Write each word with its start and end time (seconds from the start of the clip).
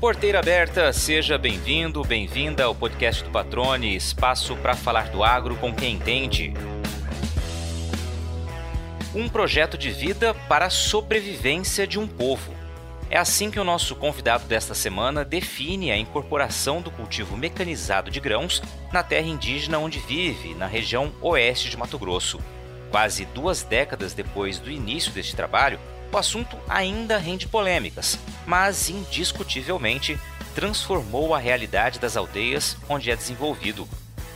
Porteira 0.00 0.38
aberta, 0.38 0.92
seja 0.92 1.36
bem-vindo, 1.36 2.04
bem-vinda 2.04 2.62
ao 2.62 2.72
podcast 2.72 3.24
do 3.24 3.30
Patrone, 3.30 3.96
espaço 3.96 4.54
para 4.58 4.76
falar 4.76 5.10
do 5.10 5.24
agro 5.24 5.56
com 5.56 5.74
quem 5.74 5.94
entende. 5.96 6.54
Um 9.12 9.28
projeto 9.28 9.76
de 9.76 9.90
vida 9.90 10.32
para 10.48 10.66
a 10.66 10.70
sobrevivência 10.70 11.84
de 11.84 11.98
um 11.98 12.06
povo. 12.06 12.54
É 13.10 13.18
assim 13.18 13.50
que 13.50 13.58
o 13.58 13.64
nosso 13.64 13.96
convidado 13.96 14.44
desta 14.44 14.72
semana 14.72 15.24
define 15.24 15.90
a 15.90 15.96
incorporação 15.96 16.80
do 16.80 16.92
cultivo 16.92 17.36
mecanizado 17.36 18.08
de 18.08 18.20
grãos 18.20 18.62
na 18.92 19.02
terra 19.02 19.26
indígena 19.26 19.80
onde 19.80 19.98
vive, 19.98 20.54
na 20.54 20.68
região 20.68 21.12
oeste 21.20 21.68
de 21.68 21.76
Mato 21.76 21.98
Grosso. 21.98 22.38
Quase 22.92 23.24
duas 23.24 23.64
décadas 23.64 24.14
depois 24.14 24.60
do 24.60 24.70
início 24.70 25.10
deste 25.10 25.34
trabalho, 25.34 25.80
o 26.12 26.18
assunto 26.18 26.56
ainda 26.68 27.18
rende 27.18 27.46
polêmicas, 27.46 28.18
mas 28.46 28.88
indiscutivelmente 28.88 30.18
transformou 30.54 31.34
a 31.34 31.38
realidade 31.38 31.98
das 31.98 32.16
aldeias 32.16 32.76
onde 32.88 33.10
é 33.10 33.16
desenvolvido 33.16 33.88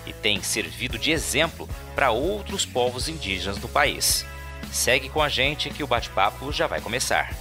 e 0.07 0.13
tem 0.13 0.43
servido 0.43 0.99
de 0.99 1.11
exemplo 1.11 1.69
para 1.95 2.11
outros 2.11 2.66
povos 2.66 3.09
indígenas 3.09 3.59
do 3.59 3.69
país. 3.69 4.25
Segue 4.71 5.09
com 5.09 5.23
a 5.23 5.29
gente 5.29 5.71
que 5.71 5.83
o 5.83 5.87
bate-papo 5.87 6.53
já 6.53 6.66
vai 6.66 6.80
começar. 6.80 7.35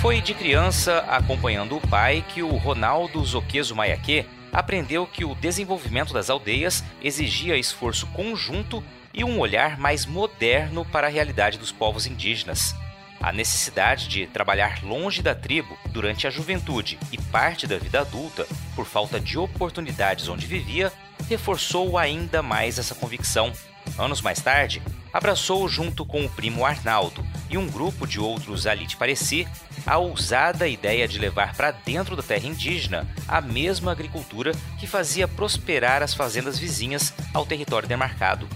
Foi 0.00 0.20
de 0.20 0.34
criança, 0.34 0.98
acompanhando 1.08 1.76
o 1.76 1.88
pai, 1.88 2.22
que 2.28 2.42
o 2.42 2.54
Ronaldo 2.56 3.24
Zoqueso 3.24 3.74
Maiaque 3.74 4.26
aprendeu 4.54 5.04
que 5.04 5.24
o 5.24 5.34
desenvolvimento 5.34 6.14
das 6.14 6.30
aldeias 6.30 6.84
exigia 7.02 7.58
esforço 7.58 8.06
conjunto 8.06 8.82
e 9.12 9.24
um 9.24 9.40
olhar 9.40 9.78
mais 9.78 10.06
moderno 10.06 10.84
para 10.84 11.08
a 11.08 11.10
realidade 11.10 11.58
dos 11.58 11.72
povos 11.72 12.06
indígenas. 12.06 12.74
A 13.20 13.32
necessidade 13.32 14.06
de 14.08 14.26
trabalhar 14.28 14.82
longe 14.84 15.22
da 15.22 15.34
tribo 15.34 15.76
durante 15.88 16.26
a 16.26 16.30
juventude 16.30 16.98
e 17.10 17.20
parte 17.20 17.66
da 17.66 17.78
vida 17.78 18.00
adulta, 18.00 18.46
por 18.76 18.86
falta 18.86 19.18
de 19.18 19.36
oportunidades 19.36 20.28
onde 20.28 20.46
vivia, 20.46 20.92
reforçou 21.28 21.98
ainda 21.98 22.42
mais 22.42 22.78
essa 22.78 22.94
convicção. 22.94 23.52
Anos 23.98 24.20
mais 24.20 24.40
tarde, 24.40 24.82
abraçou 25.12 25.68
junto 25.68 26.04
com 26.04 26.24
o 26.24 26.28
primo 26.28 26.64
Arnaldo 26.64 27.24
e 27.48 27.56
um 27.56 27.68
grupo 27.68 28.06
de 28.06 28.18
outros 28.18 28.66
ali 28.66 28.86
de 28.86 28.96
Pareci 28.96 29.46
a 29.86 29.98
ousada 29.98 30.66
ideia 30.66 31.06
de 31.06 31.18
levar 31.18 31.54
para 31.54 31.70
dentro 31.70 32.16
da 32.16 32.22
terra 32.22 32.46
indígena 32.46 33.06
a 33.28 33.40
mesma 33.40 33.92
agricultura 33.92 34.52
que 34.78 34.86
fazia 34.86 35.28
prosperar 35.28 36.02
as 36.02 36.14
fazendas 36.14 36.58
vizinhas 36.58 37.14
ao 37.32 37.46
território 37.46 37.88
demarcado. 37.88 38.48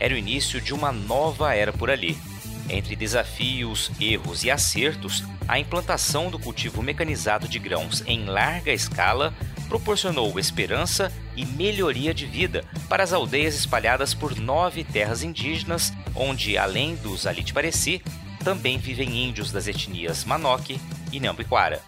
Era 0.00 0.14
o 0.14 0.18
início 0.18 0.60
de 0.60 0.74
uma 0.74 0.90
nova 0.90 1.54
era 1.54 1.72
por 1.72 1.90
ali. 1.90 2.18
Entre 2.68 2.96
desafios, 2.96 3.90
erros 4.00 4.44
e 4.44 4.50
acertos, 4.50 5.24
a 5.46 5.58
implantação 5.58 6.30
do 6.30 6.38
cultivo 6.38 6.82
mecanizado 6.82 7.46
de 7.46 7.58
grãos 7.58 8.02
em 8.06 8.24
larga 8.24 8.72
escala 8.72 9.34
proporcionou 9.68 10.38
esperança 10.38 11.12
e 11.36 11.44
melhoria 11.44 12.12
de 12.12 12.26
vida 12.26 12.64
para 12.88 13.02
as 13.02 13.12
aldeias 13.12 13.54
espalhadas 13.54 14.14
por 14.14 14.36
nove 14.38 14.84
terras 14.84 15.22
indígenas, 15.22 15.92
onde, 16.14 16.56
além 16.58 16.94
dos 16.96 17.26
Alit 17.26 17.52
Pareci, 17.52 18.02
também 18.44 18.78
vivem 18.78 19.24
índios 19.28 19.52
das 19.52 19.66
etnias 19.66 20.24
Manoque 20.24 20.80
e 21.12 21.20
Nambiquara. 21.20 21.80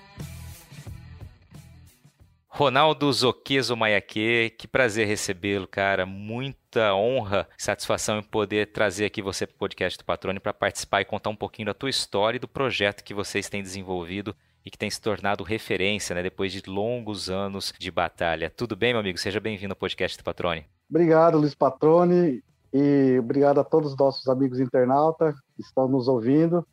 Ronaldo 2.56 3.12
Zoqueso 3.12 3.76
Maiaque, 3.76 4.54
que 4.56 4.68
prazer 4.68 5.08
recebê-lo, 5.08 5.66
cara. 5.66 6.06
Muita 6.06 6.94
honra, 6.94 7.48
satisfação 7.58 8.20
em 8.20 8.22
poder 8.22 8.70
trazer 8.70 9.06
aqui 9.06 9.20
você 9.20 9.44
para 9.44 9.56
o 9.56 9.58
podcast 9.58 9.98
do 9.98 10.04
Patrone 10.04 10.38
para 10.38 10.54
participar 10.54 11.00
e 11.00 11.04
contar 11.04 11.30
um 11.30 11.36
pouquinho 11.36 11.66
da 11.66 11.74
tua 11.74 11.90
história 11.90 12.36
e 12.36 12.40
do 12.40 12.46
projeto 12.46 13.02
que 13.02 13.12
vocês 13.12 13.48
têm 13.48 13.60
desenvolvido 13.60 14.36
e 14.64 14.70
que 14.70 14.78
tem 14.78 14.90
se 14.90 15.00
tornado 15.00 15.44
referência, 15.44 16.14
né, 16.14 16.22
depois 16.22 16.50
de 16.52 16.62
longos 16.68 17.28
anos 17.28 17.72
de 17.78 17.90
batalha. 17.90 18.50
Tudo 18.50 18.74
bem, 18.74 18.92
meu 18.92 19.00
amigo? 19.00 19.18
Seja 19.18 19.38
bem-vindo 19.38 19.72
ao 19.72 19.76
podcast 19.76 20.16
do 20.16 20.24
Patrone. 20.24 20.64
Obrigado, 20.88 21.38
Luiz 21.38 21.54
Patrone. 21.54 22.42
E 22.72 23.18
obrigado 23.20 23.60
a 23.60 23.64
todos 23.64 23.92
os 23.92 23.96
nossos 23.96 24.26
amigos 24.26 24.58
internautas 24.58 25.36
que 25.54 25.62
estão 25.62 25.86
nos 25.86 26.08
ouvindo. 26.08 26.66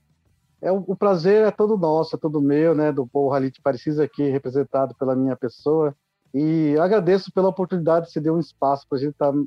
É, 0.62 0.72
o, 0.72 0.96
prazer 0.96 1.46
é 1.46 1.52
todo 1.52 1.78
nosso, 1.78 2.16
é 2.16 2.20
todo 2.20 2.42
meu, 2.42 2.74
né, 2.74 2.92
do 2.92 3.06
povo 3.06 3.30
Ralite 3.30 3.62
Precisa 3.62 4.04
aqui, 4.04 4.24
representado 4.30 4.96
pela 4.96 5.16
minha 5.16 5.36
pessoa. 5.36 5.94
E 6.34 6.76
agradeço 6.80 7.32
pela 7.32 7.50
oportunidade 7.50 8.06
de 8.06 8.14
se 8.14 8.22
dar 8.22 8.32
um 8.32 8.40
espaço 8.40 8.88
para 8.88 8.98
a 8.98 9.02
gente 9.02 9.12
estar 9.12 9.32
tá 9.32 9.40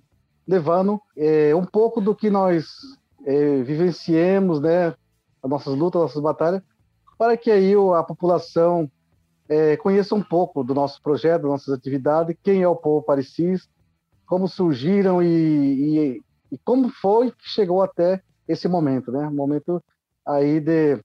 levando 0.47 1.01
é, 1.17 1.55
um 1.55 1.65
pouco 1.65 2.01
do 2.01 2.15
que 2.15 2.29
nós 2.29 2.67
é, 3.25 3.63
vivenciemos, 3.63 4.61
né, 4.61 4.95
as 5.43 5.51
nossas 5.51 5.75
lutas, 5.75 6.03
as 6.03 6.09
nossas 6.09 6.23
batalhas, 6.23 6.63
para 7.19 7.37
que 7.37 7.51
aí 7.51 7.75
a 7.75 8.03
população 8.03 8.91
é, 9.49 9.77
conheça 9.77 10.15
um 10.15 10.23
pouco 10.23 10.65
do 10.65 10.75
nosso 10.75 11.01
projeto, 11.03 11.43
das 11.43 11.51
nossas 11.51 11.75
atividades, 11.75 12.37
quem 12.43 12.63
é 12.63 12.69
o 12.69 12.77
povo 12.77 13.05
Parecis, 13.05 13.69
como 14.27 14.49
surgiram 14.49 15.23
e, 15.23 15.27
e, 15.27 16.23
e 16.53 16.59
como 16.59 16.89
foi 16.89 17.31
que 17.31 17.49
chegou 17.49 17.83
até 17.83 18.23
esse 18.49 18.69
momento, 18.69 19.13
né? 19.13 19.29
Momento 19.29 19.83
aí 20.27 20.61
de 20.61 20.99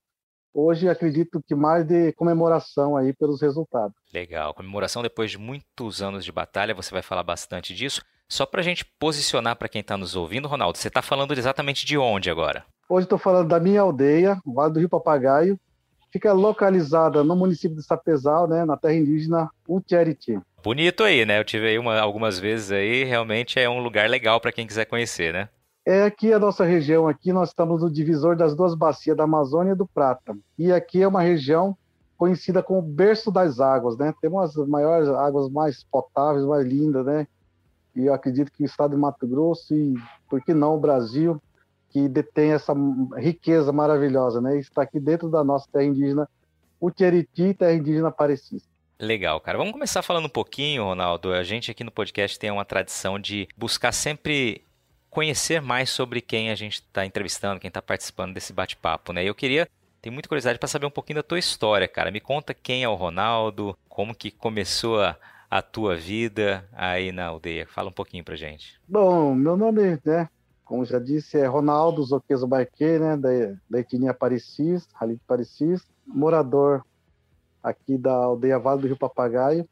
hoje 0.53 0.89
acredito 0.89 1.41
que 1.45 1.55
mais 1.55 1.85
de 1.85 2.11
comemoração 2.13 2.97
aí 2.97 3.13
pelos 3.13 3.41
resultados. 3.41 3.95
Legal, 4.13 4.53
comemoração 4.53 5.01
depois 5.01 5.31
de 5.31 5.37
muitos 5.37 6.01
anos 6.01 6.25
de 6.25 6.31
batalha, 6.31 6.73
você 6.73 6.91
vai 6.91 7.01
falar 7.01 7.23
bastante 7.23 7.73
disso. 7.73 8.01
Só 8.27 8.45
para 8.45 8.61
a 8.61 8.63
gente 8.63 8.85
posicionar 8.99 9.55
para 9.55 9.69
quem 9.69 9.81
está 9.81 9.97
nos 9.97 10.15
ouvindo, 10.15 10.47
Ronaldo, 10.47 10.77
você 10.77 10.87
está 10.87 11.01
falando 11.01 11.33
exatamente 11.33 11.85
de 11.85 11.97
onde 11.97 12.29
agora? 12.29 12.63
Hoje 12.87 13.05
estou 13.05 13.17
falando 13.17 13.49
da 13.49 13.59
minha 13.59 13.81
aldeia, 13.81 14.39
Vale 14.45 14.73
do 14.73 14.79
Rio 14.79 14.89
Papagaio, 14.89 15.59
fica 16.11 16.33
localizada 16.33 17.23
no 17.23 17.35
município 17.35 17.77
de 17.77 17.83
Sapezal, 17.83 18.47
né, 18.47 18.65
na 18.65 18.77
terra 18.77 18.95
indígena 18.95 19.49
Utiariti. 19.67 20.39
Bonito 20.63 21.03
aí, 21.03 21.25
né? 21.25 21.39
Eu 21.39 21.45
tive 21.45 21.67
aí 21.67 21.79
uma, 21.79 21.99
algumas 21.99 22.37
vezes 22.37 22.71
aí, 22.71 23.03
realmente 23.03 23.59
é 23.59 23.69
um 23.69 23.81
lugar 23.81 24.09
legal 24.09 24.41
para 24.41 24.51
quem 24.51 24.67
quiser 24.67 24.85
conhecer, 24.85 25.31
né? 25.31 25.49
É 25.85 26.03
aqui 26.03 26.33
a 26.33 26.39
nossa 26.39 26.65
região 26.65 27.07
aqui, 27.07 27.31
nós 27.31 27.49
estamos 27.49 27.81
no 27.81 27.89
divisor 27.89 28.35
das 28.35 28.53
duas 28.53 28.75
bacias 28.75 29.15
da 29.15 29.23
Amazônia 29.23 29.71
e 29.71 29.75
do 29.75 29.87
Prata. 29.87 30.37
E 30.57 30.71
aqui 30.71 31.01
é 31.01 31.07
uma 31.07 31.21
região 31.21 31.75
conhecida 32.17 32.61
como 32.61 32.81
berço 32.81 33.31
das 33.31 33.59
águas, 33.59 33.97
né? 33.97 34.13
Temos 34.21 34.57
as 34.57 34.67
maiores 34.67 35.07
águas 35.07 35.49
mais 35.49 35.83
potáveis, 35.89 36.45
mais 36.45 36.67
lindas, 36.67 37.05
né? 37.05 37.25
E 37.95 38.05
eu 38.05 38.13
acredito 38.13 38.51
que 38.51 38.63
o 38.63 38.65
estado 38.65 38.91
de 38.91 38.97
Mato 38.97 39.25
Grosso 39.25 39.73
e, 39.73 39.95
por 40.29 40.41
que 40.41 40.53
não, 40.53 40.75
o 40.75 40.79
Brasil, 40.79 41.41
que 41.89 42.07
detém 42.07 42.51
essa 42.51 42.73
riqueza 43.17 43.71
maravilhosa, 43.71 44.39
né? 44.39 44.57
Está 44.57 44.83
aqui 44.83 44.99
dentro 44.99 45.29
da 45.29 45.43
nossa 45.43 45.67
terra 45.71 45.85
indígena, 45.85 46.29
o 46.79 46.91
Tieriti, 46.91 47.53
terra 47.53 47.73
indígena 47.73 48.11
parecista. 48.11 48.69
Legal, 48.99 49.39
cara. 49.39 49.57
Vamos 49.57 49.73
começar 49.73 50.01
falando 50.01 50.25
um 50.25 50.29
pouquinho, 50.29 50.83
Ronaldo. 50.83 51.31
A 51.31 51.43
gente 51.43 51.71
aqui 51.71 51.83
no 51.83 51.91
podcast 51.91 52.37
tem 52.37 52.51
uma 52.51 52.65
tradição 52.65 53.17
de 53.17 53.47
buscar 53.57 53.91
sempre 53.91 54.61
conhecer 55.09 55.61
mais 55.61 55.89
sobre 55.89 56.21
quem 56.21 56.51
a 56.51 56.55
gente 56.55 56.75
está 56.75 57.05
entrevistando, 57.05 57.59
quem 57.59 57.69
está 57.69 57.81
participando 57.81 58.33
desse 58.33 58.53
bate-papo, 58.53 59.11
né? 59.11 59.23
Eu 59.23 59.33
queria 59.33 59.67
tenho 60.01 60.13
muita 60.13 60.29
curiosidade 60.29 60.59
para 60.59 60.67
saber 60.67 60.85
um 60.85 60.91
pouquinho 60.91 61.17
da 61.17 61.23
tua 61.23 61.39
história, 61.39 61.87
cara. 61.87 62.11
Me 62.11 62.19
conta 62.19 62.53
quem 62.53 62.83
é 62.83 62.89
o 62.89 62.95
Ronaldo, 62.95 63.77
como 63.87 64.15
que 64.15 64.31
começou 64.31 65.01
a, 65.01 65.17
a 65.49 65.61
tua 65.61 65.95
vida 65.95 66.65
aí 66.73 67.11
na 67.11 67.25
aldeia. 67.25 67.67
Fala 67.67 67.89
um 67.89 67.93
pouquinho 67.93 68.23
pra 68.23 68.35
gente. 68.35 68.79
Bom, 68.87 69.35
meu 69.35 69.57
nome, 69.57 69.99
né, 70.05 70.29
como 70.69 70.85
já 70.85 70.99
disse, 70.99 71.35
é 71.35 71.47
Ronaldo 71.47 72.03
Zoqueso 72.03 72.45
Barque, 72.45 72.99
né, 72.99 73.17
da, 73.17 73.29
da 73.67 73.79
etnia 73.79 74.13
Parecis, 74.13 74.87
Ralite 74.93 75.23
Parecis, 75.25 75.81
morador 76.05 76.85
aqui 77.63 77.97
da 77.97 78.13
aldeia 78.13 78.59
Vale 78.59 78.81
do 78.81 78.85
Rio 78.87 78.95
Papagaio. 78.95 79.67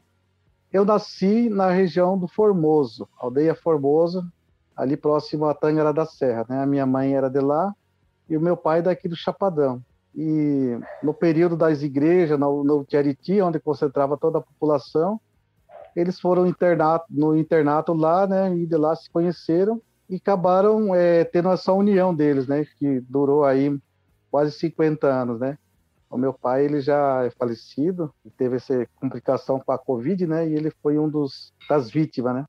Eu 0.74 0.84
nasci 0.84 1.50
na 1.50 1.70
região 1.70 2.18
do 2.18 2.28
Formoso, 2.28 3.08
aldeia 3.16 3.54
Formoso, 3.54 4.26
ali 4.76 4.98
próximo 4.98 5.46
a 5.46 5.54
Tangara 5.54 5.94
da 5.94 6.04
Serra. 6.04 6.48
Né? 6.50 6.64
A 6.64 6.66
minha 6.66 6.88
mãe 6.88 7.14
era 7.14 7.30
de 7.30 7.42
lá 7.42 7.76
e 8.28 8.36
o 8.36 8.42
meu 8.42 8.58
pai 8.58 8.82
daqui 8.82 9.08
do 9.08 9.16
Chapadão. 9.16 9.80
E 10.16 10.80
no 11.04 11.14
período 11.14 11.56
das 11.56 11.84
igrejas, 11.84 12.40
no, 12.40 12.64
no 12.64 12.84
Tiariti, 12.84 13.40
onde 13.40 13.60
concentrava 13.60 14.18
toda 14.18 14.40
a 14.40 14.42
população, 14.42 15.22
eles 15.96 16.20
foram 16.20 16.48
internato, 16.48 17.06
no 17.08 17.38
internato 17.38 17.94
lá, 17.94 18.26
né? 18.26 18.56
E 18.58 18.66
de 18.66 18.76
lá 18.76 18.96
se 18.96 19.08
conheceram 19.12 19.80
e 20.10 20.16
acabaram 20.16 20.96
é, 20.96 21.24
tendo 21.24 21.50
essa 21.50 21.74
união 21.74 22.14
deles, 22.16 22.48
né? 22.48 22.66
Que 22.78 23.00
durou 23.02 23.44
aí 23.44 23.78
quase 24.32 24.52
50 24.54 25.08
anos, 25.08 25.40
né? 25.40 25.58
O 26.10 26.18
meu 26.18 26.34
pai 26.34 26.64
ele 26.64 26.80
já 26.80 27.26
é 27.26 27.30
falecido, 27.32 28.14
teve 28.38 28.56
essa 28.56 28.88
complicação 28.96 29.60
com 29.60 29.72
a 29.72 29.78
Covid, 29.78 30.26
né? 30.26 30.48
E 30.48 30.54
ele 30.54 30.72
foi 30.82 30.98
um 30.98 31.10
dos 31.10 31.54
das 31.68 31.90
vítimas, 31.90 32.34
né? 32.34 32.46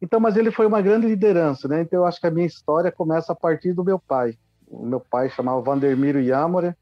Então, 0.00 0.20
mas 0.20 0.36
ele 0.36 0.50
foi 0.50 0.66
uma 0.66 0.80
grande 0.80 1.06
liderança, 1.06 1.66
né? 1.66 1.80
Então 1.80 2.00
eu 2.00 2.06
acho 2.06 2.20
que 2.20 2.26
a 2.26 2.30
minha 2.30 2.46
história 2.46 2.92
começa 2.92 3.32
a 3.32 3.36
partir 3.36 3.72
do 3.72 3.84
meu 3.84 3.98
pai. 3.98 4.38
O 4.68 4.84
meu 4.84 5.00
pai 5.00 5.28
chamava 5.30 5.60
Vandermiro 5.60 6.20
Yamore, 6.20 6.74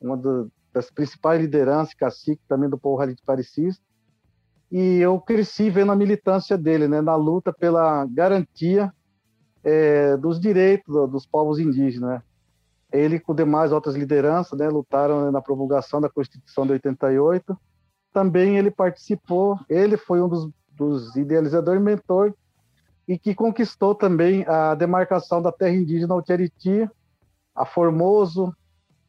uma 0.00 0.16
do, 0.16 0.50
das 0.72 0.90
principais 0.90 1.40
lideranças, 1.40 1.94
cacique 1.94 2.42
também 2.48 2.68
do 2.68 2.78
povo 2.78 2.96
Rally 2.96 3.14
de 3.14 3.22
Parecis. 3.22 3.80
E 4.70 4.98
eu 4.98 5.18
cresci 5.20 5.70
vendo 5.70 5.92
a 5.92 5.96
militância 5.96 6.58
dele, 6.58 6.88
né? 6.88 7.00
Na 7.00 7.16
luta 7.16 7.52
pela 7.52 8.04
garantia 8.06 8.92
é, 9.64 10.16
dos 10.16 10.40
direitos 10.40 10.94
dos 11.10 11.26
povos 11.26 11.58
indígenas, 11.58 12.10
né? 12.10 12.22
ele 12.92 13.20
com 13.20 13.34
demais 13.34 13.72
outras 13.72 13.94
lideranças, 13.94 14.58
né, 14.58 14.68
lutaram 14.68 15.30
na 15.30 15.42
promulgação 15.42 16.00
da 16.00 16.08
Constituição 16.08 16.66
de 16.66 16.72
88. 16.72 17.56
Também 18.12 18.56
ele 18.56 18.70
participou, 18.70 19.58
ele 19.68 19.96
foi 19.96 20.22
um 20.22 20.28
dos, 20.28 20.50
dos 20.70 21.16
idealizadores 21.16 21.80
e 21.80 21.84
mentor 21.84 22.34
e 23.06 23.18
que 23.18 23.34
conquistou 23.34 23.94
também 23.94 24.44
a 24.46 24.74
demarcação 24.74 25.40
da 25.40 25.52
terra 25.52 25.74
indígena 25.74 26.14
Altiriti, 26.14 26.88
a 27.54 27.64
Formoso, 27.64 28.54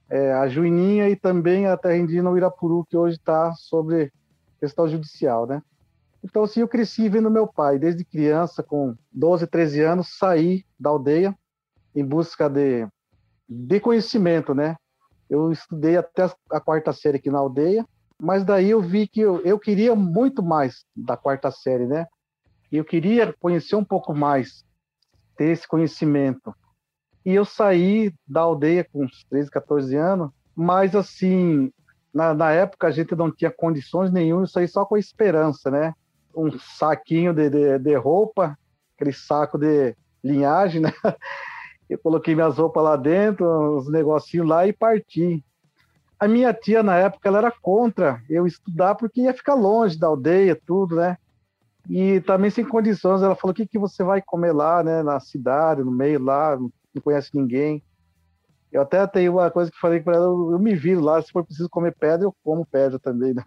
é, 0.09 0.33
a 0.33 0.47
Juininha 0.47 1.09
e 1.09 1.15
também 1.15 1.67
a 1.67 1.77
terra 1.77 1.97
indígena 1.97 2.35
Irapuru, 2.35 2.85
que 2.85 2.97
hoje 2.97 3.17
está 3.17 3.53
sobre 3.53 4.11
questão 4.59 4.87
judicial, 4.87 5.45
né? 5.45 5.61
Então, 6.23 6.43
assim, 6.43 6.59
eu 6.61 6.67
cresci 6.67 7.07
vendo 7.07 7.31
meu 7.31 7.47
pai, 7.47 7.79
desde 7.79 8.03
criança, 8.03 8.61
com 8.61 8.95
12, 9.11 9.47
13 9.47 9.81
anos, 9.81 10.17
sair 10.17 10.65
da 10.79 10.89
aldeia 10.89 11.35
em 11.95 12.05
busca 12.05 12.49
de, 12.49 12.87
de 13.47 13.79
conhecimento, 13.79 14.53
né? 14.53 14.75
Eu 15.29 15.51
estudei 15.51 15.95
até 15.95 16.29
a 16.51 16.59
quarta 16.59 16.91
série 16.91 17.17
aqui 17.17 17.29
na 17.29 17.39
aldeia, 17.39 17.85
mas 18.21 18.43
daí 18.43 18.71
eu 18.71 18.81
vi 18.81 19.07
que 19.07 19.21
eu, 19.21 19.39
eu 19.41 19.57
queria 19.57 19.95
muito 19.95 20.43
mais 20.43 20.83
da 20.95 21.15
quarta 21.15 21.49
série, 21.51 21.85
né? 21.85 22.07
Eu 22.71 22.83
queria 22.83 23.33
conhecer 23.39 23.75
um 23.75 23.83
pouco 23.83 24.13
mais, 24.13 24.65
ter 25.37 25.45
esse 25.45 25.67
conhecimento. 25.67 26.53
E 27.25 27.33
eu 27.33 27.45
saí 27.45 28.13
da 28.27 28.41
aldeia 28.41 28.83
com 28.83 29.05
uns 29.05 29.23
13, 29.29 29.49
14 29.49 29.95
anos, 29.95 30.31
mas 30.55 30.95
assim, 30.95 31.71
na, 32.13 32.33
na 32.33 32.51
época 32.51 32.87
a 32.87 32.91
gente 32.91 33.15
não 33.15 33.31
tinha 33.31 33.51
condições 33.51 34.11
nenhuma, 34.11 34.43
eu 34.43 34.47
saí 34.47 34.67
só 34.67 34.85
com 34.85 34.95
a 34.95 34.99
esperança, 34.99 35.71
né? 35.71 35.93
Um 36.35 36.57
saquinho 36.59 37.33
de, 37.33 37.49
de, 37.49 37.79
de 37.79 37.95
roupa, 37.95 38.57
aquele 38.95 39.13
saco 39.13 39.57
de 39.57 39.95
linhagem, 40.23 40.81
né? 40.81 40.93
Eu 41.89 41.97
coloquei 41.97 42.35
minhas 42.35 42.57
roupas 42.57 42.83
lá 42.83 42.95
dentro, 42.95 43.77
uns 43.77 43.89
negocinhos 43.89 44.47
lá 44.47 44.67
e 44.67 44.71
parti. 44.71 45.43
A 46.19 46.27
minha 46.27 46.53
tia, 46.53 46.83
na 46.83 46.95
época, 46.97 47.27
ela 47.27 47.39
era 47.39 47.51
contra 47.51 48.21
eu 48.29 48.45
estudar 48.45 48.93
porque 48.93 49.21
ia 49.21 49.33
ficar 49.33 49.55
longe 49.55 49.97
da 49.97 50.05
aldeia, 50.05 50.55
tudo, 50.67 50.97
né? 50.97 51.17
E 51.89 52.21
também 52.21 52.51
sem 52.51 52.63
condições, 52.63 53.23
ela 53.23 53.35
falou: 53.35 53.51
o 53.51 53.55
que, 53.55 53.65
que 53.65 53.79
você 53.79 54.03
vai 54.03 54.21
comer 54.21 54.51
lá, 54.51 54.83
né? 54.83 55.01
Na 55.01 55.19
cidade, 55.19 55.83
no 55.83 55.91
meio 55.91 56.21
lá, 56.21 56.55
não 56.57 57.01
conhece 57.01 57.31
ninguém. 57.33 57.81
Eu 58.71 58.83
até 58.83 59.05
tenho 59.07 59.33
uma 59.33 59.49
coisa 59.49 59.71
que 59.71 59.79
falei 59.79 59.99
para 59.99 60.15
ela: 60.15 60.25
eu, 60.25 60.51
eu 60.51 60.59
me 60.59 60.75
viro 60.75 61.01
lá, 61.01 61.19
se 61.21 61.31
for 61.31 61.43
preciso 61.43 61.69
comer 61.69 61.95
pedra, 61.97 62.27
eu 62.27 62.35
como 62.43 62.65
pedra 62.65 62.99
também, 62.99 63.33
né? 63.33 63.43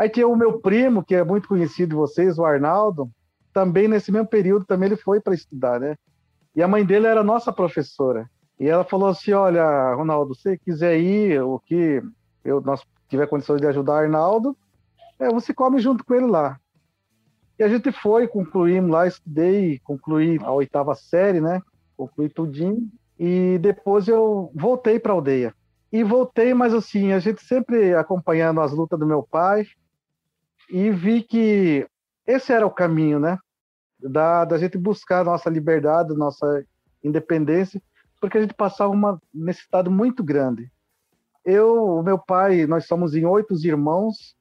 Aí 0.00 0.08
tinha 0.08 0.26
o 0.26 0.34
meu 0.34 0.58
primo, 0.58 1.04
que 1.04 1.14
é 1.14 1.22
muito 1.22 1.46
conhecido 1.46 1.90
de 1.90 1.94
vocês, 1.94 2.38
o 2.38 2.44
Arnaldo, 2.46 3.10
também 3.52 3.86
nesse 3.86 4.10
mesmo 4.10 4.26
período, 4.26 4.64
também 4.64 4.86
ele 4.86 4.96
foi 4.96 5.20
para 5.20 5.34
estudar, 5.34 5.78
né? 5.78 5.94
E 6.56 6.62
a 6.62 6.66
mãe 6.66 6.86
dele 6.86 7.06
era 7.06 7.22
nossa 7.22 7.52
professora. 7.52 8.26
E 8.58 8.66
ela 8.66 8.82
falou 8.82 9.10
assim: 9.10 9.32
Olha, 9.32 9.92
Ronaldo, 9.92 10.34
se 10.34 10.56
quiser 10.56 10.98
ir, 10.98 11.42
o 11.42 11.58
que 11.58 12.02
eu, 12.42 12.62
nós 12.62 12.82
tiver 13.10 13.26
condições 13.26 13.60
de 13.60 13.66
ajudar 13.66 13.98
Arnaldo, 13.98 14.56
é, 15.18 15.28
você 15.28 15.52
come 15.52 15.78
junto 15.78 16.02
com 16.02 16.14
ele 16.14 16.28
lá. 16.28 16.58
E 17.58 17.62
a 17.62 17.68
gente 17.68 17.92
foi, 17.92 18.26
concluímos 18.26 18.90
lá, 18.90 19.06
estudei, 19.06 19.80
concluí 19.84 20.38
a 20.42 20.50
oitava 20.50 20.94
série, 20.94 21.42
né? 21.42 21.60
Concluí 21.94 22.30
tudinho. 22.30 22.90
E 23.18 23.58
depois 23.58 24.08
eu 24.08 24.50
voltei 24.54 24.98
para 24.98 25.12
a 25.12 25.16
aldeia. 25.16 25.54
E 25.92 26.02
voltei, 26.02 26.54
mas 26.54 26.72
assim, 26.72 27.12
a 27.12 27.18
gente 27.18 27.44
sempre 27.44 27.94
acompanhando 27.94 28.62
as 28.62 28.72
lutas 28.72 28.98
do 28.98 29.06
meu 29.06 29.22
pai 29.22 29.66
e 30.70 30.90
vi 30.90 31.22
que 31.22 31.86
esse 32.26 32.52
era 32.52 32.66
o 32.66 32.70
caminho, 32.70 33.18
né? 33.18 33.38
da, 34.08 34.44
da 34.44 34.58
gente 34.58 34.78
buscar 34.78 35.24
nossa 35.24 35.50
liberdade, 35.50 36.14
nossa 36.14 36.64
independência, 37.02 37.80
porque 38.20 38.38
a 38.38 38.40
gente 38.40 38.54
passava 38.54 38.90
uma 38.90 39.20
necessidade 39.32 39.88
muito 39.88 40.22
grande. 40.22 40.70
Eu, 41.44 42.02
meu 42.02 42.18
pai, 42.18 42.66
nós 42.66 42.86
somos 42.86 43.14
em 43.14 43.24
oito 43.24 43.54
irmãos 43.64 44.36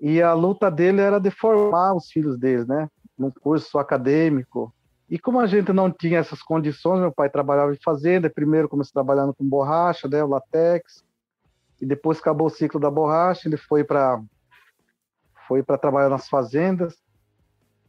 e 0.00 0.20
a 0.20 0.32
luta 0.32 0.70
dele 0.70 1.00
era 1.00 1.18
de 1.18 1.30
formar 1.30 1.94
os 1.94 2.10
filhos 2.10 2.38
deles, 2.38 2.66
né? 2.66 2.88
Num 3.18 3.30
curso 3.30 3.78
acadêmico. 3.78 4.72
E 5.08 5.18
como 5.18 5.38
a 5.38 5.46
gente 5.46 5.72
não 5.72 5.90
tinha 5.90 6.18
essas 6.18 6.42
condições, 6.42 7.00
meu 7.00 7.12
pai 7.12 7.30
trabalhava 7.30 7.72
em 7.72 7.78
fazenda, 7.82 8.30
primeiro 8.30 8.68
começou 8.68 8.92
trabalhando 8.92 9.34
com 9.34 9.44
borracha, 9.44 10.08
né, 10.08 10.24
o 10.24 10.28
latex, 10.28 11.04
e 11.80 11.86
depois 11.86 12.18
acabou 12.18 12.48
o 12.48 12.50
ciclo 12.50 12.80
da 12.80 12.90
borracha, 12.90 13.48
ele 13.48 13.56
foi 13.56 13.84
para 13.84 14.20
foi 15.46 15.62
para 15.62 15.78
trabalhar 15.78 16.08
nas 16.08 16.28
fazendas. 16.28 16.96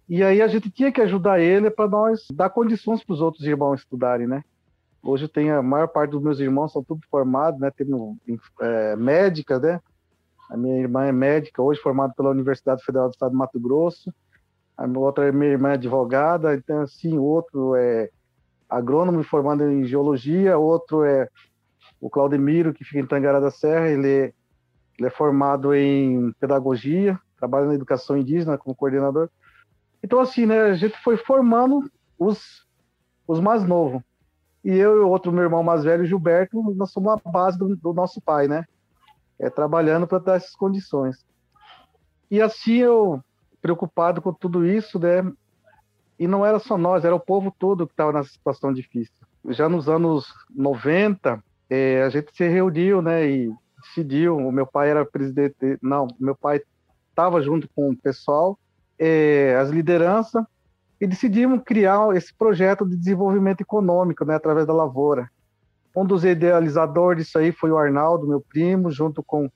E 0.09 0.24
aí 0.24 0.42
a 0.42 0.48
gente 0.48 0.69
tinha 0.69 0.92
que 0.92 1.01
ajudar 1.01 1.39
ele 1.39 1.69
para 1.69 1.88
nós 1.88 2.25
dar 2.31 2.50
condições 2.50 3.04
para 3.04 3.13
os 3.13 3.21
outros 3.21 3.45
irmãos 3.45 3.81
estudarem, 3.81 4.25
né? 4.25 4.44
Hoje 5.04 5.27
tem 5.27 5.51
a 5.51 5.62
maior 5.62 5.88
parte 5.88 6.12
dos 6.12 6.21
meus 6.21 6.39
irmãos 6.39 6.71
são 6.71 6.83
tudo 6.83 7.01
formados, 7.09 7.59
né? 7.59 7.69
Tem 7.71 7.88
é, 8.62 8.95
médica, 8.95 9.59
né? 9.59 9.81
A 10.50 10.56
minha 10.56 10.80
irmã 10.80 11.06
é 11.06 11.12
médica, 11.12 11.62
hoje 11.62 11.81
formada 11.81 12.13
pela 12.15 12.30
Universidade 12.30 12.83
Federal 12.83 13.09
do 13.09 13.13
Estado 13.13 13.31
de 13.31 13.38
Mato 13.38 13.60
Grosso. 13.60 14.13
A 14.77 14.88
minha 14.88 15.00
outra 15.00 15.30
minha 15.31 15.51
irmã 15.51 15.69
é 15.69 15.74
advogada, 15.74 16.56
então 16.56 16.81
assim, 16.81 17.18
outro 17.18 17.75
é 17.75 18.10
agrônomo 18.69 19.24
formado 19.24 19.63
em 19.63 19.86
geologia, 19.86 20.57
outro 20.57 21.03
é 21.03 21.27
o 22.00 22.10
Claudemiro, 22.10 22.74
que 22.74 22.83
fica 22.83 23.00
em 23.00 23.06
Tangará 23.06 23.39
da 23.39 23.50
Serra, 23.51 23.89
ele 23.89 24.07
é, 24.07 24.33
ele 24.98 25.07
é 25.07 25.10
formado 25.10 25.74
em 25.74 26.31
pedagogia, 26.33 27.19
trabalha 27.38 27.68
na 27.68 27.75
educação 27.75 28.18
indígena 28.18 28.57
como 28.57 28.75
coordenador. 28.75 29.30
Então, 30.04 30.19
assim, 30.19 30.45
né, 30.45 30.62
a 30.62 30.75
gente 30.75 30.98
foi 31.04 31.18
formando 31.18 31.89
os, 32.18 32.66
os 33.28 33.39
mais 33.39 33.63
novos. 33.63 34.01
E 34.63 34.72
eu 34.72 34.98
e 34.98 35.00
o 35.00 35.10
outro 35.10 35.31
meu 35.31 35.44
irmão 35.44 35.63
mais 35.63 35.84
velho, 35.84 36.06
Gilberto, 36.06 36.62
nós 36.75 36.92
somos 36.92 37.13
a 37.13 37.30
base 37.30 37.57
do, 37.57 37.75
do 37.75 37.94
nosso 37.94 38.19
pai, 38.19 38.48
né? 38.48 38.66
É, 39.39 39.50
trabalhando 39.50 40.07
para 40.07 40.19
dar 40.19 40.36
essas 40.36 40.56
condições. 40.56 41.25
E 42.30 42.42
assim 42.42 42.75
eu, 42.78 43.24
preocupado 43.62 44.22
com 44.22 44.34
tudo 44.34 44.66
isso, 44.66 45.00
né? 45.00 45.31
E 46.19 46.28
não 46.28 46.45
era 46.45 46.60
só 46.60 46.78
nós, 46.78 47.06
era 47.06 47.16
o 47.16 47.19
povo 47.19 47.54
todo 47.57 47.86
que 47.86 47.94
estava 47.94 48.12
nessa 48.12 48.30
situação 48.30 48.74
difícil. 48.74 49.13
Já 49.50 49.69
nos 49.69 49.88
anos 49.88 50.28
90, 50.54 51.42
é, 51.69 52.01
a 52.04 52.10
gente 52.10 52.36
se 52.36 52.48
reuniu, 52.48 53.01
né? 53.01 53.25
E 53.30 53.54
decidiu. 53.81 54.38
O 54.38 54.51
meu 54.51 54.66
pai 54.66 54.89
era 54.89 55.06
presidente. 55.06 55.78
Não, 55.81 56.07
meu 56.19 56.36
pai 56.36 56.62
estava 57.17 57.41
junto 57.41 57.67
com 57.75 57.89
o 57.89 57.97
pessoal 57.97 58.59
é, 58.99 59.57
as 59.59 59.71
lideranças 59.71 60.43
e 61.01 61.07
decidimos 61.07 61.63
criar 61.65 62.15
esse 62.15 62.31
projeto 62.31 62.88
de 62.88 62.95
desenvolvimento 62.95 63.62
econômico, 63.62 64.24
né, 64.24 64.36
através 64.36 64.67
da 64.67 64.74
lavoura. 64.74 65.27
Um 65.95 66.05
dos 66.05 66.24
idealizadores 66.24 67.25
disso 67.25 67.39
aí 67.39 67.51
foi 67.51 67.71
o 67.71 67.77
Arnaldo, 67.77 68.27
meu 68.27 68.39
primo, 68.39 68.91
junto 68.91 69.24
com 69.24 69.50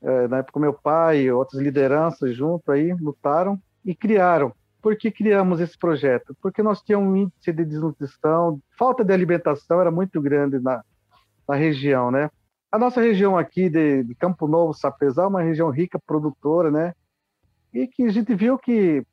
é, 0.00 0.28
na 0.28 0.38
época 0.38 0.60
meu 0.60 0.72
pai 0.72 1.30
outras 1.30 1.60
lideranças 1.60 2.34
junto 2.34 2.72
aí 2.72 2.94
lutaram 2.94 3.60
e 3.84 3.94
criaram. 3.94 4.52
Por 4.80 4.96
que 4.96 5.10
criamos 5.10 5.60
esse 5.60 5.76
projeto? 5.76 6.34
Porque 6.40 6.62
nós 6.62 6.80
tínhamos 6.80 7.08
um 7.08 7.16
índice 7.16 7.52
de 7.52 7.64
desnutrição, 7.64 8.60
falta 8.78 9.04
de 9.04 9.12
alimentação 9.12 9.80
era 9.80 9.90
muito 9.90 10.22
grande 10.22 10.58
na, 10.58 10.82
na 11.46 11.54
região, 11.54 12.10
né? 12.10 12.30
A 12.70 12.78
nossa 12.78 13.00
região 13.00 13.36
aqui 13.36 13.68
de, 13.68 14.04
de 14.04 14.14
Campo 14.14 14.46
Novo, 14.46 14.74
Sapezal, 14.74 15.26
é 15.26 15.28
uma 15.28 15.42
região 15.42 15.70
rica, 15.70 15.98
produtora, 15.98 16.70
né? 16.70 16.94
e 17.72 17.86
que 17.86 18.04
a 18.04 18.10
gente 18.10 18.34
viu 18.34 18.58
que 18.58 19.04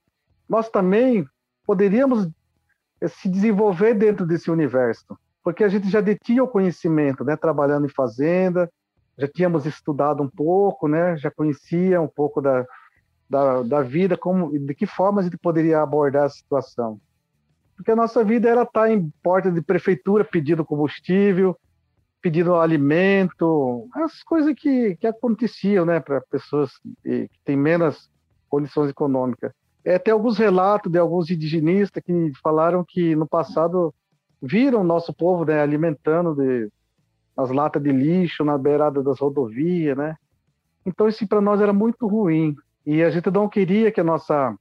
nós 0.48 0.70
também 0.70 1.26
poderíamos 1.66 2.30
eh, 3.02 3.08
se 3.08 3.30
desenvolver 3.30 3.94
dentro 3.94 4.26
desse 4.26 4.50
universo, 4.50 5.18
porque 5.44 5.64
a 5.64 5.70
gente 5.70 5.90
já 5.90 6.02
detinha 6.02 6.44
o 6.44 6.48
conhecimento, 6.48 7.24
né, 7.24 7.36
trabalhando 7.36 7.86
em 7.86 7.90
fazenda, 7.90 8.72
já 9.18 9.28
tínhamos 9.28 9.66
estudado 9.66 10.22
um 10.22 10.30
pouco, 10.30 10.88
né, 10.88 11.18
já 11.18 11.32
conhecia 11.32 12.02
um 12.02 12.08
pouco 12.08 12.42
da, 12.42 12.66
da, 13.30 13.62
da 13.64 13.82
vida, 13.82 14.18
como, 14.18 14.58
de 14.58 14.74
que 14.74 14.86
forma 14.86 15.22
a 15.22 15.24
gente 15.24 15.38
poderia 15.38 15.82
abordar 15.82 16.26
a 16.26 16.30
situação. 16.30 17.00
Porque 17.76 17.92
a 17.92 17.96
nossa 17.96 18.24
vida 18.24 18.50
era 18.50 18.64
estar 18.64 18.90
em 18.90 19.12
porta 19.22 19.52
de 19.52 19.62
prefeitura 19.62 20.24
pedindo 20.24 20.64
combustível, 20.64 21.58
pedindo 22.25 22.55
alimento, 22.55 23.88
as 23.94 24.24
coisas 24.24 24.55
que, 24.58 24.96
que 24.96 25.05
aconteciam, 25.05 25.86
né, 25.86 26.00
para 26.00 26.20
pessoas 26.22 26.72
que 27.03 27.29
têm 27.44 27.55
menos 27.55 28.10
condições 28.50 28.89
econômicas. 28.89 29.51
É, 29.84 30.00
tem 30.00 30.12
alguns 30.12 30.39
relatos 30.39 30.91
de 30.91 30.98
alguns 30.98 31.29
indigenistas 31.29 32.01
que 32.03 32.32
falaram 32.41 32.84
que 32.84 33.15
no 33.15 33.27
passado 33.27 33.94
viram 34.41 34.82
o 34.82 34.84
nosso 34.84 35.13
povo 35.13 35.46
né, 35.46 35.62
alimentando 35.62 36.34
de, 36.34 36.67
as 37.38 37.51
latas 37.51 37.84
de 37.84 37.91
lixo 37.91 38.44
na 38.44 38.58
beirada 38.58 39.03
das 39.03 39.20
rodovias, 39.20 39.96
né? 39.96 40.15
Então 40.84 41.08
isso 41.08 41.27
para 41.27 41.39
nós 41.39 41.62
era 41.62 41.72
muito 41.72 42.08
ruim 42.08 42.55
e 42.84 43.03
a 43.03 43.12
gente 43.12 43.29
não 43.29 43.48
queria 43.48 43.91
que 43.91 44.01
a 44.01 44.03
nossa, 44.03 44.58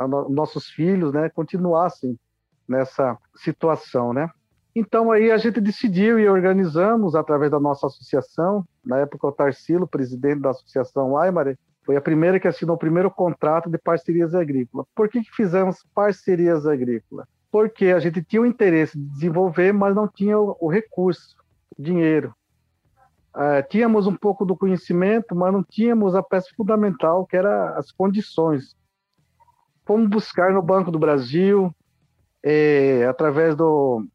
a 0.00 0.08
no, 0.08 0.30
nossos 0.30 0.66
filhos, 0.70 1.12
né, 1.12 1.28
continuassem 1.28 2.18
nessa 2.66 3.18
situação, 3.36 4.14
né? 4.14 4.30
Então 4.74 5.12
aí 5.12 5.30
a 5.30 5.36
gente 5.36 5.60
decidiu 5.60 6.18
e 6.18 6.28
organizamos 6.28 7.14
através 7.14 7.50
da 7.50 7.60
nossa 7.60 7.86
associação, 7.86 8.64
na 8.84 8.98
época 8.98 9.26
o 9.26 9.32
Tarsilo, 9.32 9.86
presidente 9.86 10.40
da 10.40 10.50
associação 10.50 11.16
Aymare, 11.16 11.58
foi 11.84 11.96
a 11.96 12.00
primeira 12.00 12.38
que 12.38 12.48
assinou 12.48 12.76
o 12.76 12.78
primeiro 12.78 13.10
contrato 13.10 13.68
de 13.68 13.76
parcerias 13.76 14.34
agrícolas. 14.34 14.86
Por 14.94 15.08
que, 15.08 15.22
que 15.22 15.34
fizemos 15.34 15.84
parcerias 15.94 16.66
agrícolas? 16.66 17.26
Porque 17.50 17.86
a 17.86 17.98
gente 17.98 18.22
tinha 18.22 18.40
o 18.40 18.46
interesse 18.46 18.96
de 18.96 19.04
desenvolver, 19.04 19.72
mas 19.72 19.94
não 19.94 20.08
tinha 20.08 20.38
o, 20.38 20.56
o 20.60 20.68
recurso. 20.68 21.36
dinheiro. 21.78 22.34
É, 23.34 23.62
tínhamos 23.62 24.06
um 24.06 24.14
pouco 24.14 24.44
do 24.44 24.56
conhecimento, 24.56 25.34
mas 25.34 25.52
não 25.52 25.62
tínhamos 25.62 26.14
a 26.14 26.22
peça 26.22 26.48
fundamental, 26.56 27.26
que 27.26 27.36
era 27.36 27.76
as 27.76 27.90
condições. 27.90 28.76
Fomos 29.84 30.08
buscar 30.08 30.52
no 30.52 30.62
Banco 30.62 30.90
do 30.90 30.98
Brasil, 30.98 31.74
é, 32.42 33.06
através 33.06 33.56
do 33.56 34.06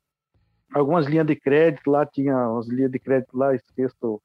algumas 0.78 1.06
linhas 1.06 1.26
de 1.26 1.36
crédito, 1.36 1.90
lá 1.90 2.06
tinha 2.06 2.36
umas 2.50 2.68
linhas 2.68 2.92
de 2.92 3.00
crédito 3.00 3.38
lá, 3.38 3.54
esqueço 3.54 4.22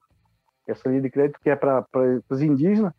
essa 0.66 0.88
linha 0.88 1.02
de 1.02 1.10
crédito 1.10 1.40
que 1.40 1.50
é 1.50 1.56
para 1.56 1.84
os 2.28 2.40
indígenas, 2.40 2.92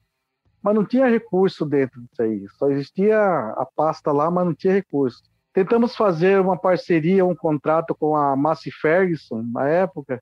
mas 0.61 0.75
não 0.75 0.85
tinha 0.85 1.07
recurso 1.07 1.65
dentro 1.65 2.01
disso 2.01 2.21
aí. 2.21 2.45
Só 2.57 2.69
existia 2.69 3.17
a 3.19 3.67
pasta 3.75 4.11
lá, 4.11 4.29
mas 4.31 4.45
não 4.45 4.53
tinha 4.53 4.73
recurso. 4.73 5.21
Tentamos 5.53 5.95
fazer 5.95 6.39
uma 6.39 6.57
parceria, 6.57 7.25
um 7.25 7.35
contrato 7.35 7.93
com 7.93 8.15
a 8.15 8.35
Massey 8.35 8.71
Ferguson 8.71 9.43
na 9.53 9.67
época, 9.67 10.21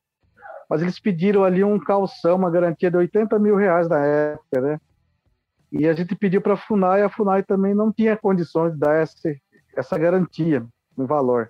mas 0.69 0.81
eles 0.81 0.99
pediram 0.99 1.43
ali 1.43 1.63
um 1.63 1.79
calção, 1.79 2.37
uma 2.37 2.49
garantia 2.49 2.89
de 2.89 2.97
80 2.97 3.37
mil 3.39 3.55
reais 3.55 3.87
na 3.87 3.99
época, 4.05 4.61
né? 4.61 4.79
E 5.71 5.87
a 5.87 5.93
gente 5.93 6.15
pediu 6.15 6.41
para 6.41 6.53
a 6.53 6.57
FUNAI, 6.57 7.03
a 7.03 7.09
FUNAI 7.09 7.43
também 7.43 7.73
não 7.73 7.93
tinha 7.93 8.17
condições 8.17 8.73
de 8.73 8.79
dar 8.79 8.95
essa, 8.95 9.33
essa 9.75 9.97
garantia 9.97 10.65
no 10.97 11.07
valor. 11.07 11.49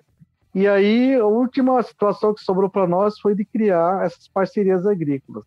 E 0.54 0.68
aí, 0.68 1.14
a 1.14 1.24
última 1.24 1.82
situação 1.82 2.34
que 2.34 2.42
sobrou 2.42 2.68
para 2.68 2.86
nós 2.86 3.18
foi 3.18 3.34
de 3.34 3.44
criar 3.44 4.04
essas 4.04 4.28
parcerias 4.28 4.86
agrícolas. 4.86 5.44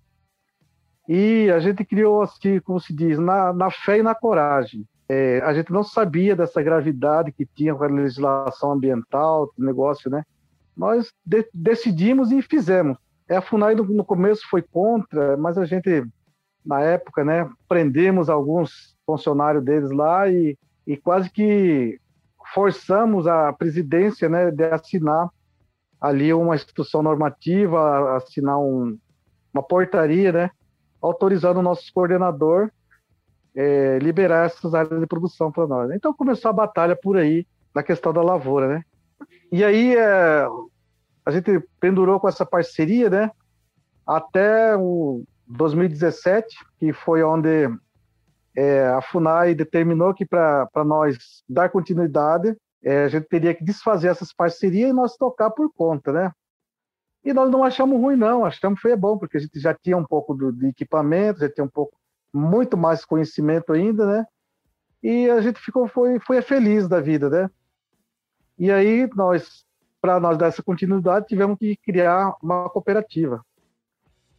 E 1.08 1.52
a 1.52 1.60
gente 1.60 1.86
criou, 1.86 2.24
assim, 2.24 2.60
como 2.60 2.80
se 2.80 2.94
diz, 2.94 3.20
na, 3.20 3.54
na 3.54 3.70
fé 3.70 4.00
e 4.00 4.04
na 4.04 4.16
coragem. 4.16 4.84
É, 5.08 5.40
a 5.42 5.54
gente 5.54 5.72
não 5.72 5.84
sabia 5.84 6.36
dessa 6.36 6.64
gravidade 6.64 7.32
que 7.32 7.46
tinha 7.46 7.76
com 7.76 7.84
a 7.84 7.88
legislação 7.88 8.72
ambiental, 8.72 9.52
negócio, 9.56 10.10
né? 10.10 10.24
Nós 10.76 11.12
de, 11.24 11.48
decidimos 11.54 12.32
e 12.32 12.42
fizemos. 12.42 12.98
É, 13.30 13.38
a 13.38 13.42
FUNAI 13.42 13.76
no, 13.76 13.84
no, 13.84 14.04
começo 14.04 14.42
foi 14.50 14.64
contra, 14.64 15.38
mas 15.38 15.60
a 15.60 15.66
gente, 15.66 16.04
na 16.66 16.82
época, 16.82 17.24
né, 17.24 17.48
prendemos 17.68 18.30
alguns 18.30 18.96
funcionários 19.06 19.64
deles 19.64 19.92
lá 19.92 20.28
e, 20.28 20.58
e 20.88 20.98
quase 20.98 21.30
que 21.30 22.00
forçamos 22.54 23.28
a 23.28 23.52
presidência 23.54 24.30
né, 24.30 24.52
de 24.52 24.64
assinar 24.66 25.30
ali 26.00 26.34
uma 26.34 26.56
instituição 26.56 27.02
normativa, 27.02 28.16
assinar 28.18 28.60
um, 28.60 28.98
uma 29.54 29.64
portaria, 29.64 30.32
né, 30.32 30.50
autorizando 31.02 31.58
o 31.58 31.64
nosso 31.64 31.92
coordenador 31.94 32.70
é, 33.56 33.98
liberar 34.00 34.48
essas 34.48 34.74
áreas 34.74 35.00
de 35.00 35.08
produção 35.08 35.52
para 35.52 35.66
nós. 35.66 35.92
Então 35.92 36.14
começou 36.14 36.50
a 36.50 36.54
batalha 36.54 36.96
por 36.96 37.18
aí 37.18 37.48
na 37.74 37.82
questão 37.82 38.12
da 38.12 38.22
lavoura, 38.22 38.68
né? 38.68 38.84
E 39.52 39.64
aí 39.64 39.96
é, 39.96 40.46
a 41.26 41.32
gente 41.32 41.64
pendurou 41.80 42.20
com 42.20 42.28
essa 42.28 42.46
parceria, 42.46 43.10
né? 43.10 43.32
Até 44.06 44.76
o 44.76 45.24
2017, 45.48 46.56
que 46.78 46.92
foi 46.92 47.24
onde 47.24 47.70
é, 48.56 48.88
a 48.88 49.02
FUNAI 49.02 49.54
determinou 49.54 50.14
que 50.14 50.26
para 50.26 50.70
nós 50.86 51.44
dar 51.48 51.70
continuidade, 51.70 52.56
é, 52.84 53.04
a 53.04 53.08
gente 53.08 53.28
teria 53.28 53.54
que 53.54 53.64
desfazer 53.64 54.08
essas 54.08 54.32
parcerias 54.32 54.90
e 54.90 54.94
nós 54.94 55.18
tocar 55.18 55.50
por 55.50 55.72
conta, 55.74 56.12
né? 56.14 56.32
E 57.24 57.34
nós 57.34 57.50
não 57.50 57.64
achamos 57.64 58.00
ruim, 58.00 58.16
não, 58.16 58.46
achamos 58.46 58.80
que 58.80 58.88
foi 58.88 58.96
bom, 58.96 59.18
porque 59.18 59.38
a 59.38 59.40
gente 59.40 59.60
já 59.60 59.74
tinha 59.74 59.98
um 59.98 60.06
pouco 60.06 60.36
do, 60.36 60.52
de 60.52 60.68
equipamento, 60.68 61.40
já 61.40 61.50
tinha 61.50 61.66
um 61.66 61.70
pouco, 61.70 61.98
muito 62.32 62.78
mais 62.78 63.04
conhecimento 63.04 63.74
ainda, 63.74 64.06
né? 64.06 64.26
E 65.02 65.30
a 65.30 65.42
gente 65.42 65.60
ficou, 65.60 65.88
foi, 65.88 66.20
foi 66.20 66.42
feliz 66.42 66.88
da 66.88 67.02
vida, 67.02 67.30
né? 67.30 67.50
E 68.58 68.72
aí, 68.72 69.10
nós, 69.16 69.66
para 70.00 70.20
nós 70.20 70.38
dar 70.38 70.48
essa 70.48 70.64
continuidade, 70.64 71.28
tivemos 71.28 71.58
que 71.58 71.76
criar 71.78 72.36
uma 72.42 72.70
cooperativa. 72.70 73.44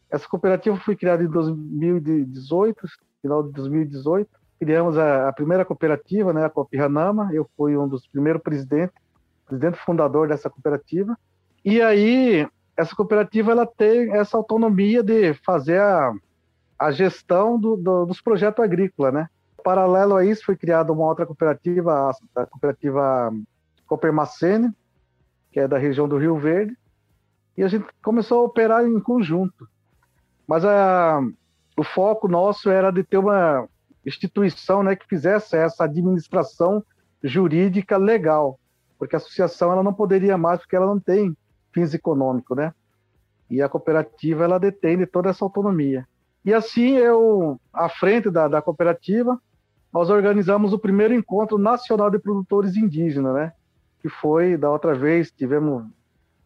Essa 0.08 0.28
cooperativa 0.28 0.76
foi 0.76 0.94
criada 0.94 1.22
em 1.22 1.28
2018, 1.28 2.86
final 3.26 3.42
de 3.42 3.52
2018. 3.52 4.30
Criamos 4.58 4.96
a, 4.96 5.28
a 5.28 5.32
primeira 5.32 5.64
cooperativa, 5.64 6.32
né, 6.32 6.44
a 6.44 6.50
Copiranama. 6.50 7.30
Eu 7.32 7.48
fui 7.56 7.76
um 7.76 7.88
dos 7.88 8.06
primeiros 8.06 8.40
presidentes, 8.40 8.94
presidente 9.44 9.78
fundador 9.78 10.28
dessa 10.28 10.48
cooperativa. 10.48 11.18
E 11.64 11.82
aí, 11.82 12.48
essa 12.76 12.94
cooperativa 12.94 13.50
ela 13.50 13.66
tem 13.66 14.12
essa 14.12 14.36
autonomia 14.36 15.02
de 15.02 15.34
fazer 15.34 15.80
a, 15.80 16.12
a 16.78 16.90
gestão 16.90 17.58
do, 17.58 17.76
do, 17.76 18.06
dos 18.06 18.20
projetos 18.20 18.64
agrícolas, 18.64 19.12
né? 19.12 19.28
Paralelo 19.62 20.14
a 20.14 20.24
isso, 20.24 20.44
foi 20.44 20.56
criada 20.56 20.92
uma 20.92 21.06
outra 21.06 21.26
cooperativa, 21.26 22.10
a, 22.36 22.46
cooperativa 22.46 23.32
Copermacene, 23.86 24.70
que 25.50 25.58
é 25.58 25.66
da 25.66 25.76
região 25.76 26.08
do 26.08 26.18
Rio 26.18 26.38
Verde, 26.38 26.76
e 27.56 27.64
a 27.64 27.68
gente 27.68 27.86
começou 28.02 28.42
a 28.42 28.44
operar 28.44 28.84
em 28.84 29.00
conjunto. 29.00 29.68
Mas 30.46 30.64
a, 30.64 31.20
o 31.76 31.84
foco 31.84 32.26
nosso 32.26 32.70
era 32.70 32.90
de 32.90 33.04
ter 33.04 33.18
uma 33.18 33.68
instituição 34.04 34.82
né, 34.82 34.96
que 34.96 35.06
fizesse 35.06 35.56
essa 35.56 35.84
administração 35.84 36.82
jurídica 37.22 37.96
legal, 37.96 38.58
porque 38.98 39.16
a 39.16 39.18
associação 39.18 39.72
ela 39.72 39.82
não 39.82 39.92
poderia 39.92 40.38
mais, 40.38 40.60
porque 40.60 40.76
ela 40.76 40.86
não 40.86 40.98
tem 40.98 41.36
fins 41.72 41.92
econômicos, 41.92 42.56
né? 42.56 42.72
E 43.50 43.60
a 43.60 43.68
cooperativa 43.68 44.44
ela 44.44 44.58
detém 44.58 45.04
toda 45.06 45.30
essa 45.30 45.44
autonomia. 45.44 46.06
E 46.44 46.54
assim 46.54 46.96
eu, 46.96 47.60
à 47.72 47.88
frente 47.88 48.30
da, 48.30 48.48
da 48.48 48.62
cooperativa, 48.62 49.38
nós 49.92 50.08
organizamos 50.08 50.72
o 50.72 50.78
primeiro 50.78 51.12
encontro 51.12 51.58
nacional 51.58 52.10
de 52.10 52.18
produtores 52.18 52.76
indígenas, 52.76 53.34
né? 53.34 53.52
Que 54.00 54.08
foi 54.08 54.56
da 54.56 54.70
outra 54.70 54.94
vez 54.94 55.30
tivemos 55.30 55.84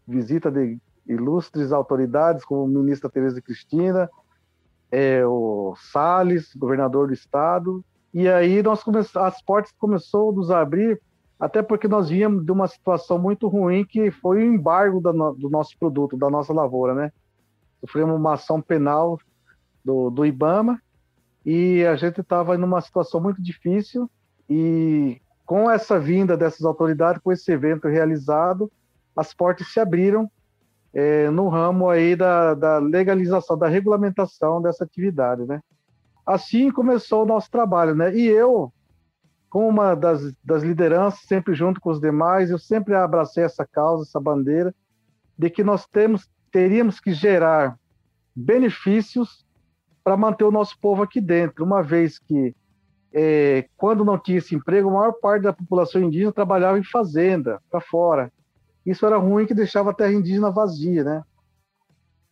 visita 0.06 0.50
de 0.50 0.78
ilustres 1.06 1.72
autoridades, 1.72 2.44
como 2.44 2.64
a 2.64 2.80
ministra 2.80 3.10
Tereza 3.10 3.40
Cristina, 3.40 4.08
é, 4.90 5.24
o 5.24 5.74
Salles, 5.76 6.54
governador 6.54 7.08
do 7.08 7.14
estado, 7.14 7.84
e 8.12 8.28
aí 8.28 8.62
nós 8.62 8.82
começamos, 8.82 9.28
as 9.28 9.42
portas 9.42 9.72
começou 9.78 10.30
a 10.30 10.34
nos 10.34 10.50
abrir, 10.50 11.00
até 11.38 11.62
porque 11.62 11.86
nós 11.86 12.08
víamos 12.08 12.44
de 12.44 12.52
uma 12.52 12.66
situação 12.66 13.18
muito 13.18 13.48
ruim 13.48 13.84
que 13.84 14.10
foi 14.10 14.38
o 14.38 14.54
embargo 14.54 15.00
da, 15.00 15.12
do 15.12 15.48
nosso 15.48 15.78
produto, 15.78 16.16
da 16.16 16.28
nossa 16.28 16.52
lavoura, 16.52 16.94
né? 16.94 17.12
Sofremos 17.80 18.16
uma 18.16 18.34
ação 18.34 18.60
penal 18.60 19.18
do, 19.82 20.10
do 20.10 20.26
IBAMA 20.26 20.80
e 21.46 21.84
a 21.86 21.96
gente 21.96 22.20
estava 22.20 22.54
em 22.54 22.62
uma 22.62 22.80
situação 22.80 23.20
muito 23.20 23.40
difícil. 23.40 24.10
E 24.48 25.20
com 25.46 25.70
essa 25.70 25.98
vinda 25.98 26.36
dessas 26.36 26.64
autoridades, 26.66 27.22
com 27.22 27.32
esse 27.32 27.50
evento 27.50 27.88
realizado, 27.88 28.70
as 29.16 29.32
portas 29.32 29.72
se 29.72 29.80
abriram 29.80 30.30
é, 30.92 31.30
no 31.30 31.48
ramo 31.48 31.88
aí 31.88 32.16
da, 32.16 32.54
da, 32.54 32.78
legalização, 32.78 33.56
da 33.56 33.68
regulamentação 33.68 34.60
dessa 34.60 34.84
atividade, 34.84 35.44
né? 35.44 35.60
Assim 36.26 36.70
começou 36.70 37.22
o 37.22 37.26
nosso 37.26 37.50
trabalho, 37.50 37.94
né? 37.94 38.14
E 38.14 38.26
eu, 38.26 38.72
como 39.48 39.68
uma 39.68 39.94
das, 39.94 40.32
das 40.44 40.62
lideranças, 40.62 41.20
sempre 41.20 41.54
junto 41.54 41.80
com 41.80 41.90
os 41.90 42.00
demais, 42.00 42.50
eu 42.50 42.58
sempre 42.58 42.94
abracei 42.94 43.44
essa 43.44 43.66
causa, 43.66 44.04
essa 44.04 44.20
bandeira, 44.20 44.74
de 45.38 45.48
que 45.48 45.64
nós 45.64 45.86
temos, 45.86 46.28
teríamos 46.50 47.00
que 47.00 47.12
gerar 47.12 47.78
benefícios 48.34 49.46
para 50.02 50.16
manter 50.16 50.44
o 50.44 50.52
nosso 50.52 50.78
povo 50.80 51.02
aqui 51.02 51.20
dentro, 51.20 51.64
uma 51.64 51.82
vez 51.82 52.18
que 52.18 52.54
é, 53.12 53.68
quando 53.76 54.04
não 54.04 54.18
tinha 54.18 54.38
esse 54.38 54.54
emprego, 54.54 54.88
a 54.88 54.92
maior 54.92 55.12
parte 55.12 55.42
da 55.42 55.52
população 55.52 56.00
indígena 56.00 56.32
trabalhava 56.32 56.78
em 56.78 56.84
fazenda, 56.84 57.60
para 57.70 57.80
fora. 57.80 58.32
Isso 58.84 59.04
era 59.06 59.16
ruim 59.16 59.46
que 59.46 59.54
deixava 59.54 59.90
a 59.90 59.94
terra 59.94 60.12
indígena 60.12 60.50
vazia, 60.50 61.04
né? 61.04 61.22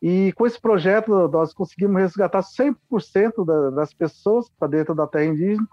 E 0.00 0.32
com 0.32 0.46
esse 0.46 0.60
projeto 0.60 1.28
nós 1.28 1.52
conseguimos 1.52 2.00
resgatar 2.00 2.42
100% 2.42 3.44
da, 3.44 3.70
das 3.70 3.92
pessoas 3.92 4.48
para 4.58 4.68
dentro 4.68 4.94
da 4.94 5.06
terra 5.06 5.26
indígena, 5.26 5.66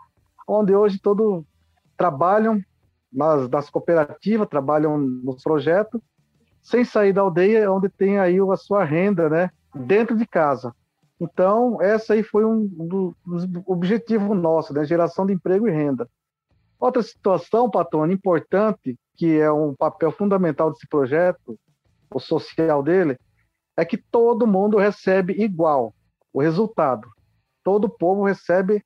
onde 0.48 0.76
hoje 0.76 1.00
todos 1.00 1.44
trabalham 1.96 2.62
nas, 3.12 3.50
nas 3.50 3.70
cooperativas, 3.70 4.50
trabalham 4.50 4.98
nos 4.98 5.42
projetos, 5.42 6.02
sem 6.62 6.84
sair 6.84 7.14
da 7.14 7.22
aldeia, 7.22 7.72
onde 7.72 7.88
tem 7.90 8.20
aí 8.20 8.38
a 8.40 8.58
sua 8.58 8.84
renda, 8.84 9.30
né? 9.30 9.52
Dentro 9.74 10.18
de 10.18 10.26
casa. 10.26 10.74
Então, 11.20 11.82
essa 11.82 12.14
aí 12.14 12.24
foi 12.24 12.44
um 12.44 12.66
dos 12.66 13.48
objetivos 13.66 14.36
nossos, 14.38 14.76
né? 14.76 14.84
Geração 14.84 15.26
de 15.26 15.34
emprego 15.34 15.68
e 15.68 15.72
renda. 15.72 16.10
Outra 16.80 17.02
situação, 17.02 17.70
Patone, 17.70 18.14
importante, 18.14 18.98
que 19.16 19.40
é 19.40 19.52
um 19.52 19.74
papel 19.74 20.12
fundamental 20.12 20.72
desse 20.72 20.88
projeto, 20.88 21.58
o 22.14 22.20
social 22.20 22.84
dele, 22.84 23.18
é 23.78 23.84
que 23.84 23.98
todo 23.98 24.48
mundo 24.48 24.78
recebe 24.78 25.34
igual 25.34 25.94
o 26.32 26.42
resultado. 26.42 27.08
Todo 27.64 27.90
povo 27.90 28.26
recebe 28.26 28.84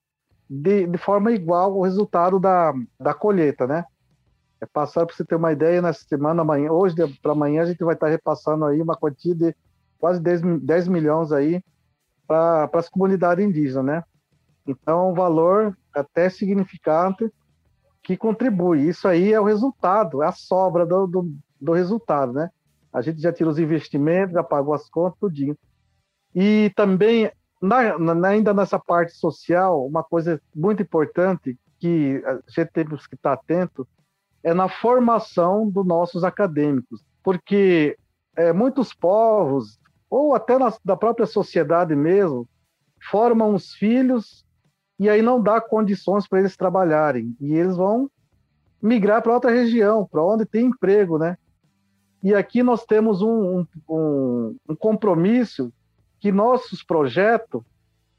de, 0.49 0.87
de 0.87 0.97
forma 0.97 1.31
igual 1.31 1.77
o 1.77 1.83
resultado 1.83 2.39
da, 2.39 2.73
da 2.99 3.13
colheita, 3.13 3.67
né? 3.67 3.85
É 4.61 4.65
passar 4.65 5.05
para 5.05 5.15
você 5.15 5.23
ter 5.23 5.35
uma 5.35 5.51
ideia, 5.51 5.81
nessa 5.81 6.03
semana, 6.03 6.41
amanhã, 6.41 6.71
hoje 6.71 6.95
para 7.21 7.31
amanhã, 7.31 7.61
a 7.61 7.65
gente 7.65 7.83
vai 7.83 7.93
estar 7.93 8.07
repassando 8.07 8.65
aí 8.65 8.81
uma 8.81 8.95
quantia 8.95 9.33
de 9.33 9.55
quase 9.99 10.19
10, 10.19 10.41
10 10.61 10.87
milhões 10.87 11.31
aí 11.31 11.63
para 12.27 12.69
as 12.73 12.89
comunidades 12.89 13.45
indígenas, 13.45 13.85
né? 13.85 14.03
Então, 14.67 15.11
um 15.11 15.13
valor 15.13 15.77
até 15.93 16.29
significante 16.29 17.31
que 18.03 18.17
contribui. 18.17 18.87
Isso 18.87 19.07
aí 19.07 19.33
é 19.33 19.39
o 19.39 19.45
resultado, 19.45 20.23
é 20.23 20.27
a 20.27 20.31
sobra 20.31 20.85
do, 20.85 21.07
do, 21.07 21.33
do 21.59 21.73
resultado, 21.73 22.33
né? 22.33 22.49
A 22.91 23.01
gente 23.01 23.21
já 23.21 23.31
tira 23.31 23.49
os 23.49 23.59
investimentos, 23.59 24.33
já 24.33 24.43
pagou 24.43 24.73
as 24.73 24.89
contas, 24.89 25.19
tudinho. 25.19 25.57
E 26.33 26.71
também, 26.75 27.31
na, 27.61 27.97
na, 27.97 28.27
ainda 28.27 28.53
nessa 28.53 28.79
parte 28.79 29.13
social, 29.13 29.85
uma 29.85 30.03
coisa 30.03 30.41
muito 30.55 30.81
importante 30.81 31.57
que 31.79 32.21
a 32.25 32.39
gente 32.49 32.71
temos 32.71 33.07
que 33.07 33.15
estar 33.15 33.33
atento 33.33 33.87
é 34.43 34.53
na 34.53 34.67
formação 34.67 35.69
dos 35.69 35.85
nossos 35.85 36.23
acadêmicos, 36.23 37.03
porque 37.23 37.97
é, 38.35 38.53
muitos 38.53 38.93
povos, 38.93 39.79
ou 40.09 40.33
até 40.33 40.57
na, 40.57 40.73
da 40.83 40.95
própria 40.95 41.25
sociedade 41.25 41.95
mesmo, 41.95 42.47
formam 43.09 43.53
os 43.53 43.73
filhos 43.73 44.45
e 44.99 45.09
aí 45.09 45.21
não 45.21 45.41
dá 45.41 45.61
condições 45.61 46.27
para 46.27 46.39
eles 46.39 46.57
trabalharem. 46.57 47.33
E 47.39 47.53
eles 47.53 47.77
vão 47.77 48.11
migrar 48.81 49.21
para 49.21 49.33
outra 49.33 49.49
região, 49.49 50.05
para 50.05 50.23
onde 50.23 50.45
tem 50.45 50.65
emprego, 50.65 51.17
né? 51.17 51.37
E 52.21 52.35
aqui 52.35 52.61
nós 52.61 52.85
temos 52.85 53.21
um, 53.21 53.65
um, 53.89 54.55
um 54.67 54.75
compromisso 54.75 55.71
que 56.19 56.33
nossos 56.33 56.83
projetos, 56.83 57.63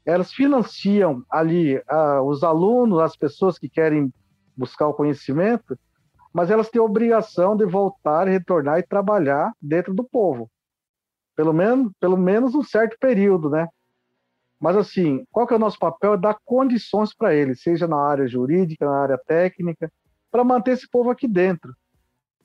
elas 0.03 0.33
financiam 0.33 1.23
ali 1.29 1.79
os 2.25 2.43
alunos, 2.43 2.99
as 2.99 3.15
pessoas 3.15 3.59
que 3.59 3.69
querem 3.69 4.11
buscar 4.57 4.87
o 4.87 4.93
conhecimento, 4.93 5.77
mas 6.33 6.49
elas 6.49 6.69
têm 6.69 6.81
obrigação 6.81 7.55
de 7.55 7.65
voltar, 7.65 8.27
retornar 8.27 8.79
e 8.79 8.83
trabalhar 8.83 9.51
dentro 9.61 9.93
do 9.93 10.03
povo. 10.03 10.49
Pelo 11.35 11.53
menos, 11.53 11.91
pelo 11.99 12.17
menos 12.17 12.55
um 12.55 12.63
certo 12.63 12.97
período, 12.99 13.51
né? 13.51 13.67
Mas 14.61 14.77
assim, 14.77 15.25
qual 15.31 15.47
que 15.47 15.53
é 15.53 15.57
o 15.57 15.59
nosso 15.59 15.79
papel? 15.79 16.13
É 16.13 16.17
dar 16.17 16.37
condições 16.45 17.15
para 17.15 17.33
eles, 17.33 17.63
seja 17.63 17.87
na 17.87 17.97
área 17.97 18.27
jurídica, 18.27 18.85
na 18.85 19.01
área 19.01 19.17
técnica, 19.17 19.91
para 20.29 20.43
manter 20.43 20.73
esse 20.73 20.87
povo 20.87 21.09
aqui 21.09 21.27
dentro. 21.27 21.73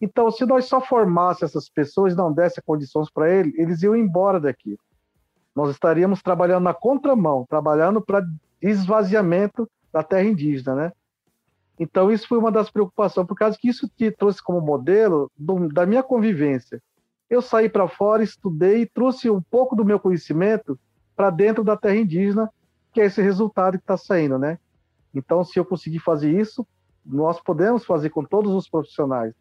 Então, 0.01 0.31
se 0.31 0.47
nós 0.47 0.65
só 0.65 0.81
formássemos 0.81 1.51
essas 1.55 1.69
pessoas 1.69 2.15
e 2.15 2.17
não 2.17 2.33
desse 2.33 2.63
condições 2.63 3.11
para 3.11 3.31
eles, 3.31 3.53
eles 3.59 3.83
iam 3.83 3.95
embora 3.95 4.41
daqui. 4.41 4.79
Nós 5.55 5.71
estaríamos 5.71 6.23
trabalhando 6.23 6.65
na 6.65 6.73
contramão, 6.73 7.45
trabalhando 7.47 8.01
para 8.01 8.27
esvaziamento 8.63 9.69
da 9.93 10.03
terra 10.03 10.25
indígena, 10.25 10.75
né? 10.75 10.93
Então, 11.79 12.11
isso 12.11 12.27
foi 12.27 12.39
uma 12.39 12.51
das 12.51 12.71
preocupações, 12.71 13.27
por 13.27 13.37
causa 13.37 13.59
que 13.61 13.69
isso 13.69 13.87
te 13.95 14.11
trouxe 14.11 14.43
como 14.43 14.63
modelo 14.63 15.31
do, 15.37 15.69
da 15.69 15.85
minha 15.85 16.03
convivência. 16.03 16.83
Eu 17.29 17.43
saí 17.43 17.69
para 17.69 17.87
fora, 17.87 18.23
estudei 18.23 18.87
trouxe 18.87 19.29
um 19.29 19.43
pouco 19.43 19.77
do 19.77 19.85
meu 19.85 20.01
conhecimento 20.01 20.79
para 21.17 21.31
dentro 21.31 21.65
da 21.65 21.77
terra 21.77 21.97
indígena, 21.97 22.51
que 22.93 23.01
é 23.01 23.07
esse 23.07 23.23
resultado 23.23 23.79
que 23.79 23.85
está 23.85 23.97
saindo, 23.97 24.39
né? 24.39 24.59
Então, 25.15 25.43
se 25.43 25.59
eu 25.59 25.65
conseguir 25.65 25.99
fazer 25.99 26.31
isso, 26.31 26.67
nós 27.05 27.41
podemos 27.41 27.85
fazer 27.85 28.11
com 28.11 28.23
todos 28.23 28.53
os 28.53 28.69
profissionais. 28.69 29.35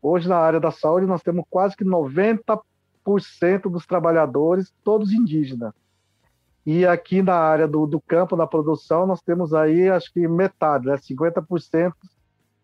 Hoje, 0.00 0.28
na 0.28 0.36
área 0.36 0.60
da 0.60 0.70
saúde, 0.70 1.06
nós 1.06 1.22
temos 1.22 1.44
quase 1.50 1.76
que 1.76 1.84
90% 1.84 2.62
dos 3.70 3.86
trabalhadores, 3.86 4.72
todos 4.84 5.12
indígenas. 5.12 5.74
E 6.64 6.86
aqui 6.86 7.22
na 7.22 7.34
área 7.34 7.66
do, 7.66 7.86
do 7.86 8.00
campo, 8.00 8.36
da 8.36 8.46
produção, 8.46 9.06
nós 9.06 9.20
temos 9.22 9.52
aí, 9.52 9.88
acho 9.88 10.12
que 10.12 10.28
metade, 10.28 10.86
né? 10.86 10.96
50% 10.96 11.92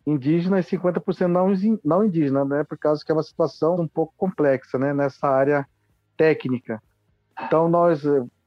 indígena 0.06 0.60
e 0.60 0.62
50% 0.62 1.26
não, 1.26 1.48
não 1.84 2.04
indígena, 2.04 2.44
né? 2.44 2.64
Por 2.64 2.78
causa 2.78 3.04
que 3.04 3.10
é 3.10 3.14
uma 3.14 3.22
situação 3.22 3.74
um 3.74 3.88
pouco 3.88 4.14
complexa, 4.16 4.78
né? 4.78 4.94
Nessa 4.94 5.28
área 5.28 5.66
técnica. 6.16 6.80
Então, 7.42 7.68
nós, 7.68 8.02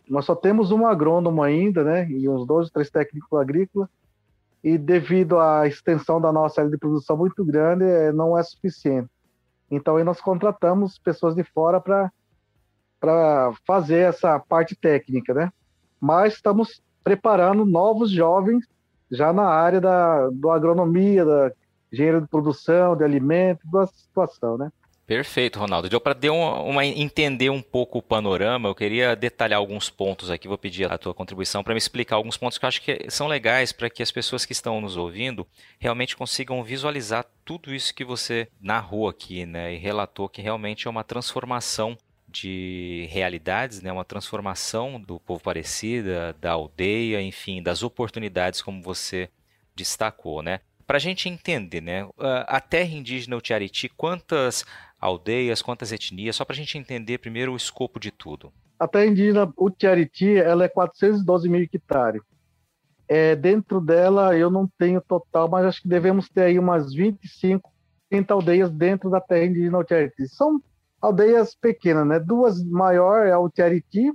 nós 0.09 0.25
só 0.25 0.35
temos 0.35 0.71
um 0.71 0.87
agrônomo 0.87 1.43
ainda, 1.43 1.83
né? 1.83 2.09
E 2.09 2.27
uns 2.27 2.45
dois, 2.45 2.69
três 2.71 2.89
técnicos 2.89 3.39
agrícolas. 3.39 3.87
E 4.63 4.77
devido 4.77 5.39
à 5.39 5.67
extensão 5.67 6.19
da 6.19 6.33
nossa 6.33 6.61
área 6.61 6.71
de 6.71 6.77
produção 6.77 7.15
muito 7.15 7.45
grande, 7.45 7.85
é, 7.85 8.11
não 8.11 8.37
é 8.37 8.43
suficiente. 8.43 9.09
Então, 9.69 9.97
aí 9.97 10.03
nós 10.03 10.19
contratamos 10.19 10.97
pessoas 10.97 11.35
de 11.35 11.43
fora 11.43 11.79
para 11.79 13.53
fazer 13.65 13.99
essa 13.99 14.39
parte 14.39 14.75
técnica, 14.75 15.33
né? 15.33 15.51
Mas 16.01 16.33
estamos 16.33 16.81
preparando 17.03 17.65
novos 17.65 18.09
jovens 18.09 18.65
já 19.11 19.31
na 19.31 19.47
área 19.47 19.79
da 19.79 20.29
do 20.29 20.49
agronomia, 20.49 21.23
da 21.23 21.51
engenharia 21.91 22.21
de 22.21 22.27
produção, 22.27 22.95
de 22.95 23.03
alimentos, 23.03 23.69
da 23.71 23.85
situação, 23.87 24.57
né? 24.57 24.71
Perfeito, 25.09 25.57
Ronaldo. 25.57 25.89
Deu 25.89 25.99
para 25.99 26.15
entender 26.85 27.49
um 27.49 27.63
pouco 27.63 27.97
o 27.97 28.01
panorama. 28.01 28.69
Eu 28.69 28.75
queria 28.75 29.15
detalhar 29.15 29.57
alguns 29.57 29.89
pontos 29.89 30.29
aqui. 30.29 30.47
Vou 30.47 30.55
pedir 30.55 30.85
a 30.85 30.99
tua 30.99 31.15
contribuição 31.15 31.63
para 31.63 31.73
me 31.73 31.79
explicar 31.79 32.17
alguns 32.17 32.37
pontos 32.37 32.59
que 32.59 32.65
eu 32.65 32.67
acho 32.67 32.79
que 32.79 33.09
são 33.09 33.25
legais 33.25 33.71
para 33.71 33.89
que 33.89 34.03
as 34.03 34.11
pessoas 34.11 34.45
que 34.45 34.51
estão 34.51 34.79
nos 34.79 34.97
ouvindo 34.97 35.47
realmente 35.79 36.15
consigam 36.15 36.63
visualizar 36.63 37.25
tudo 37.43 37.73
isso 37.73 37.91
que 37.95 38.05
você 38.05 38.49
narrou 38.61 39.09
aqui, 39.09 39.47
né? 39.47 39.73
E 39.73 39.77
relatou 39.77 40.29
que 40.29 40.43
realmente 40.43 40.85
é 40.85 40.91
uma 40.91 41.03
transformação 41.03 41.97
de 42.27 43.07
realidades, 43.09 43.81
né, 43.81 43.91
uma 43.91 44.05
transformação 44.05 45.01
do 45.01 45.19
povo 45.19 45.41
parecida, 45.41 46.35
da 46.39 46.51
aldeia, 46.51 47.19
enfim, 47.19 47.63
das 47.63 47.81
oportunidades 47.81 48.61
como 48.61 48.79
você 48.83 49.27
destacou, 49.75 50.43
né? 50.43 50.59
Para 50.85 50.97
a 50.97 50.99
gente 50.99 51.29
entender, 51.29 51.81
né, 51.81 52.07
a 52.47 52.59
terra 52.59 52.95
indígena 52.95 53.37
Utiariti, 53.37 53.89
quantas 53.89 54.65
aldeias, 54.99 55.61
quantas 55.61 55.91
etnias, 55.91 56.35
só 56.35 56.43
para 56.43 56.53
a 56.53 56.57
gente 56.57 56.77
entender 56.77 57.17
primeiro 57.17 57.53
o 57.53 57.57
escopo 57.57 57.99
de 57.99 58.11
tudo. 58.11 58.51
A 58.77 58.87
terra 58.87 59.05
indígena 59.05 59.51
Utiariti, 59.57 60.35
ela 60.37 60.63
é 60.63 60.69
412 60.69 61.49
mil 61.49 61.61
hectares. 61.61 62.21
É, 63.07 63.35
dentro 63.35 63.81
dela, 63.81 64.37
eu 64.37 64.49
não 64.49 64.67
tenho 64.77 65.01
total, 65.01 65.49
mas 65.49 65.65
acho 65.65 65.81
que 65.81 65.87
devemos 65.87 66.29
ter 66.29 66.43
aí 66.43 66.59
umas 66.59 66.93
25, 66.93 67.71
30 68.09 68.33
aldeias 68.33 68.71
dentro 68.71 69.09
da 69.09 69.19
terra 69.19 69.45
indígena 69.45 69.79
Utiariti. 69.79 70.27
São 70.27 70.61
aldeias 71.01 71.55
pequenas, 71.55 72.05
né? 72.05 72.19
Duas 72.19 72.63
maiores 72.63 73.31
é 73.31 73.37
o 73.37 73.49
Tiariti, 73.49 74.11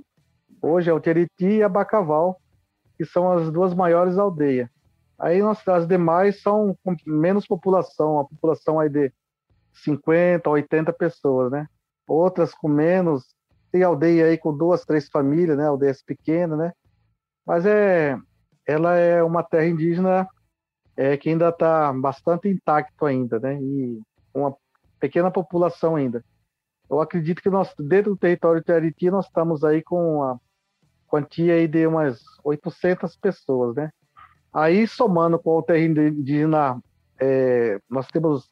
hoje 0.61 0.89
é 0.89 0.93
o 0.93 0.99
Tiariti 0.99 1.45
e 1.45 1.63
a 1.63 1.69
Bacaval, 1.69 2.39
que 2.97 3.05
são 3.05 3.31
as 3.31 3.51
duas 3.51 3.73
maiores 3.73 4.17
aldeias. 4.17 4.69
Aí 5.17 5.41
nós, 5.41 5.65
as 5.67 5.87
demais 5.87 6.41
são 6.41 6.77
com 6.83 6.95
menos 7.05 7.47
população, 7.47 8.19
a 8.19 8.25
população 8.25 8.79
aí 8.79 8.89
de 8.89 9.11
50, 9.75 10.49
80 10.49 10.93
pessoas, 10.93 11.51
né? 11.51 11.67
Outras 12.07 12.53
com 12.53 12.67
menos, 12.67 13.23
tem 13.71 13.83
aldeia 13.83 14.25
aí 14.27 14.37
com 14.37 14.55
duas, 14.55 14.85
três 14.85 15.07
famílias, 15.09 15.57
né? 15.57 15.67
Aldeias 15.67 16.01
pequenas, 16.01 16.57
né? 16.57 16.71
Mas 17.45 17.65
é, 17.65 18.17
ela 18.65 18.95
é 18.95 19.21
uma 19.23 19.43
terra 19.43 19.67
indígena 19.67 20.27
é, 20.97 21.17
que 21.17 21.29
ainda 21.29 21.49
está 21.49 21.91
bastante 21.93 22.47
intacto 22.47 23.05
ainda, 23.05 23.39
né? 23.39 23.59
E 23.61 24.01
uma 24.33 24.55
pequena 24.99 25.29
população 25.29 25.95
ainda 25.95 26.23
eu 26.89 27.01
acredito 27.01 27.41
que 27.41 27.49
nós, 27.49 27.73
dentro 27.79 28.11
do 28.11 28.17
território 28.17 28.63
de 28.63 28.71
Ariti, 28.71 29.09
nós 29.09 29.25
estamos 29.25 29.63
aí 29.63 29.81
com 29.81 30.23
a 30.23 30.37
quantia 31.07 31.55
aí 31.55 31.67
de 31.67 31.85
umas 31.87 32.21
800 32.43 33.15
pessoas, 33.17 33.75
né? 33.75 33.91
Aí, 34.53 34.87
somando 34.87 35.37
com 35.37 35.57
o 35.57 35.63
terreno 35.63 36.01
indígena, 36.01 36.81
é, 37.19 37.79
nós 37.89 38.07
temos 38.07 38.49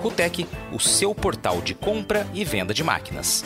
Rutec, 0.01 0.47
o 0.73 0.81
seu 0.81 1.15
portal 1.15 1.61
de 1.61 1.75
compra 1.75 2.27
e 2.33 2.45
venda 2.45 2.73
de 2.73 2.85
máquinas. 2.85 3.45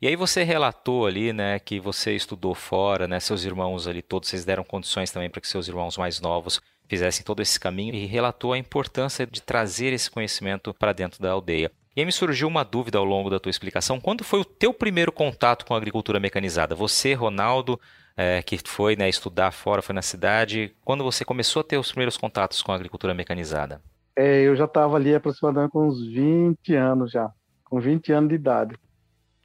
E 0.00 0.06
aí 0.06 0.14
você 0.14 0.44
relatou 0.44 1.06
ali, 1.06 1.32
né, 1.32 1.58
que 1.58 1.80
você 1.80 2.14
estudou 2.14 2.54
fora, 2.54 3.08
né, 3.08 3.18
seus 3.18 3.42
irmãos 3.44 3.88
ali 3.88 4.00
todos, 4.00 4.28
vocês 4.28 4.44
deram 4.44 4.62
condições 4.62 5.10
também 5.10 5.28
para 5.28 5.40
que 5.40 5.48
seus 5.48 5.66
irmãos 5.66 5.98
mais 5.98 6.20
novos 6.20 6.60
fizessem 6.88 7.24
todo 7.24 7.42
esse 7.42 7.58
caminho 7.58 7.92
e 7.96 8.06
relatou 8.06 8.52
a 8.52 8.58
importância 8.58 9.26
de 9.26 9.42
trazer 9.42 9.92
esse 9.92 10.08
conhecimento 10.08 10.72
para 10.72 10.92
dentro 10.92 11.20
da 11.20 11.32
aldeia. 11.32 11.72
E 11.96 12.00
aí 12.00 12.06
me 12.06 12.12
surgiu 12.12 12.46
uma 12.46 12.62
dúvida 12.62 12.96
ao 12.96 13.04
longo 13.04 13.28
da 13.28 13.40
tua 13.40 13.50
explicação. 13.50 13.98
Quando 13.98 14.22
foi 14.22 14.38
o 14.38 14.44
teu 14.44 14.72
primeiro 14.72 15.10
contato 15.10 15.66
com 15.66 15.74
a 15.74 15.76
agricultura 15.76 16.20
mecanizada? 16.20 16.76
Você, 16.76 17.12
Ronaldo, 17.12 17.78
é, 18.16 18.40
que 18.40 18.56
foi 18.64 18.94
né, 18.94 19.08
estudar 19.08 19.50
fora, 19.50 19.82
foi 19.82 19.96
na 19.96 20.02
cidade, 20.02 20.72
quando 20.84 21.02
você 21.02 21.24
começou 21.24 21.60
a 21.60 21.64
ter 21.64 21.76
os 21.76 21.90
primeiros 21.90 22.16
contatos 22.16 22.62
com 22.62 22.70
a 22.70 22.76
agricultura 22.76 23.14
mecanizada? 23.14 23.82
É, 24.14 24.42
eu 24.42 24.54
já 24.54 24.66
estava 24.66 24.96
ali 24.96 25.12
aproximadamente 25.12 25.72
com 25.72 25.88
uns 25.88 26.06
20 26.06 26.72
anos 26.76 27.10
já, 27.10 27.28
com 27.64 27.80
20 27.80 28.12
anos 28.12 28.28
de 28.28 28.36
idade. 28.36 28.76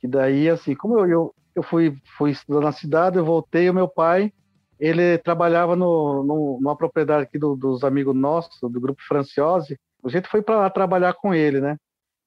E 0.03 0.07
daí, 0.07 0.49
assim, 0.49 0.75
como 0.75 0.99
eu, 0.99 1.07
eu, 1.07 1.35
eu 1.55 1.63
fui, 1.63 1.97
fui 2.17 2.31
estudar 2.31 2.59
na 2.59 2.73
cidade, 2.73 3.17
eu 3.17 3.23
voltei, 3.23 3.69
o 3.69 3.73
meu 3.73 3.87
pai, 3.87 4.33
ele 4.77 5.17
trabalhava 5.17 5.77
no, 5.77 6.23
no, 6.23 6.59
numa 6.61 6.75
propriedade 6.75 7.23
aqui 7.23 7.39
do, 7.39 7.55
dos 7.55 7.85
amigos 7.85 8.13
nossos, 8.13 8.59
do 8.61 8.81
grupo 8.81 9.01
Franciose. 9.07 9.79
A 10.03 10.09
gente 10.09 10.27
foi 10.27 10.41
para 10.41 10.57
lá 10.57 10.69
trabalhar 10.69 11.13
com 11.13 11.33
ele, 11.33 11.61
né? 11.61 11.77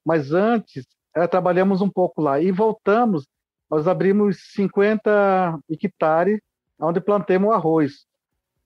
Mas 0.02 0.32
antes, 0.32 0.86
é, 1.14 1.26
trabalhamos 1.26 1.82
um 1.82 1.90
pouco 1.90 2.22
lá 2.22 2.40
e 2.40 2.50
voltamos. 2.50 3.26
Nós 3.70 3.86
abrimos 3.86 4.38
50 4.54 5.58
hectares, 5.68 6.40
onde 6.80 7.00
plantemos 7.00 7.52
arroz. 7.52 8.06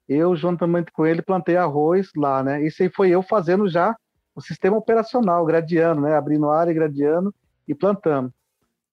Eu, 0.08 0.36
juntamente 0.36 0.92
com 0.92 1.04
ele, 1.04 1.20
plantei 1.20 1.56
arroz 1.56 2.10
lá, 2.16 2.44
né? 2.44 2.64
Isso 2.64 2.82
aí 2.82 2.90
foi 2.90 3.10
eu 3.10 3.22
fazendo 3.22 3.68
já 3.68 3.96
o 4.36 4.40
sistema 4.40 4.76
operacional, 4.76 5.44
gradiano, 5.44 6.02
né? 6.02 6.14
Abrindo 6.16 6.48
área, 6.48 6.72
gradiano 6.72 7.34
e 7.66 7.74
plantamos. 7.74 8.30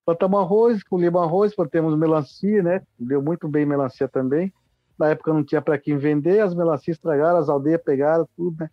Plantamos 0.08 0.40
arroz, 0.40 0.82
colhemos 0.82 1.20
arroz, 1.20 1.54
plantamos 1.54 1.94
melancia, 1.98 2.62
né? 2.62 2.80
Deu 2.98 3.20
muito 3.20 3.46
bem 3.46 3.66
melancia 3.66 4.08
também. 4.08 4.50
Na 4.98 5.08
época 5.08 5.34
não 5.34 5.44
tinha 5.44 5.60
para 5.60 5.76
quem 5.76 5.98
vender, 5.98 6.40
as 6.40 6.54
melancias 6.54 6.96
estragaram, 6.96 7.38
as 7.38 7.50
aldeias 7.50 7.82
pegaram 7.84 8.26
tudo, 8.34 8.56
né? 8.58 8.70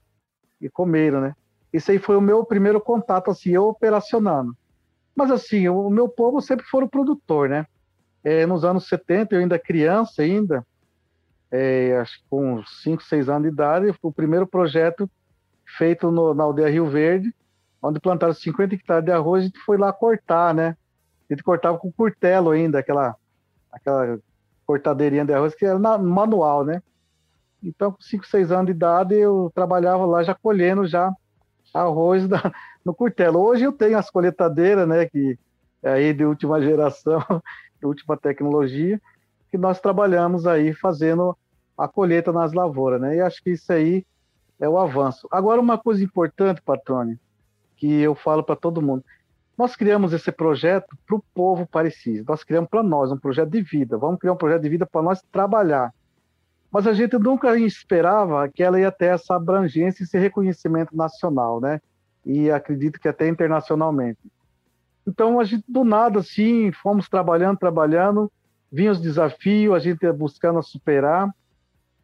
E 0.61 0.69
comeram, 0.69 1.19
né? 1.19 1.35
Isso 1.73 1.91
aí 1.91 1.99
foi 1.99 2.15
o 2.15 2.21
meu 2.21 2.45
primeiro 2.45 2.79
contato, 2.79 3.29
assim, 3.29 3.49
eu 3.49 3.67
operacionando. 3.67 4.55
Mas, 5.13 5.29
assim, 5.29 5.67
o 5.67 5.89
meu 5.89 6.07
povo 6.07 6.39
sempre 6.39 6.65
foi 6.67 6.85
o 6.85 6.89
produtor, 6.89 7.49
né? 7.49 7.67
É, 8.23 8.45
nos 8.45 8.63
anos 8.63 8.87
70, 8.87 9.35
eu 9.35 9.41
ainda 9.41 9.59
criança 9.59 10.21
ainda, 10.21 10.65
é, 11.51 11.97
acho 11.97 12.17
que 12.17 12.29
com 12.29 12.63
5, 12.65 13.03
6 13.03 13.27
anos 13.27 13.41
de 13.41 13.49
idade, 13.49 13.91
foi 14.01 14.09
o 14.09 14.13
primeiro 14.13 14.47
projeto 14.47 15.11
feito 15.77 16.09
no, 16.09 16.33
na 16.33 16.45
aldeia 16.45 16.69
Rio 16.69 16.85
Verde, 16.85 17.35
onde 17.81 17.99
plantaram 17.99 18.33
50 18.33 18.75
hectares 18.75 19.03
de 19.03 19.11
arroz, 19.11 19.43
a 19.43 19.45
gente 19.47 19.59
foi 19.59 19.77
lá 19.77 19.91
cortar, 19.91 20.53
né? 20.53 20.77
Gente 21.29 21.43
cortava 21.43 21.77
com 21.77 21.91
curtelo 21.91 22.51
ainda, 22.51 22.79
aquela, 22.79 23.15
aquela 23.71 24.19
cortadeirinha 24.65 25.25
de 25.25 25.33
arroz, 25.33 25.55
que 25.55 25.65
era 25.65 25.79
na, 25.79 25.97
manual, 25.97 26.63
né? 26.63 26.81
Então, 27.63 27.91
com 27.91 28.01
5, 28.01 28.25
6 28.27 28.51
anos 28.51 28.67
de 28.67 28.71
idade, 28.71 29.15
eu 29.15 29.51
trabalhava 29.55 30.05
lá 30.05 30.23
já 30.23 30.35
colhendo 30.35 30.85
já 30.85 31.11
arroz 31.73 32.27
da, 32.29 32.51
no 32.83 32.93
curtelo. 32.93 33.39
Hoje 33.39 33.63
eu 33.63 33.71
tenho 33.71 33.97
as 33.97 34.09
coletadeiras, 34.09 34.87
né, 34.87 35.05
que 35.07 35.37
é 35.81 35.93
aí 35.93 36.13
de 36.13 36.25
última 36.25 36.61
geração, 36.61 37.19
de 37.79 37.85
última 37.85 38.15
tecnologia, 38.17 39.01
que 39.49 39.57
nós 39.57 39.79
trabalhamos 39.79 40.45
aí 40.45 40.73
fazendo 40.73 41.35
a 41.77 41.87
colheita 41.87 42.31
nas 42.31 42.53
lavouras, 42.53 43.01
né? 43.01 43.17
E 43.17 43.21
acho 43.21 43.43
que 43.43 43.51
isso 43.51 43.71
aí 43.71 44.05
é 44.59 44.69
o 44.69 44.77
avanço. 44.77 45.27
Agora, 45.31 45.59
uma 45.59 45.77
coisa 45.77 46.03
importante, 46.03 46.61
Patrone, 46.61 47.19
que 47.75 47.99
eu 47.99 48.15
falo 48.15 48.43
para 48.43 48.55
todo 48.55 48.81
mundo. 48.81 49.03
Nós 49.57 49.75
criamos 49.75 50.11
esse 50.11 50.31
projeto 50.31 50.97
para 51.07 51.15
o 51.15 51.23
povo 51.33 51.65
parecido. 51.65 52.25
Nós 52.27 52.43
criamos 52.43 52.69
para 52.69 52.83
nós 52.83 53.11
um 53.11 53.17
projeto 53.17 53.49
de 53.49 53.61
vida. 53.61 53.97
Vamos 53.97 54.19
criar 54.19 54.33
um 54.33 54.37
projeto 54.37 54.61
de 54.61 54.69
vida 54.69 54.85
para 54.85 55.01
nós 55.01 55.21
trabalhar. 55.31 55.93
Mas 56.69 56.85
a 56.85 56.93
gente 56.93 57.17
nunca 57.17 57.57
esperava 57.57 58.49
que 58.49 58.61
ela 58.61 58.79
ia 58.79 58.91
ter 58.91 59.05
essa 59.05 59.35
abrangência 59.35 60.03
e 60.03 60.05
esse 60.05 60.19
reconhecimento 60.19 60.95
nacional, 60.95 61.61
né? 61.61 61.79
E 62.25 62.51
acredito 62.51 62.99
que 62.99 63.07
até 63.07 63.29
internacionalmente. 63.29 64.19
Então, 65.07 65.39
a 65.39 65.45
gente, 65.45 65.63
do 65.69 65.85
nada, 65.85 66.19
assim, 66.19 66.71
fomos 66.73 67.07
trabalhando, 67.07 67.57
trabalhando, 67.57 68.29
vinham 68.69 68.91
os 68.91 68.99
desafios, 68.99 69.73
a 69.73 69.79
gente 69.79 70.03
ia 70.03 70.11
buscando 70.11 70.61
superar, 70.61 71.29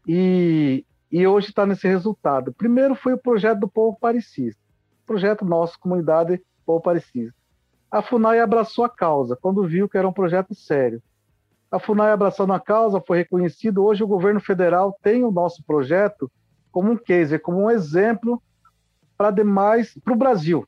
e, 0.08 0.86
e 1.12 1.28
hoje 1.28 1.50
está 1.50 1.66
nesse 1.66 1.88
resultado. 1.88 2.54
Primeiro 2.54 2.96
foi 2.96 3.14
o 3.14 3.18
projeto 3.18 3.60
do 3.60 3.68
Povo 3.68 3.98
Parecista, 4.00 4.62
projeto 5.06 5.44
nosso, 5.44 5.80
Comunidade 5.80 6.42
Povo 6.66 6.80
Parecista 6.80 7.41
a 7.92 8.02
FUNAI 8.02 8.40
abraçou 8.40 8.86
a 8.86 8.90
causa, 8.90 9.36
quando 9.36 9.68
viu 9.68 9.90
que 9.90 9.98
era 9.98 10.08
um 10.08 10.14
projeto 10.14 10.56
sério. 10.56 11.04
A 11.70 11.78
FUNAI 11.78 12.12
abraçando 12.12 12.54
a 12.54 12.60
causa, 12.60 13.04
foi 13.06 13.18
reconhecido. 13.18 13.84
Hoje 13.84 14.02
o 14.02 14.08
governo 14.08 14.40
federal 14.40 14.98
tem 15.04 15.26
o 15.26 15.32
nosso 15.32 15.62
projeto 15.64 16.32
como 16.72 16.92
um 16.92 16.98
case, 16.98 17.38
como 17.38 17.64
um 17.64 17.70
exemplo 17.70 18.42
para 19.18 19.30
demais, 19.30 19.94
para 20.04 20.14
o 20.14 20.18
Brasil. 20.18 20.66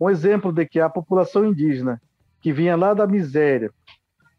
Um 0.00 0.10
exemplo 0.10 0.52
de 0.52 0.66
que 0.66 0.80
a 0.80 0.90
população 0.90 1.46
indígena, 1.46 2.02
que 2.40 2.52
vinha 2.52 2.74
lá 2.74 2.92
da 2.92 3.06
miséria, 3.06 3.70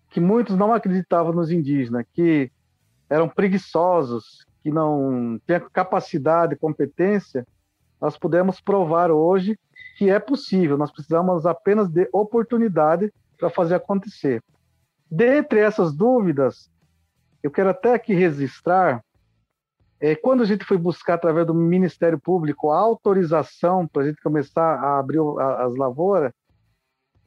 que 0.10 0.20
muitos 0.20 0.58
não 0.58 0.74
acreditavam 0.74 1.32
nos 1.32 1.50
indígenas, 1.50 2.06
que 2.14 2.52
eram 3.10 3.30
preguiçosos, 3.30 4.46
que 4.62 4.70
não 4.70 5.40
tinham 5.46 5.70
capacidade, 5.72 6.58
competência, 6.58 7.48
nós 8.00 8.18
pudemos 8.18 8.60
provar 8.60 9.10
hoje 9.10 9.58
que 9.96 10.10
é 10.10 10.20
possível, 10.20 10.78
nós 10.78 10.92
precisamos 10.92 11.46
apenas 11.46 11.90
de 11.90 12.10
oportunidade 12.12 13.14
para 13.38 13.50
fazer 13.50 13.76
acontecer. 13.76 14.42
Dentre 15.10 15.60
essas 15.60 15.94
dúvidas, 15.94 16.72
eu 17.42 17.52
quero 17.52 17.70
até 17.70 17.94
aqui 17.94 18.14
registrar, 18.14 19.04
é, 20.00 20.16
quando 20.16 20.42
a 20.42 20.46
gente 20.46 20.66
foi 20.66 20.78
buscar 20.78 21.16
através 21.16 21.46
do 21.46 21.54
Ministério 21.54 22.20
Público 22.20 22.72
a 22.72 22.80
autorização 22.80 23.88
para 23.88 24.04
a 24.04 24.06
gente 24.08 24.22
começar 24.22 24.76
a 24.80 25.00
abrir 25.00 25.20
as 25.40 25.76
lavouras, 25.76 26.32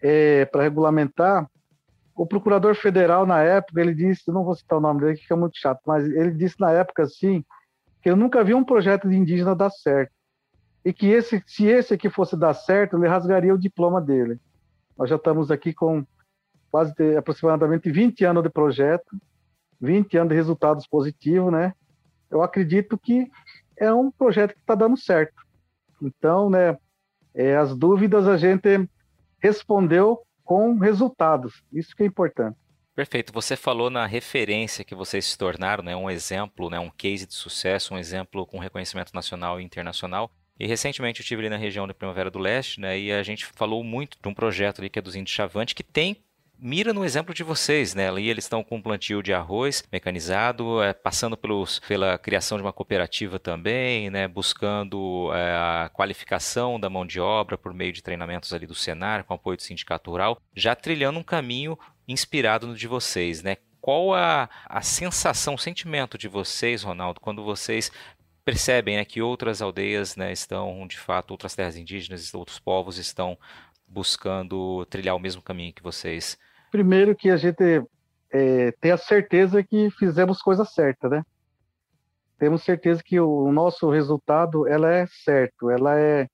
é, 0.01 0.45
para 0.47 0.63
regulamentar, 0.63 1.49
o 2.15 2.27
procurador 2.27 2.75
federal 2.75 3.27
na 3.27 3.43
época, 3.43 3.81
ele 3.81 3.95
disse, 3.95 4.31
não 4.31 4.45
vou 4.45 4.55
citar 4.55 4.79
o 4.79 4.81
nome 4.81 5.01
dele, 5.01 5.17
que 5.17 5.33
é 5.33 5.37
muito 5.37 5.59
chato, 5.59 5.81
mas 5.87 6.05
ele 6.05 6.33
disse 6.33 6.59
na 6.59 6.73
época 6.73 7.03
assim, 7.03 7.45
que 8.03 8.11
eu 8.11 8.17
nunca 8.17 8.43
vi 8.43 8.55
um 8.55 8.65
projeto 8.65 9.09
de 9.09 9.17
indígena 9.17 9.55
dar 9.55 9.71
certo 9.71 10.16
e 10.87 10.93
que 10.93 11.09
esse, 11.09 11.43
se 11.49 11.67
esse 11.67 11.93
aqui 11.93 12.09
fosse 12.09 12.37
dar 12.37 12.55
certo, 12.55 12.97
ele 12.97 13.09
rasgaria 13.09 13.53
o 13.53 13.59
diploma 13.59 14.01
dele. 14.01 14.39
Nós 14.97 15.11
já 15.11 15.17
estamos 15.17 15.51
aqui 15.51 15.75
com 15.75 16.07
quase 16.71 16.93
aproximadamente 17.17 17.91
20 17.91 18.25
anos 18.25 18.45
de 18.45 18.49
projeto, 18.49 19.21
20 19.81 20.17
anos 20.17 20.29
de 20.29 20.37
resultados 20.37 20.87
positivos, 20.87 21.51
né? 21.51 21.75
Eu 22.31 22.41
acredito 22.41 22.97
que 22.97 23.29
é 23.77 23.93
um 23.93 24.13
projeto 24.13 24.55
que 24.55 24.61
está 24.61 24.77
dando 24.77 24.97
certo. 24.97 25.35
Então, 26.01 26.49
né, 26.49 26.79
é, 27.35 27.57
as 27.57 27.77
dúvidas 27.77 28.29
a 28.29 28.37
gente 28.37 28.89
respondeu 29.41 30.21
com 30.45 30.79
resultados. 30.79 31.65
Isso 31.73 31.97
que 31.97 32.05
é 32.05 32.07
importante. 32.07 32.57
Perfeito. 32.95 33.33
Você 33.33 33.57
falou 33.57 33.91
na 33.91 34.07
referência 34.07 34.85
que 34.85 34.95
vocês 34.95 35.27
se 35.27 35.37
tornaram, 35.37 35.83
né, 35.83 35.97
um 35.97 36.09
exemplo, 36.09 36.71
né, 36.71 36.79
um 36.79 36.91
case 36.91 37.27
de 37.27 37.35
sucesso, 37.35 37.93
um 37.93 37.99
exemplo 37.99 38.47
com 38.47 38.61
reconhecimento 38.61 39.13
nacional 39.13 39.61
e 39.61 39.65
internacional. 39.65 40.31
E 40.59 40.67
recentemente 40.67 41.21
eu 41.21 41.23
estive 41.23 41.43
ali 41.43 41.51
na 41.51 41.57
região 41.57 41.87
da 41.87 41.95
Primavera 41.95 42.31
do 42.31 42.39
Leste, 42.39 42.81
né, 42.81 42.99
e 42.99 43.13
a 43.13 43.23
gente 43.23 43.45
falou 43.45 43.85
muito 43.85 44.19
de 44.21 44.29
um 44.29 44.35
projeto 44.35 44.81
ali 44.81 44.89
que 44.89 44.99
é 44.99 45.03
do 45.03 45.11
Índios 45.11 45.31
Chavante, 45.31 45.75
que 45.75 45.83
tem 45.83 46.17
mira 46.59 46.93
no 46.93 47.05
exemplo 47.05 47.35
de 47.35 47.43
vocês, 47.43 47.95
né? 47.95 48.09
Ali 48.09 48.29
eles 48.29 48.45
estão 48.45 48.65
com 48.65 48.77
um 48.77 48.83
plantio 48.83 49.23
de 49.23 49.33
arroz 49.33 49.85
mecanizado, 49.93 50.83
é, 50.83 50.93
passando 50.93 51.37
pelos, 51.37 51.81
pela 51.81 52.19
criação 52.19 52.57
de 52.57 52.63
uma 52.65 52.73
cooperativa 52.73 53.39
também, 53.39 54.11
né? 54.11 54.27
Buscando 54.27 55.31
é, 55.35 55.53
a 55.53 55.91
qualificação 55.93 56.81
da 56.81 56.89
mão 56.89 57.07
de 57.07 57.21
obra 57.21 57.59
por 57.59 57.73
meio 57.75 57.93
de 57.93 58.03
treinamentos 58.03 58.53
ali 58.53 58.67
do 58.67 58.75
Senar, 58.75 59.25
com 59.25 59.35
apoio 59.35 59.57
do 59.57 59.63
Sindicato 59.63 60.11
Rural, 60.11 60.41
já 60.55 60.75
trilhando 60.75 61.19
um 61.19 61.25
caminho 61.25 61.79
inspirado 62.09 62.67
no 62.67 62.75
de 62.75 62.87
vocês, 62.87 63.43
né? 63.43 63.57
Qual 63.81 64.15
a, 64.15 64.49
a 64.65 64.83
sensação, 64.83 65.55
o 65.55 65.59
sentimento 65.59 66.19
de 66.19 66.27
vocês, 66.27 66.83
Ronaldo, 66.83 67.21
quando 67.21 67.45
vocês 67.45 67.93
percebem 68.47 68.97
né, 68.97 69.05
que 69.05 69.21
outras 69.21 69.61
aldeias 69.61 70.15
né, 70.15 70.33
estão, 70.33 70.87
de 70.87 70.97
fato, 70.97 71.33
outras 71.33 71.57
terras 71.57 71.77
indígenas, 71.77 72.33
outros 72.33 72.61
povos 72.61 72.97
estão 72.97 73.37
buscando 73.89 74.87
trilhar 74.87 75.17
o 75.17 75.19
mesmo 75.19 75.43
caminho 75.43 75.75
que 75.75 75.83
vocês? 75.83 76.39
Primeiro 76.71 77.17
que 77.17 77.29
a 77.29 77.37
gente 77.37 77.85
é, 78.31 78.71
tem 78.81 78.93
a 78.93 78.97
certeza 78.97 79.65
que 79.65 79.91
fizemos 79.91 80.41
coisa 80.41 80.65
certa, 80.65 81.09
né? 81.09 81.25
Temos 82.39 82.63
certeza 82.63 83.03
que 83.03 83.19
o 83.19 83.51
nosso 83.51 83.91
resultado 83.91 84.69
ela 84.69 84.95
é 84.95 85.07
certo, 85.07 85.69
ela 85.69 85.99
é, 85.99 86.29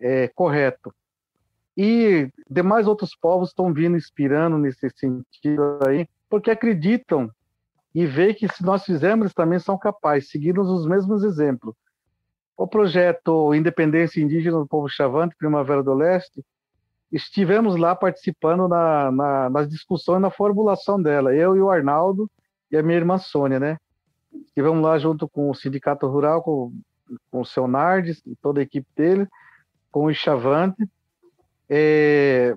é 0.00 0.28
correto. 0.28 0.94
E 1.76 2.30
demais 2.48 2.86
outros 2.86 3.14
povos 3.14 3.50
estão 3.50 3.72
vindo 3.72 3.98
inspirando 3.98 4.56
nesse 4.56 4.88
sentido 4.96 5.78
aí, 5.86 6.08
porque 6.30 6.50
acreditam 6.50 7.30
e 7.94 8.06
veem 8.06 8.34
que 8.34 8.48
se 8.48 8.62
nós 8.62 8.84
fizermos, 8.84 9.24
eles 9.24 9.34
também 9.34 9.58
são 9.58 9.78
capazes, 9.78 10.30
seguindo 10.30 10.60
os 10.60 10.86
mesmos 10.86 11.24
exemplos. 11.24 11.74
O 12.56 12.66
projeto 12.66 13.54
Independência 13.54 14.20
Indígena 14.20 14.58
do 14.58 14.66
Povo 14.66 14.88
Chavante, 14.88 15.36
Primavera 15.36 15.82
do 15.82 15.94
Leste, 15.94 16.44
estivemos 17.10 17.76
lá 17.76 17.94
participando 17.94 18.68
na, 18.68 19.10
na, 19.10 19.50
nas 19.50 19.68
discussões, 19.68 20.20
na 20.20 20.30
formulação 20.30 21.00
dela, 21.00 21.34
eu 21.34 21.56
e 21.56 21.60
o 21.60 21.70
Arnaldo 21.70 22.30
e 22.70 22.76
a 22.76 22.82
minha 22.82 22.98
irmã 22.98 23.18
Sônia, 23.18 23.58
né? 23.58 23.78
Estivemos 24.46 24.82
lá 24.82 24.98
junto 24.98 25.28
com 25.28 25.50
o 25.50 25.54
Sindicato 25.54 26.06
Rural, 26.06 26.42
com, 26.42 26.72
com 27.30 27.40
o 27.40 27.46
seu 27.46 27.66
Nardes 27.66 28.22
toda 28.42 28.60
a 28.60 28.62
equipe 28.62 28.86
dele, 28.94 29.26
com 29.90 30.04
o 30.04 30.14
Chavante, 30.14 30.86
é, 31.68 32.54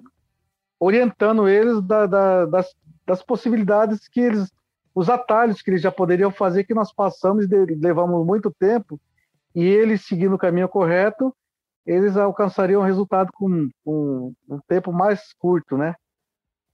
orientando 0.80 1.48
eles 1.48 1.82
da, 1.82 2.06
da, 2.06 2.46
das, 2.46 2.76
das 3.06 3.24
possibilidades 3.24 4.08
que 4.08 4.20
eles, 4.20 4.52
os 4.94 5.10
atalhos 5.10 5.62
que 5.62 5.70
eles 5.70 5.82
já 5.82 5.92
poderiam 5.92 6.32
fazer, 6.32 6.64
que 6.64 6.74
nós 6.74 6.94
passamos 6.94 7.46
e 7.46 7.66
levamos 7.76 8.26
muito 8.26 8.52
tempo, 8.52 9.00
e 9.56 9.64
eles 9.64 10.06
seguindo 10.06 10.36
o 10.36 10.40
caminho 10.40 10.68
correto, 10.68 11.36
eles 11.86 12.16
alcançariam 12.16 12.82
o 12.82 12.86
resultado 12.86 13.32
com, 13.34 13.70
com, 13.84 14.34
um 14.50 14.60
tempo 14.68 14.92
mais 14.92 15.34
curto, 15.34 15.78
né? 15.78 15.96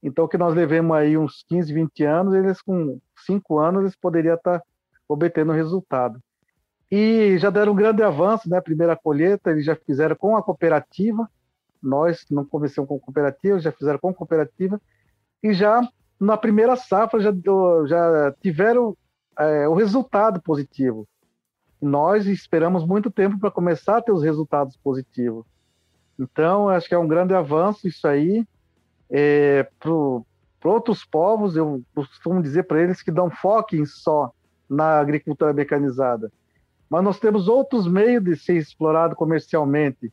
Então, 0.04 0.28
que 0.28 0.38
nós 0.38 0.54
levemos 0.54 0.96
aí 0.96 1.18
uns 1.18 1.44
15, 1.48 1.74
20 1.74 2.04
anos, 2.04 2.34
eles 2.34 2.62
com 2.62 3.00
5 3.26 3.58
anos, 3.58 3.82
eles 3.82 3.96
poderiam 3.96 4.36
estar 4.36 4.62
obtendo 5.08 5.52
resultado. 5.52 6.20
E 6.92 7.38
já 7.40 7.50
deram 7.50 7.74
um 7.74 7.76
grande 7.76 8.04
avanço, 8.04 8.50
né? 8.50 8.62
Primeira 8.62 8.96
colheita, 8.96 9.52
eles 9.52 9.66
já 9.66 9.76
fizeram 9.76 10.16
com 10.16 10.38
a 10.38 10.44
cooperativa, 10.44 11.30
nós 11.82 12.26
não 12.30 12.46
começamos 12.46 12.88
com 12.88 13.00
cooperativa, 13.00 13.60
já 13.60 13.72
fizeram 13.72 14.00
com 14.00 14.14
cooperativa, 14.14 14.80
e 15.42 15.54
já 15.54 15.82
na 16.20 16.38
primeira 16.38 16.76
safra 16.76 17.20
já, 17.20 17.32
já 17.86 18.34
tiveram 18.42 18.96
é, 19.38 19.68
o 19.68 19.74
resultado 19.74 20.42
positivo 20.42 21.08
nós 21.82 22.26
esperamos 22.26 22.86
muito 22.86 23.12
tempo 23.12 23.40
para 23.40 23.52
começar 23.52 23.98
a 23.98 24.02
ter 24.02 24.12
os 24.12 24.24
resultados 24.24 24.76
positivos. 24.78 25.46
Então, 26.20 26.70
acho 26.70 26.88
que 26.88 26.96
é 26.96 26.98
um 26.98 27.08
grande 27.08 27.34
avanço 27.34 27.88
isso 27.88 28.08
aí. 28.08 28.46
É, 29.10 29.70
para 29.80 30.72
outros 30.72 31.06
povos, 31.06 31.56
eu 31.56 31.82
costumo 31.94 32.42
dizer 32.42 32.64
para 32.64 32.82
eles 32.82 33.02
que 33.02 33.12
não 33.12 33.30
foquem 33.30 33.86
só 33.86 34.32
na 34.68 35.00
agricultura 35.00 35.54
mecanizada. 35.54 36.32
Mas 36.90 37.04
nós 37.04 37.20
temos 37.20 37.48
outros 37.48 37.88
meios 37.88 38.24
de 38.24 38.36
ser 38.36 38.58
explorado 38.58 39.16
comercialmente 39.16 40.12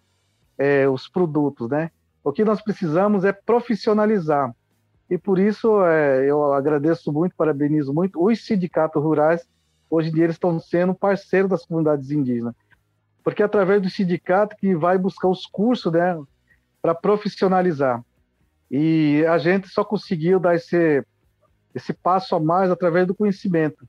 é, 0.59 0.89
os 0.89 1.09
produtos, 1.09 1.69
né? 1.71 1.91
O 2.23 2.33
que 2.33 2.45
nós 2.45 2.61
precisamos 2.61 3.25
é 3.25 3.33
profissionalizar. 3.33 4.55
E 5.09 5.19
por 5.19 5.39
isso 5.39 5.85
é, 5.85 6.29
eu 6.29 6.53
agradeço 6.53 7.13
muito, 7.13 7.37
parabenizo 7.37 7.93
muito 7.93 8.25
os 8.25 8.45
sindicatos 8.45 9.03
rurais 9.03 9.47
hoje 9.95 10.09
em 10.09 10.13
dia 10.13 10.25
eles 10.25 10.37
estão 10.37 10.59
sendo 10.59 10.95
parceiros 10.95 11.51
das 11.51 11.65
comunidades 11.65 12.11
indígenas. 12.11 12.55
Porque 13.23 13.43
é 13.43 13.47
através 13.47 13.81
do 13.81 13.89
sindicato 13.89 14.57
que 14.57 14.75
vai 14.75 14.99
buscar 14.99 15.29
os 15.29 15.47
cursos 15.47 15.93
né, 15.93 16.21
para 16.83 16.95
profissionalizar. 16.95 18.03
E 18.71 19.25
a 19.27 19.39
gente 19.39 19.69
só 19.69 19.85
conseguiu 19.85 20.41
dar 20.41 20.55
esse, 20.55 21.05
esse 21.75 21.93
passo 21.93 22.35
a 22.35 22.41
mais 22.41 22.71
através 22.71 23.07
do 23.07 23.15
conhecimento. 23.15 23.87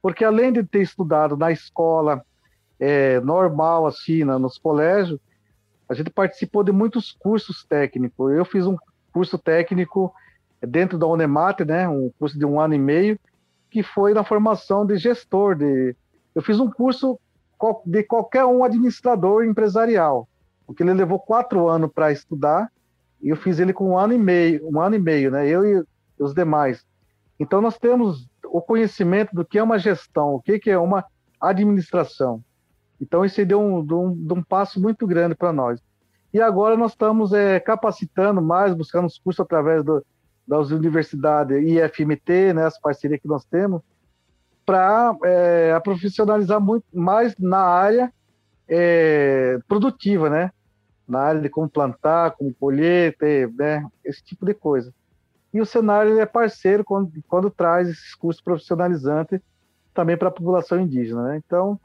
Porque 0.00 0.24
além 0.24 0.52
de 0.52 0.62
ter 0.64 0.82
estudado 0.82 1.36
na 1.36 1.50
escola 1.50 2.22
é, 2.78 3.20
normal, 3.20 3.86
assim, 3.86 4.24
nos 4.24 4.56
colégios, 4.56 5.20
a 5.88 5.94
gente 5.94 6.10
participou 6.10 6.62
de 6.62 6.72
muitos 6.72 7.12
cursos 7.12 7.64
técnicos. 7.64 8.32
Eu 8.32 8.44
fiz 8.44 8.66
um 8.66 8.76
curso 9.12 9.36
técnico 9.36 10.14
dentro 10.66 10.98
da 10.98 11.06
Unemate, 11.06 11.64
né, 11.64 11.88
um 11.88 12.10
curso 12.18 12.38
de 12.38 12.44
um 12.44 12.60
ano 12.60 12.74
e 12.74 12.78
meio, 12.78 13.18
que 13.70 13.82
foi 13.82 14.12
na 14.12 14.24
formação 14.24 14.84
de 14.84 14.96
gestor. 14.98 15.54
De, 15.54 15.96
eu 16.34 16.42
fiz 16.42 16.58
um 16.60 16.70
curso 16.70 17.18
de 17.86 18.02
qualquer 18.02 18.44
um 18.44 18.64
administrador 18.64 19.44
empresarial, 19.44 20.28
porque 20.66 20.82
ele 20.82 20.94
levou 20.94 21.18
quatro 21.18 21.68
anos 21.68 21.90
para 21.92 22.12
estudar 22.12 22.70
e 23.22 23.28
eu 23.28 23.36
fiz 23.36 23.58
ele 23.58 23.72
com 23.72 23.90
um 23.90 23.98
ano 23.98 24.14
e 24.14 24.18
meio, 24.18 24.66
um 24.66 24.80
ano 24.80 24.96
e 24.96 24.98
meio, 24.98 25.30
né? 25.30 25.46
Eu 25.46 25.64
e 25.64 25.84
os 26.18 26.34
demais. 26.34 26.84
Então 27.38 27.60
nós 27.60 27.78
temos 27.78 28.28
o 28.46 28.60
conhecimento 28.60 29.34
do 29.34 29.44
que 29.44 29.58
é 29.58 29.62
uma 29.62 29.78
gestão, 29.78 30.34
o 30.34 30.40
que 30.40 30.70
é 30.70 30.78
uma 30.78 31.04
administração. 31.40 32.42
Então 33.00 33.24
isso 33.24 33.44
deu 33.44 33.60
um, 33.60 33.78
um, 33.78 34.26
um 34.32 34.42
passo 34.42 34.80
muito 34.80 35.06
grande 35.06 35.34
para 35.34 35.52
nós. 35.52 35.80
E 36.32 36.40
agora 36.40 36.76
nós 36.76 36.92
estamos 36.92 37.32
é, 37.32 37.58
capacitando 37.58 38.40
mais, 38.40 38.74
buscando 38.74 39.06
os 39.06 39.18
cursos 39.18 39.40
através 39.40 39.82
do, 39.82 40.04
das 40.50 40.72
universidades 40.72 41.62
IFMT, 41.62 42.52
né, 42.54 42.66
as 42.66 42.76
parcerias 42.76 43.20
que 43.20 43.28
nós 43.28 43.44
temos, 43.44 43.80
para 44.66 45.16
é, 45.22 45.78
profissionalizar 45.78 46.60
muito 46.60 46.86
mais 46.92 47.36
na 47.38 47.60
área 47.60 48.12
é, 48.68 49.60
produtiva, 49.68 50.28
né? 50.28 50.50
Na 51.06 51.20
área 51.20 51.40
de 51.40 51.48
como 51.48 51.68
plantar, 51.68 52.32
como 52.32 52.52
colher, 52.52 53.16
ter, 53.16 53.48
né? 53.52 53.86
esse 54.04 54.24
tipo 54.24 54.44
de 54.44 54.52
coisa. 54.52 54.92
E 55.54 55.60
o 55.60 55.66
cenário 55.66 56.18
é 56.18 56.26
parceiro 56.26 56.84
quando, 56.84 57.12
quando 57.28 57.48
traz 57.48 57.88
esses 57.88 58.14
cursos 58.16 58.42
profissionalizantes 58.42 59.40
também 59.94 60.16
para 60.16 60.28
a 60.28 60.32
população 60.32 60.80
indígena. 60.80 61.28
Né? 61.28 61.42
Então, 61.46 61.78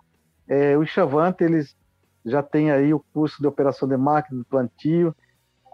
é, 0.48 0.76
o 0.76 0.84
Chavante, 0.88 1.44
eles 1.44 1.76
já 2.26 2.42
tem 2.42 2.72
aí 2.72 2.96
o 2.96 3.04
curso 3.14 3.40
de 3.40 3.48
operação 3.48 3.88
de 3.88 3.96
máquina, 3.96 4.40
de 4.40 4.46
plantio, 4.46 5.16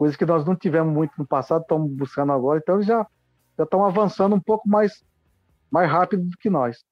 coisa 0.01 0.17
que 0.17 0.25
nós 0.25 0.43
não 0.43 0.55
tivemos 0.55 0.91
muito 0.91 1.11
no 1.15 1.27
passado, 1.27 1.61
estamos 1.61 1.91
buscando 1.91 2.31
agora, 2.31 2.57
então 2.59 2.73
eles 2.73 2.87
já, 2.87 3.05
já 3.55 3.63
estão 3.63 3.85
avançando 3.85 4.35
um 4.35 4.39
pouco 4.39 4.67
mais, 4.67 5.03
mais 5.69 5.91
rápido 5.91 6.23
do 6.23 6.35
que 6.37 6.49
nós. 6.49 6.83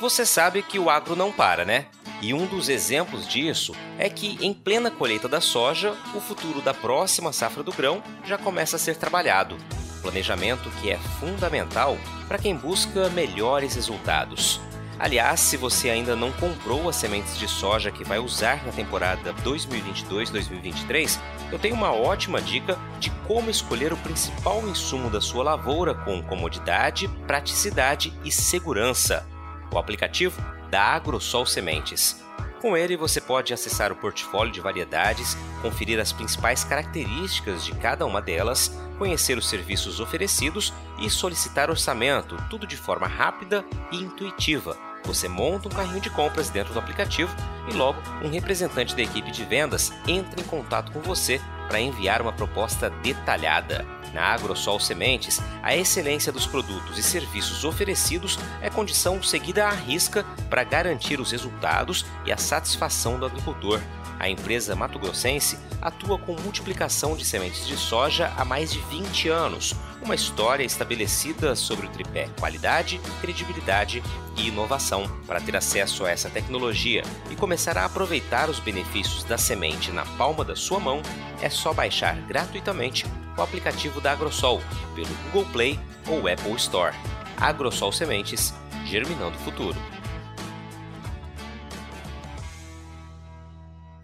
Você 0.00 0.24
sabe 0.24 0.62
que 0.62 0.78
o 0.78 0.88
agro 0.88 1.16
não 1.16 1.32
para, 1.32 1.64
né? 1.64 1.86
E 2.22 2.32
um 2.32 2.46
dos 2.46 2.68
exemplos 2.68 3.26
disso 3.26 3.72
é 3.98 4.08
que, 4.08 4.38
em 4.40 4.54
plena 4.54 4.88
colheita 4.88 5.28
da 5.28 5.40
soja, 5.40 5.96
o 6.14 6.20
futuro 6.20 6.62
da 6.62 6.72
próxima 6.72 7.32
safra 7.32 7.64
do 7.64 7.72
grão 7.72 8.00
já 8.22 8.38
começa 8.38 8.76
a 8.76 8.78
ser 8.78 8.96
trabalhado. 8.96 9.56
Planejamento 10.00 10.70
que 10.80 10.90
é 10.90 10.96
fundamental 10.96 11.96
para 12.28 12.38
quem 12.38 12.54
busca 12.54 13.10
melhores 13.10 13.74
resultados. 13.74 14.60
Aliás, 14.98 15.38
se 15.38 15.56
você 15.56 15.90
ainda 15.90 16.16
não 16.16 16.32
comprou 16.32 16.88
as 16.88 16.96
sementes 16.96 17.38
de 17.38 17.46
soja 17.46 17.92
que 17.92 18.02
vai 18.02 18.18
usar 18.18 18.66
na 18.66 18.72
temporada 18.72 19.32
2022-2023, 19.44 21.20
eu 21.52 21.58
tenho 21.58 21.76
uma 21.76 21.92
ótima 21.92 22.42
dica 22.42 22.76
de 22.98 23.08
como 23.28 23.48
escolher 23.48 23.92
o 23.92 23.96
principal 23.98 24.66
insumo 24.66 25.08
da 25.08 25.20
sua 25.20 25.44
lavoura 25.44 25.94
com 25.94 26.20
comodidade, 26.24 27.06
praticidade 27.28 28.12
e 28.24 28.32
segurança. 28.32 29.24
O 29.72 29.78
aplicativo 29.78 30.42
da 30.68 30.82
AgroSol 30.82 31.46
Sementes. 31.46 32.20
Com 32.60 32.76
ele, 32.76 32.96
você 32.96 33.20
pode 33.20 33.54
acessar 33.54 33.92
o 33.92 33.96
portfólio 33.96 34.52
de 34.52 34.60
variedades, 34.60 35.38
conferir 35.62 36.00
as 36.00 36.12
principais 36.12 36.64
características 36.64 37.64
de 37.64 37.72
cada 37.76 38.04
uma 38.04 38.20
delas, 38.20 38.76
conhecer 38.98 39.38
os 39.38 39.48
serviços 39.48 40.00
oferecidos 40.00 40.74
e 40.98 41.08
solicitar 41.08 41.70
orçamento, 41.70 42.36
tudo 42.50 42.66
de 42.66 42.76
forma 42.76 43.06
rápida 43.06 43.64
e 43.92 43.98
intuitiva 43.98 44.87
Você 45.08 45.26
monta 45.26 45.68
um 45.68 45.72
carrinho 45.72 46.02
de 46.02 46.10
compras 46.10 46.50
dentro 46.50 46.74
do 46.74 46.78
aplicativo 46.78 47.34
e 47.66 47.72
logo 47.72 47.98
um 48.22 48.28
representante 48.28 48.94
da 48.94 49.00
equipe 49.00 49.30
de 49.30 49.42
vendas 49.42 49.90
entra 50.06 50.38
em 50.38 50.44
contato 50.44 50.92
com 50.92 51.00
você 51.00 51.40
para 51.66 51.80
enviar 51.80 52.20
uma 52.20 52.30
proposta 52.30 52.90
detalhada. 52.90 53.86
Na 54.12 54.26
Agrosol 54.34 54.78
Sementes, 54.78 55.40
a 55.62 55.74
excelência 55.74 56.30
dos 56.30 56.46
produtos 56.46 56.98
e 56.98 57.02
serviços 57.02 57.64
oferecidos 57.64 58.38
é 58.60 58.68
condição 58.68 59.22
seguida 59.22 59.66
à 59.66 59.70
risca 59.70 60.24
para 60.50 60.62
garantir 60.62 61.18
os 61.20 61.32
resultados 61.32 62.04
e 62.26 62.32
a 62.32 62.36
satisfação 62.36 63.18
do 63.18 63.24
agricultor. 63.24 63.80
A 64.18 64.28
empresa 64.28 64.76
Mato 64.76 64.98
Grossense 64.98 65.58
atua 65.80 66.18
com 66.18 66.34
multiplicação 66.34 67.16
de 67.16 67.24
sementes 67.24 67.66
de 67.66 67.78
soja 67.78 68.30
há 68.36 68.44
mais 68.44 68.70
de 68.70 68.80
20 68.80 69.30
anos, 69.30 69.74
uma 70.02 70.14
história 70.14 70.64
estabelecida 70.64 71.54
sobre 71.54 71.86
o 71.86 71.90
tripé 71.90 72.28
qualidade, 72.38 73.00
credibilidade 73.20 74.02
e 74.36 74.48
inovação. 74.48 75.08
Para 75.26 75.40
ter 75.40 75.56
acesso 75.56 76.04
a 76.04 76.10
essa 76.10 76.30
tecnologia 76.30 77.02
e 77.30 77.36
começar 77.36 77.76
a 77.76 77.84
aproveitar 77.84 78.48
os 78.48 78.58
benefícios 78.58 79.24
da 79.24 79.36
semente 79.36 79.90
na 79.90 80.04
palma 80.16 80.44
da 80.44 80.56
sua 80.56 80.80
mão, 80.80 81.02
é 81.42 81.50
só 81.50 81.72
baixar 81.72 82.16
gratuitamente 82.22 83.06
o 83.36 83.42
aplicativo 83.42 84.00
da 84.00 84.12
Agrosol 84.12 84.62
pelo 84.94 85.14
Google 85.24 85.46
Play 85.52 85.80
ou 86.06 86.28
Apple 86.28 86.54
Store. 86.56 86.94
Agrosol 87.36 87.92
Sementes, 87.92 88.52
germinando 88.84 89.36
o 89.36 89.40
futuro. 89.40 89.76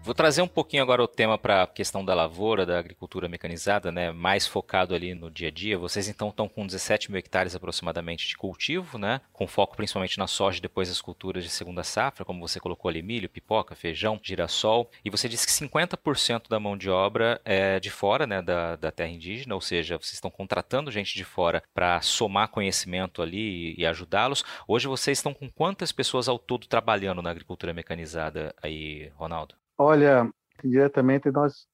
Vou 0.05 0.13
trazer 0.13 0.43
um 0.43 0.47
pouquinho 0.47 0.83
agora 0.83 1.01
o 1.01 1.07
tema 1.07 1.35
para 1.35 1.63
a 1.63 1.67
questão 1.67 2.05
da 2.05 2.13
lavoura, 2.13 2.63
da 2.63 2.77
agricultura 2.77 3.27
mecanizada, 3.27 3.91
né, 3.91 4.11
mais 4.11 4.45
focado 4.45 4.93
ali 4.93 5.15
no 5.15 5.31
dia 5.31 5.47
a 5.47 5.51
dia. 5.51 5.79
Vocês 5.79 6.07
então 6.07 6.29
estão 6.29 6.47
com 6.47 6.63
17 6.63 7.09
mil 7.09 7.17
hectares 7.17 7.55
aproximadamente 7.55 8.27
de 8.27 8.37
cultivo, 8.37 8.99
né, 8.99 9.19
com 9.33 9.47
foco 9.47 9.75
principalmente 9.75 10.19
na 10.19 10.27
soja 10.27 10.59
e 10.59 10.61
depois 10.61 10.91
as 10.91 11.01
culturas 11.01 11.43
de 11.43 11.49
segunda 11.49 11.83
safra, 11.83 12.23
como 12.23 12.47
você 12.47 12.59
colocou 12.59 12.87
ali, 12.87 13.01
milho, 13.01 13.27
pipoca, 13.27 13.73
feijão, 13.73 14.19
girassol. 14.21 14.91
E 15.03 15.09
você 15.09 15.27
disse 15.27 15.47
que 15.47 15.51
50% 15.51 16.49
da 16.49 16.59
mão 16.59 16.77
de 16.77 16.87
obra 16.87 17.41
é 17.43 17.79
de 17.79 17.89
fora 17.89 18.27
né, 18.27 18.43
da, 18.43 18.75
da 18.75 18.91
terra 18.91 19.09
indígena, 19.09 19.55
ou 19.55 19.61
seja, 19.61 19.97
vocês 19.97 20.13
estão 20.13 20.29
contratando 20.29 20.91
gente 20.91 21.15
de 21.15 21.23
fora 21.23 21.63
para 21.73 21.99
somar 22.01 22.49
conhecimento 22.49 23.23
ali 23.23 23.73
e, 23.73 23.81
e 23.81 23.85
ajudá-los. 23.87 24.43
Hoje 24.67 24.87
vocês 24.87 25.17
estão 25.17 25.33
com 25.33 25.49
quantas 25.49 25.91
pessoas 25.91 26.29
ao 26.29 26.37
todo 26.37 26.67
trabalhando 26.67 27.23
na 27.23 27.31
agricultura 27.31 27.73
mecanizada 27.73 28.53
aí, 28.61 29.11
Ronaldo? 29.15 29.55
Olha, 29.77 30.29
diretamente 30.63 31.29
nós 31.31 31.67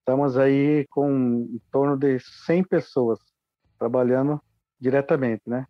estamos 0.00 0.36
aí 0.36 0.84
com 0.88 1.48
em 1.52 1.60
torno 1.70 1.96
de 1.96 2.18
100 2.44 2.64
pessoas 2.64 3.20
trabalhando 3.78 4.40
diretamente, 4.80 5.42
né? 5.46 5.64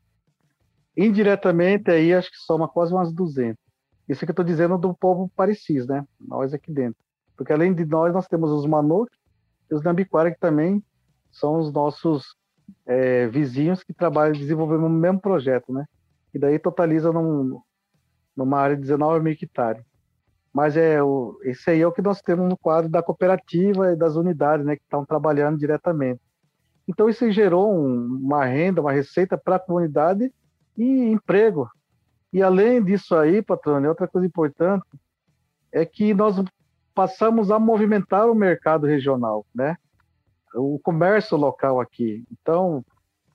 Indiretamente 0.96 1.90
aí 1.90 2.14
acho 2.14 2.30
que 2.30 2.38
soma 2.38 2.66
quase 2.66 2.94
umas 2.94 3.12
200. 3.12 3.62
Isso 4.08 4.20
que 4.24 4.30
eu 4.30 4.32
estou 4.32 4.44
dizendo 4.44 4.78
do 4.78 4.94
povo 4.94 5.30
parecis, 5.36 5.86
né? 5.86 6.06
Nós 6.18 6.54
aqui 6.54 6.72
dentro. 6.72 6.98
Porque 7.36 7.52
além 7.52 7.74
de 7.74 7.84
nós, 7.84 8.14
nós 8.14 8.26
temos 8.26 8.50
os 8.50 8.64
Manuk 8.64 9.10
e 9.70 9.74
os 9.74 9.82
Nambiquara, 9.82 10.32
que 10.32 10.40
também 10.40 10.82
são 11.30 11.58
os 11.58 11.70
nossos 11.70 12.24
é, 12.86 13.26
vizinhos 13.26 13.82
que 13.82 13.92
trabalham 13.92 14.32
desenvolvendo 14.32 14.86
o 14.86 14.90
mesmo 14.90 15.20
projeto, 15.20 15.72
né? 15.72 15.84
E 16.32 16.38
daí 16.38 16.58
totaliza 16.58 17.12
num, 17.12 17.60
numa 18.34 18.58
área 18.58 18.76
de 18.76 18.82
19 18.82 19.22
mil 19.22 19.34
hectares. 19.34 19.84
Mas 20.56 20.74
é 20.74 21.02
o, 21.02 21.38
esse 21.42 21.68
aí 21.68 21.82
é 21.82 21.86
o 21.86 21.92
que 21.92 22.00
nós 22.00 22.22
temos 22.22 22.48
no 22.48 22.56
quadro 22.56 22.90
da 22.90 23.02
cooperativa 23.02 23.92
e 23.92 23.96
das 23.96 24.16
unidades, 24.16 24.64
né, 24.64 24.74
que 24.74 24.82
estão 24.84 25.04
trabalhando 25.04 25.58
diretamente. 25.58 26.18
Então 26.88 27.10
isso 27.10 27.30
gerou 27.30 27.70
um, 27.70 28.18
uma 28.22 28.42
renda, 28.46 28.80
uma 28.80 28.90
receita 28.90 29.36
para 29.36 29.56
a 29.56 29.58
comunidade 29.58 30.32
e 30.74 31.10
emprego. 31.10 31.68
E 32.32 32.42
além 32.42 32.82
disso 32.82 33.14
aí, 33.14 33.42
patrônio, 33.42 33.90
outra 33.90 34.08
coisa 34.08 34.26
importante 34.26 34.86
é 35.70 35.84
que 35.84 36.14
nós 36.14 36.42
passamos 36.94 37.50
a 37.50 37.58
movimentar 37.58 38.26
o 38.26 38.34
mercado 38.34 38.86
regional, 38.86 39.44
né? 39.54 39.76
O 40.54 40.78
comércio 40.78 41.36
local 41.36 41.82
aqui. 41.82 42.24
Então, 42.32 42.82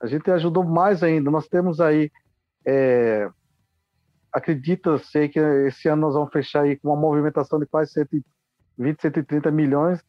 a 0.00 0.08
gente 0.08 0.28
ajudou 0.28 0.64
mais 0.64 1.04
ainda. 1.04 1.30
Nós 1.30 1.46
temos 1.46 1.80
aí 1.80 2.10
é, 2.66 3.30
acredita 4.32 4.98
sei 4.98 5.28
que 5.28 5.38
esse 5.38 5.88
ano 5.88 6.02
nós 6.02 6.14
vamos 6.14 6.32
fechar 6.32 6.62
aí 6.62 6.76
com 6.76 6.88
uma 6.88 6.96
movimentação 6.96 7.58
de 7.58 7.66
quase 7.66 7.92
120, 7.92 9.02
130 9.02 9.50
milhões 9.50 10.02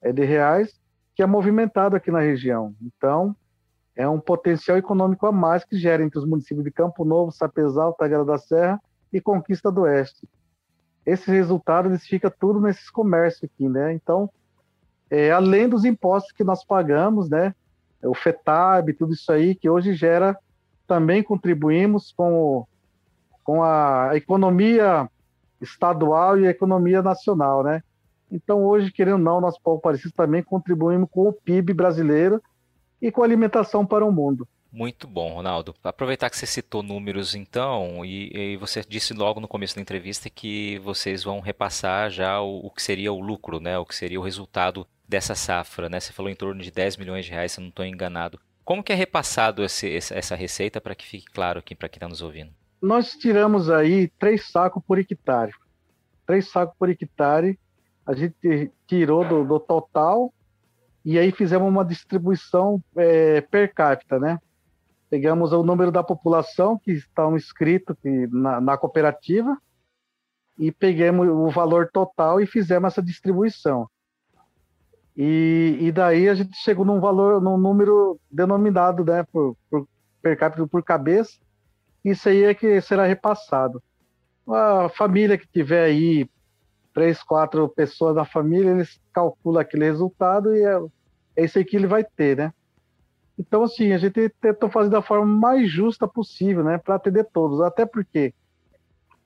é, 0.00 0.12
de 0.12 0.24
reais, 0.24 0.80
que 1.14 1.22
é 1.22 1.26
movimentado 1.26 1.96
aqui 1.96 2.10
na 2.10 2.20
região. 2.20 2.74
Então, 2.80 3.34
é 3.96 4.08
um 4.08 4.20
potencial 4.20 4.76
econômico 4.76 5.26
a 5.26 5.32
mais 5.32 5.64
que 5.64 5.76
gera 5.76 6.02
entre 6.02 6.18
os 6.18 6.26
municípios 6.26 6.64
de 6.64 6.70
Campo 6.70 7.04
Novo, 7.04 7.32
Sapezal, 7.32 7.92
Taguera 7.92 8.24
da 8.24 8.38
Serra 8.38 8.80
e 9.12 9.20
Conquista 9.20 9.70
do 9.70 9.82
Oeste. 9.82 10.28
Esse 11.04 11.30
resultado 11.30 11.88
eles 11.88 12.06
fica 12.06 12.30
tudo 12.30 12.60
nesses 12.60 12.90
comércios 12.90 13.44
aqui, 13.44 13.68
né? 13.68 13.92
Então, 13.92 14.30
é, 15.10 15.30
além 15.30 15.68
dos 15.68 15.84
impostos 15.84 16.32
que 16.32 16.42
nós 16.42 16.64
pagamos, 16.64 17.28
né? 17.28 17.54
O 18.02 18.14
FETAB, 18.14 18.94
tudo 18.94 19.12
isso 19.12 19.30
aí, 19.30 19.54
que 19.54 19.68
hoje 19.68 19.94
gera, 19.94 20.36
também 20.86 21.22
contribuímos 21.22 22.12
com 22.12 22.34
o, 22.34 22.68
com 23.44 23.62
a 23.62 24.10
economia 24.14 25.08
estadual 25.60 26.38
e 26.38 26.46
a 26.46 26.50
economia 26.50 27.02
nacional, 27.02 27.62
né? 27.62 27.82
Então, 28.30 28.64
hoje, 28.64 28.90
querendo 28.90 29.14
ou 29.14 29.18
não, 29.20 29.40
nós, 29.40 29.58
Paulo 29.58 29.80
Parecido, 29.80 30.12
também 30.12 30.42
contribuímos 30.42 31.08
com 31.10 31.28
o 31.28 31.32
PIB 31.32 31.72
brasileiro 31.72 32.42
e 33.00 33.12
com 33.12 33.22
a 33.22 33.24
alimentação 33.24 33.86
para 33.86 34.04
o 34.04 34.10
mundo. 34.10 34.48
Muito 34.72 35.06
bom, 35.06 35.34
Ronaldo. 35.34 35.72
Aproveitar 35.84 36.28
que 36.28 36.36
você 36.36 36.46
citou 36.46 36.82
números, 36.82 37.36
então, 37.36 38.04
e, 38.04 38.54
e, 38.54 38.56
você 38.56 38.82
disse 38.82 39.14
logo 39.14 39.38
no 39.38 39.46
começo 39.46 39.76
da 39.76 39.80
entrevista 39.80 40.28
que 40.28 40.80
vocês 40.80 41.22
vão 41.22 41.38
repassar 41.38 42.10
já 42.10 42.40
o, 42.40 42.66
o, 42.66 42.70
que 42.70 42.82
seria 42.82 43.12
o 43.12 43.20
lucro, 43.20 43.60
né? 43.60 43.78
O 43.78 43.86
que 43.86 43.94
seria 43.94 44.18
o 44.18 44.24
resultado 44.24 44.84
dessa 45.08 45.36
safra, 45.36 45.88
né? 45.88 46.00
Você 46.00 46.12
falou 46.12 46.28
em 46.28 46.34
torno 46.34 46.60
de 46.60 46.72
10 46.72 46.96
milhões 46.96 47.24
de 47.24 47.30
reais, 47.30 47.52
se 47.52 47.60
eu 47.60 47.62
não 47.62 47.68
estou 47.68 47.86
enganado. 47.86 48.40
Como 48.64 48.82
que 48.82 48.92
é 48.92 48.96
repassado 48.96 49.62
esse, 49.62 49.96
essa 49.96 50.34
receita 50.34 50.80
para 50.80 50.96
que 50.96 51.06
fique 51.06 51.26
claro 51.26 51.60
aqui 51.60 51.76
para 51.76 51.88
quem 51.88 51.98
está 51.98 52.08
nos 52.08 52.22
ouvindo? 52.22 52.50
Nós 52.84 53.12
tiramos 53.14 53.70
aí 53.70 54.08
três 54.18 54.50
sacos 54.50 54.82
por 54.86 54.98
hectare. 54.98 55.52
Três 56.26 56.50
sacos 56.50 56.76
por 56.78 56.90
hectare, 56.90 57.58
a 58.04 58.14
gente 58.14 58.70
tirou 58.86 59.26
do, 59.26 59.44
do 59.44 59.58
total 59.58 60.32
e 61.04 61.18
aí 61.18 61.32
fizemos 61.32 61.66
uma 61.66 61.84
distribuição 61.84 62.82
é, 62.96 63.40
per 63.40 63.72
capita, 63.74 64.18
né? 64.18 64.38
Pegamos 65.08 65.52
o 65.52 65.62
número 65.62 65.90
da 65.90 66.02
população 66.02 66.78
que 66.78 66.92
estão 66.92 67.36
inscritos 67.36 67.96
na, 68.30 68.60
na 68.60 68.76
cooperativa 68.76 69.56
e 70.58 70.70
pegamos 70.70 71.26
o 71.28 71.48
valor 71.48 71.88
total 71.90 72.40
e 72.40 72.46
fizemos 72.46 72.92
essa 72.92 73.02
distribuição. 73.02 73.88
E, 75.16 75.78
e, 75.80 75.92
daí 75.92 76.28
a 76.28 76.34
gente 76.34 76.56
chegou 76.56 76.84
num 76.84 77.00
valor, 77.00 77.40
num 77.40 77.56
número 77.56 78.18
denominado, 78.30 79.04
né, 79.04 79.22
por, 79.32 79.56
por 79.70 79.86
per 80.20 80.36
capita 80.36 80.66
por 80.66 80.82
cabeça, 80.82 81.38
isso 82.04 82.28
aí 82.28 82.44
é 82.44 82.54
que 82.54 82.80
será 82.80 83.06
repassado. 83.06 83.82
A 84.46 84.88
família 84.90 85.38
que 85.38 85.46
tiver 85.46 85.84
aí 85.84 86.28
três, 86.92 87.22
quatro 87.22 87.68
pessoas 87.68 88.14
da 88.14 88.24
família, 88.24 88.70
eles 88.70 89.00
calculam 89.12 89.60
aquele 89.60 89.84
resultado 89.84 90.54
e 90.54 90.64
é, 90.64 90.80
é 91.36 91.44
isso 91.44 91.58
aí 91.58 91.64
que 91.64 91.76
ele 91.76 91.86
vai 91.86 92.04
ter, 92.04 92.36
né? 92.36 92.52
Então, 93.38 93.64
assim, 93.64 93.92
a 93.92 93.98
gente 93.98 94.28
tentou 94.40 94.70
fazer 94.70 94.90
da 94.90 95.02
forma 95.02 95.26
mais 95.26 95.68
justa 95.68 96.06
possível, 96.06 96.62
né, 96.62 96.78
para 96.78 96.94
atender 96.94 97.24
todos, 97.32 97.60
até 97.60 97.84
porque 97.84 98.32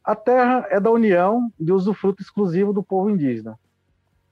a 0.03 0.17
terra 0.17 0.67
é 0.71 0.81
da 0.81 0.91
União 0.91 1.53
de 1.61 1.71
usufruto 1.73 2.23
exclusivo 2.23 2.73
do 2.73 2.83
povo 2.83 3.11
indígena. 3.11 3.59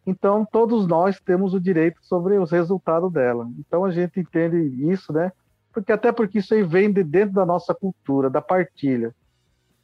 Então, 0.06 0.46
todos 0.50 0.86
nós 0.86 1.20
temos 1.20 1.52
o 1.52 1.60
direito 1.60 1.98
sobre 2.00 2.38
os 2.38 2.50
resultados 2.50 3.12
dela. 3.12 3.50
Então, 3.58 3.84
a 3.84 3.90
gente 3.90 4.20
entende 4.20 4.56
isso, 4.90 5.12
né? 5.12 5.30
Porque 5.76 5.92
até 5.92 6.10
porque 6.10 6.38
isso 6.38 6.54
aí 6.54 6.62
vem 6.62 6.90
de 6.90 7.04
dentro 7.04 7.34
da 7.34 7.44
nossa 7.44 7.74
cultura, 7.74 8.30
da 8.30 8.40
partilha. 8.40 9.14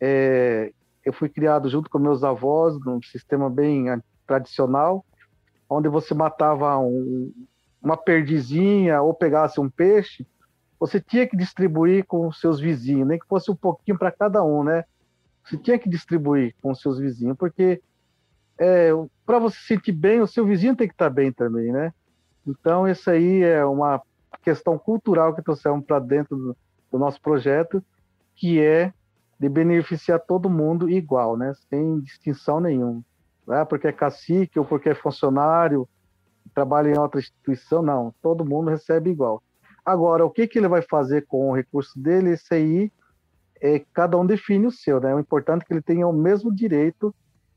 É, 0.01 0.73
eu 1.05 1.13
fui 1.13 1.29
criado 1.29 1.69
junto 1.69 1.91
com 1.91 1.99
meus 1.99 2.25
avós 2.25 2.83
num 2.83 3.03
sistema 3.03 3.51
bem 3.51 3.89
tradicional, 4.27 5.05
onde 5.69 5.91
você 5.91 6.15
matava 6.15 6.79
um, 6.79 7.31
uma 7.83 7.95
perdizinha 7.95 9.03
ou 9.03 9.13
pegasse 9.13 9.61
um 9.61 9.69
peixe, 9.69 10.27
você 10.81 10.99
tinha 10.99 11.27
que 11.27 11.37
distribuir 11.37 12.07
com 12.07 12.27
os 12.27 12.41
seus 12.41 12.59
vizinhos, 12.59 13.07
nem 13.07 13.19
que 13.19 13.27
fosse 13.27 13.51
um 13.51 13.57
pouquinho 13.57 13.99
para 13.99 14.11
cada 14.11 14.43
um, 14.43 14.65
né? 14.65 14.87
Você 15.45 15.59
tinha 15.59 15.79
que 15.79 15.91
distribuir 15.91 16.55
com 16.63 16.71
os 16.71 16.81
seus 16.81 16.99
vizinhos, 16.99 17.37
porque 17.37 17.83
é, 18.59 18.93
para 19.27 19.39
você 19.39 19.59
se 19.59 19.67
sentir 19.67 19.93
bem, 19.93 20.23
o 20.23 20.27
seu 20.27 20.47
vizinho 20.47 20.75
tem 20.75 20.89
que 20.89 20.95
estar 20.95 21.11
bem 21.11 21.31
também, 21.31 21.71
né? 21.71 21.93
Então, 22.47 22.89
isso 22.89 23.11
aí 23.11 23.43
é 23.43 23.63
uma 23.63 24.01
questão 24.43 24.79
cultural 24.79 25.35
que 25.35 25.43
trouxemos 25.43 25.85
para 25.85 25.99
dentro 25.99 26.37
do, 26.37 26.57
do, 26.91 26.99
nosso 26.99 27.21
projeto, 27.21 27.83
que 28.35 28.61
é 28.61 28.93
de 29.39 29.49
beneficiar 29.49 30.21
todo 30.21 30.51
mundo 30.51 30.89
igual, 30.89 31.37
né? 31.37 31.53
sem 31.69 32.01
distinção 32.01 32.61
nenhuma. 32.61 33.03
Não 33.47 33.57
é 33.57 33.65
porque 33.65 33.89
é 33.89 33.93
cacique 33.93 34.59
ou 34.59 34.65
porque 34.65 34.91
é 34.91 34.95
funcionário, 34.95 35.89
trabalha 36.55 36.91
em 36.91 36.99
outra 36.99 37.21
instituição, 37.21 37.83
não. 37.83 38.15
Todo 38.23 38.45
mundo 38.45 38.71
recebe 38.71 39.11
igual. 39.11 39.43
Agora, 39.85 40.25
o 40.25 40.31
que, 40.31 40.47
que 40.47 40.59
ele 40.59 40.69
vai 40.69 40.83
fazer 40.83 41.27
com 41.27 41.51
o 41.51 41.57
recurso 41.57 41.99
dele, 41.99 42.31
esse 42.31 42.55
aí 42.55 42.93
é, 43.61 43.81
cada 43.93 44.19
um 44.19 44.27
define 44.27 44.67
o 44.67 44.73
seu, 44.73 45.01
né? 45.01 45.15
O 45.15 45.21
importante 45.21 45.63
é 45.63 45.65
que 45.65 45.73
ele 45.73 45.83
tenha 45.83 46.07
o 46.07 46.13
mesmo 46.13 46.55
direito 46.55 47.15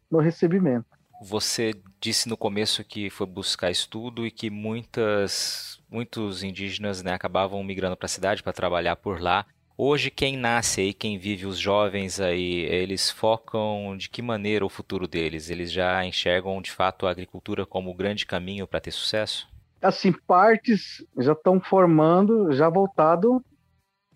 no 0.10 0.20
recebimento. 0.20 0.86
Você 1.22 1.74
disse 2.00 2.28
no 2.30 2.38
começo 2.38 2.84
que 2.84 3.10
foi 3.10 3.26
buscar 3.26 3.72
estudo 3.72 4.26
e 4.26 4.32
que 4.32 4.50
muitas, 4.50 5.82
muitos 5.96 6.44
indígenas 6.44 7.02
né, 7.02 7.14
acabavam 7.14 7.64
migrando 7.64 7.96
para 7.96 8.06
a 8.06 8.10
cidade 8.10 8.44
para 8.44 8.52
trabalhar 8.52 8.98
por 8.98 9.22
lá. 9.22 9.46
Hoje, 9.78 10.12
quem 10.12 10.36
nasce 10.36 10.82
aí, 10.82 10.94
quem 10.94 11.18
vive, 11.18 11.46
os 11.46 11.58
jovens 11.58 12.20
aí, 12.20 12.66
eles 12.66 13.10
focam 13.10 13.96
de 13.98 14.10
que 14.10 14.22
maneira 14.22 14.66
o 14.66 14.70
futuro 14.70 15.08
deles? 15.08 15.50
Eles 15.50 15.72
já 15.72 16.06
enxergam 16.06 16.62
de 16.62 16.70
fato 16.70 17.08
a 17.08 17.12
agricultura 17.12 17.66
como 17.66 17.92
o 17.92 17.94
grande 17.94 18.26
caminho 18.26 18.68
para 18.68 18.82
ter 18.82 18.92
sucesso? 18.92 19.48
Assim, 19.82 20.12
partes 20.12 21.06
já 21.18 21.32
estão 21.32 21.62
formando, 21.62 22.52
já 22.52 22.68
voltado 22.68 23.42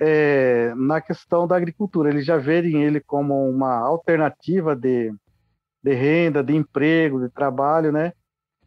é, 0.02 0.74
na 0.76 1.00
questão 1.00 1.48
da 1.48 1.56
agricultura. 1.56 2.10
Eles 2.10 2.26
já 2.26 2.38
verem 2.38 2.84
ele 2.84 3.00
como 3.00 3.50
uma 3.50 3.78
alternativa 3.78 4.76
de, 4.76 5.14
de 5.82 5.94
renda, 5.94 6.44
de 6.44 6.56
emprego, 6.56 7.22
de 7.22 7.30
trabalho, 7.30 7.92
né? 7.92 8.12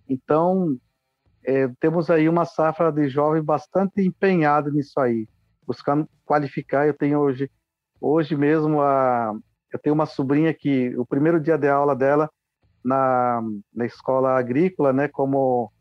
Então, 0.08 0.78
é, 1.44 1.68
temos 1.80 2.10
aí 2.10 2.28
uma 2.28 2.44
safra 2.44 2.92
de 2.92 3.08
jovens 3.08 3.44
bastante 3.44 4.00
empenhado 4.00 4.70
nisso 4.70 4.98
aí 5.00 5.26
buscando 5.66 6.08
qualificar. 6.24 6.86
Eu 6.86 6.94
tenho 6.94 7.18
hoje, 7.18 7.50
hoje 8.00 8.36
mesmo, 8.36 8.80
a, 8.80 9.32
eu 9.72 9.78
tenho 9.78 9.94
uma 9.94 10.06
sobrinha 10.06 10.52
que 10.52 10.94
o 10.96 11.06
primeiro 11.06 11.40
dia 11.40 11.56
de 11.56 11.68
aula 11.68 11.96
dela 11.96 12.30
na, 12.84 13.40
na 13.74 13.86
escola 13.86 14.38
agrícola, 14.38 14.92
né, 14.92 15.08
como 15.08 15.72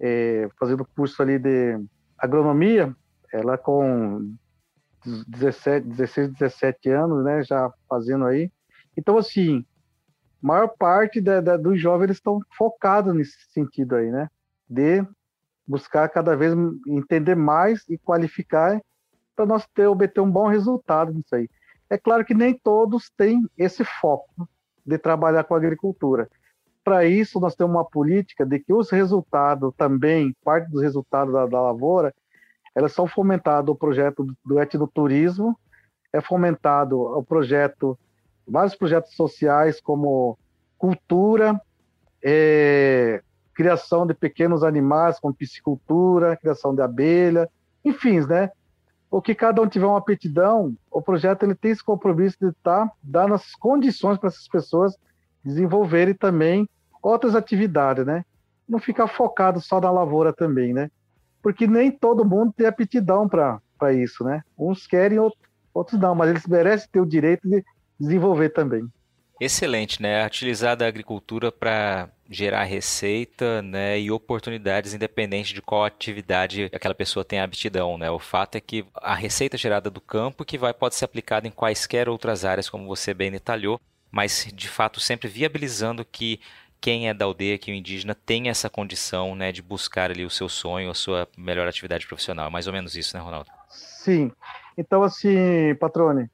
é, 0.00 0.48
fazendo 0.58 0.84
curso 0.84 1.22
ali 1.22 1.38
de 1.38 1.78
agronomia, 2.18 2.94
ela 3.32 3.58
com 3.58 4.34
17, 5.28 5.86
16, 5.86 6.32
17 6.32 6.90
anos, 6.90 7.24
né, 7.24 7.42
já 7.42 7.70
fazendo 7.88 8.24
aí. 8.24 8.50
Então, 8.96 9.18
assim, 9.18 9.64
maior 10.40 10.68
parte 10.68 11.20
da, 11.20 11.40
da, 11.40 11.56
dos 11.56 11.80
jovens 11.80 12.12
estão 12.12 12.40
focados 12.56 13.14
nesse 13.14 13.36
sentido 13.52 13.96
aí, 13.96 14.10
né, 14.10 14.30
de 14.68 15.06
buscar 15.66 16.08
cada 16.08 16.36
vez 16.36 16.54
entender 16.86 17.34
mais 17.34 17.84
e 17.88 17.98
qualificar 17.98 18.80
para 19.34 19.46
nós 19.46 19.66
ter 19.74 19.86
obter 19.86 20.20
um 20.20 20.30
bom 20.30 20.46
resultado 20.46 21.12
nisso 21.12 21.34
aí. 21.34 21.48
É 21.90 21.98
claro 21.98 22.24
que 22.24 22.34
nem 22.34 22.54
todos 22.54 23.10
têm 23.10 23.42
esse 23.56 23.84
foco 23.84 24.48
de 24.84 24.98
trabalhar 24.98 25.44
com 25.44 25.54
a 25.54 25.56
agricultura. 25.58 26.28
Para 26.82 27.04
isso, 27.04 27.40
nós 27.40 27.54
temos 27.54 27.74
uma 27.74 27.84
política 27.84 28.46
de 28.46 28.60
que 28.60 28.72
os 28.72 28.90
resultados 28.90 29.74
também, 29.76 30.34
parte 30.44 30.70
dos 30.70 30.82
resultados 30.82 31.34
da, 31.34 31.46
da 31.46 31.60
lavoura, 31.60 32.14
elas 32.74 32.92
são 32.92 33.06
fomentados 33.06 33.74
o 33.74 33.76
projeto 33.76 34.26
do 34.44 34.60
etnoturismo, 34.60 35.58
é 36.12 36.20
fomentado 36.20 37.00
o 37.00 37.24
projeto, 37.24 37.98
vários 38.46 38.76
projetos 38.76 39.14
sociais 39.14 39.80
como 39.80 40.38
cultura, 40.78 41.60
é, 42.22 43.22
criação 43.56 44.06
de 44.06 44.14
pequenos 44.14 44.62
animais, 44.62 45.18
como 45.18 45.34
piscicultura, 45.34 46.36
criação 46.36 46.74
de 46.74 46.82
abelha, 46.82 47.48
enfim, 47.84 48.20
né? 48.20 48.50
o 49.10 49.22
que 49.22 49.34
cada 49.34 49.62
um 49.62 49.68
tiver 49.68 49.86
uma 49.86 49.98
aptidão, 49.98 50.76
o 50.90 51.00
projeto 51.00 51.44
ele 51.44 51.54
tem 51.54 51.70
esse 51.70 51.82
compromisso 51.82 52.36
de 52.40 52.48
estar 52.48 52.86
tá, 52.86 52.92
dando 53.02 53.34
as 53.34 53.54
condições 53.54 54.18
para 54.18 54.28
essas 54.28 54.48
pessoas 54.48 54.96
desenvolverem 55.44 56.14
também 56.14 56.68
outras 57.02 57.34
atividades, 57.34 58.04
né? 58.04 58.24
Não 58.68 58.78
ficar 58.78 59.06
focado 59.06 59.60
só 59.60 59.80
na 59.80 59.90
lavoura 59.90 60.32
também, 60.32 60.72
né? 60.72 60.90
Porque 61.40 61.66
nem 61.66 61.90
todo 61.90 62.24
mundo 62.24 62.52
tem 62.56 62.66
aptidão 62.66 63.28
para 63.28 63.92
isso, 63.92 64.24
né? 64.24 64.42
Uns 64.58 64.86
querem, 64.86 65.18
outros 65.72 66.00
não, 66.00 66.14
mas 66.14 66.30
eles 66.30 66.46
merecem 66.46 66.88
ter 66.90 67.00
o 67.00 67.06
direito 67.06 67.48
de 67.48 67.64
desenvolver 67.98 68.50
também. 68.50 68.86
Excelente, 69.40 70.00
né? 70.00 70.24
Utilizar 70.26 70.76
da 70.76 70.86
agricultura 70.86 71.52
para 71.52 72.08
gerar 72.28 72.64
receita 72.64 73.62
né, 73.62 74.00
e 74.00 74.10
oportunidades 74.10 74.94
independente 74.94 75.54
de 75.54 75.62
qual 75.62 75.84
atividade 75.84 76.70
aquela 76.72 76.94
pessoa 76.94 77.24
tem 77.24 77.40
aptidão. 77.40 77.96
Né? 77.96 78.10
O 78.10 78.18
fato 78.18 78.56
é 78.56 78.60
que 78.60 78.84
a 78.94 79.14
receita 79.14 79.56
gerada 79.56 79.90
do 79.90 80.00
campo 80.00 80.44
que 80.44 80.58
vai, 80.58 80.72
pode 80.72 80.94
ser 80.94 81.04
aplicada 81.04 81.46
em 81.46 81.50
quaisquer 81.50 82.08
outras 82.08 82.44
áreas, 82.44 82.68
como 82.68 82.86
você 82.86 83.14
bem 83.14 83.30
detalhou, 83.30 83.80
mas 84.10 84.48
de 84.52 84.68
fato 84.68 84.98
sempre 84.98 85.28
viabilizando 85.28 86.04
que 86.04 86.40
quem 86.80 87.08
é 87.08 87.14
da 87.14 87.24
aldeia, 87.24 87.58
que 87.58 87.70
o 87.70 87.74
indígena 87.74 88.14
tenha 88.14 88.50
essa 88.50 88.68
condição 88.68 89.34
né, 89.34 89.52
de 89.52 89.62
buscar 89.62 90.10
ali 90.10 90.24
o 90.24 90.30
seu 90.30 90.48
sonho, 90.48 90.90
a 90.90 90.94
sua 90.94 91.28
melhor 91.36 91.66
atividade 91.68 92.06
profissional. 92.06 92.50
Mais 92.50 92.66
ou 92.66 92.72
menos 92.72 92.96
isso, 92.96 93.16
né, 93.16 93.22
Ronaldo? 93.22 93.50
Sim. 93.68 94.32
Então, 94.76 95.02
assim, 95.02 95.74
Patrone, 95.80 96.28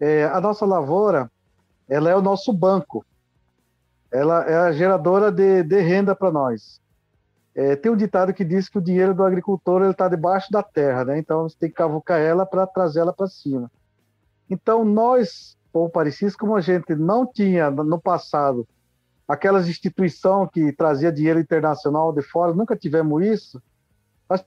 é, 0.00 0.24
a 0.24 0.40
nossa 0.40 0.64
lavoura, 0.64 1.30
ela 1.88 2.10
é 2.10 2.16
o 2.16 2.22
nosso 2.22 2.52
banco 2.52 3.04
ela 4.10 4.42
é 4.44 4.56
a 4.56 4.72
geradora 4.72 5.30
de, 5.30 5.62
de 5.62 5.80
renda 5.80 6.14
para 6.14 6.30
nós. 6.30 6.80
É, 7.54 7.76
tem 7.76 7.90
um 7.90 7.96
ditado 7.96 8.32
que 8.32 8.44
diz 8.44 8.68
que 8.68 8.78
o 8.78 8.82
dinheiro 8.82 9.14
do 9.14 9.24
agricultor 9.24 9.82
está 9.84 10.08
debaixo 10.08 10.50
da 10.50 10.62
terra, 10.62 11.04
né? 11.04 11.18
Então 11.18 11.48
você 11.48 11.56
tem 11.58 11.68
que 11.68 11.74
cavucar 11.74 12.20
ela 12.20 12.46
para 12.46 12.66
trazer 12.66 13.00
ela 13.00 13.12
para 13.12 13.26
cima. 13.26 13.70
Então 14.48 14.84
nós, 14.84 15.56
ou 15.72 15.90
Parecis, 15.90 16.36
como 16.36 16.56
a 16.56 16.60
gente 16.60 16.94
não 16.94 17.26
tinha 17.26 17.70
no 17.70 18.00
passado 18.00 18.66
aquelas 19.26 19.68
instituições 19.68 20.48
que 20.50 20.72
trazia 20.72 21.12
dinheiro 21.12 21.40
internacional 21.40 22.12
de 22.12 22.22
fora, 22.22 22.54
nunca 22.54 22.76
tivemos 22.76 23.22
isso, 23.24 23.62
nós 24.28 24.44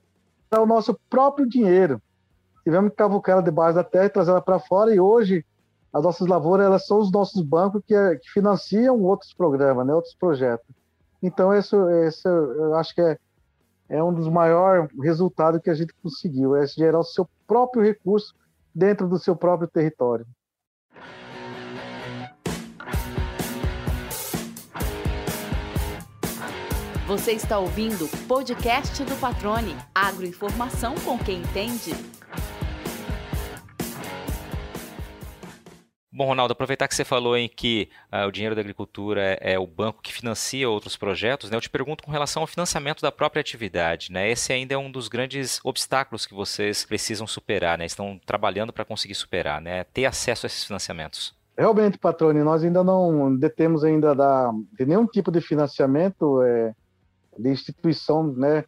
é 0.50 0.58
o 0.58 0.66
nosso 0.66 0.98
próprio 1.08 1.48
dinheiro. 1.48 2.02
Tivemos 2.64 2.90
que 2.90 2.96
cavucar 2.96 3.34
ela 3.34 3.42
debaixo 3.42 3.74
da 3.74 3.84
terra 3.84 4.06
e 4.06 4.10
trazer 4.10 4.30
ela 4.30 4.42
para 4.42 4.58
fora, 4.58 4.92
e 4.92 4.98
hoje 4.98 5.44
as 5.92 6.02
nossas 6.02 6.26
lavouras 6.26 6.66
elas 6.66 6.86
são 6.86 6.98
os 6.98 7.12
nossos 7.12 7.42
bancos 7.42 7.82
que, 7.86 7.94
que 8.16 8.30
financiam 8.30 9.00
outros 9.02 9.34
programas, 9.34 9.86
né, 9.86 9.94
outros 9.94 10.14
projetos. 10.14 10.66
Então, 11.22 11.52
esse, 11.52 11.76
esse 12.06 12.26
eu 12.26 12.74
acho 12.74 12.94
que 12.94 13.00
é, 13.00 13.18
é 13.88 14.02
um 14.02 14.12
dos 14.12 14.28
maiores 14.28 14.90
resultados 15.00 15.60
que 15.60 15.70
a 15.70 15.74
gente 15.74 15.94
conseguiu, 16.02 16.56
é 16.56 16.66
gerar 16.66 17.00
o 17.00 17.04
seu 17.04 17.28
próprio 17.46 17.82
recurso 17.82 18.34
dentro 18.74 19.06
do 19.06 19.18
seu 19.18 19.36
próprio 19.36 19.68
território. 19.68 20.26
Você 27.06 27.32
está 27.32 27.58
ouvindo 27.58 28.06
o 28.06 28.26
podcast 28.26 29.04
do 29.04 29.20
Patrone. 29.20 29.76
Agroinformação 29.94 30.94
com 31.04 31.18
quem 31.18 31.42
entende. 31.42 31.92
Bom, 36.14 36.26
Ronaldo, 36.26 36.52
aproveitar 36.52 36.86
que 36.86 36.94
você 36.94 37.06
falou 37.06 37.38
em 37.38 37.48
que 37.48 37.88
uh, 38.12 38.26
o 38.26 38.30
dinheiro 38.30 38.54
da 38.54 38.60
agricultura 38.60 39.38
é, 39.40 39.54
é, 39.54 39.58
o 39.58 39.66
banco 39.66 40.02
que 40.02 40.12
financia 40.12 40.68
outros 40.68 40.94
projetos, 40.94 41.48
né? 41.48 41.56
Eu 41.56 41.60
te 41.62 41.70
pergunto 41.70 42.04
com 42.04 42.10
relação 42.10 42.42
ao 42.42 42.46
financiamento 42.46 43.00
da 43.00 43.10
própria 43.10 43.40
atividade, 43.40 44.12
né? 44.12 44.30
Esse 44.30 44.52
ainda 44.52 44.74
é 44.74 44.76
um 44.76 44.90
dos 44.90 45.08
grandes 45.08 45.58
obstáculos 45.64 46.26
que 46.26 46.34
vocês 46.34 46.84
precisam 46.84 47.26
superar, 47.26 47.78
né? 47.78 47.86
Estão 47.86 48.20
trabalhando 48.26 48.74
para 48.74 48.84
conseguir 48.84 49.14
superar, 49.14 49.58
né? 49.62 49.84
Ter 49.84 50.04
acesso 50.04 50.44
a 50.44 50.48
esses 50.48 50.64
financiamentos. 50.64 51.34
Realmente, 51.56 51.96
Patrone, 51.96 52.40
nós 52.40 52.62
ainda 52.62 52.84
não 52.84 53.34
detemos 53.34 53.82
ainda 53.82 54.14
da, 54.14 54.52
de 54.78 54.84
nenhum 54.84 55.06
tipo 55.06 55.32
de 55.32 55.40
financiamento 55.40 56.42
é, 56.42 56.74
de 57.38 57.48
instituição, 57.48 58.22
né? 58.22 58.66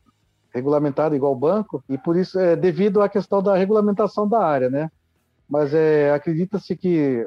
Regulamentada 0.55 1.15
igual 1.15 1.37
banco, 1.37 1.85
e 1.91 1.99
por 1.99 2.17
isso 2.17 2.39
é 2.39 2.57
devido 2.57 3.03
à 3.03 3.09
questão 3.09 3.43
da 3.43 3.55
regulamentação 3.55 4.27
da 4.27 4.43
área, 4.43 4.71
né? 4.71 4.89
mas 5.49 5.75
é, 5.75 6.13
acredita-se 6.13 6.77
que 6.77 7.27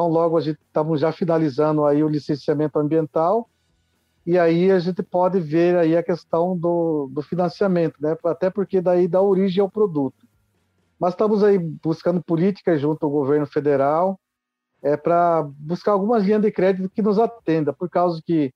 tão 0.00 0.08
logo 0.08 0.38
a 0.38 0.40
gente 0.40 0.58
estamos 0.66 0.98
já 0.98 1.12
finalizando 1.12 1.84
aí 1.84 2.02
o 2.02 2.08
licenciamento 2.08 2.78
ambiental 2.78 3.50
e 4.24 4.38
aí 4.38 4.70
a 4.70 4.78
gente 4.78 5.02
pode 5.02 5.38
ver 5.38 5.76
aí 5.76 5.94
a 5.94 6.02
questão 6.02 6.56
do, 6.56 7.10
do 7.12 7.20
financiamento, 7.20 7.96
né? 8.00 8.16
Até 8.24 8.48
porque 8.48 8.80
daí 8.80 9.06
dá 9.06 9.20
origem 9.20 9.60
ao 9.60 9.70
produto. 9.70 10.26
Mas 10.98 11.12
estamos 11.12 11.44
aí 11.44 11.58
buscando 11.58 12.22
políticas 12.22 12.80
junto 12.80 13.04
ao 13.04 13.12
governo 13.12 13.46
federal 13.46 14.18
é 14.82 14.96
para 14.96 15.42
buscar 15.58 15.92
algumas 15.92 16.24
linhas 16.24 16.40
de 16.40 16.50
crédito 16.50 16.88
que 16.88 17.02
nos 17.02 17.18
atenda, 17.18 17.70
por 17.70 17.90
causa 17.90 18.22
que 18.24 18.50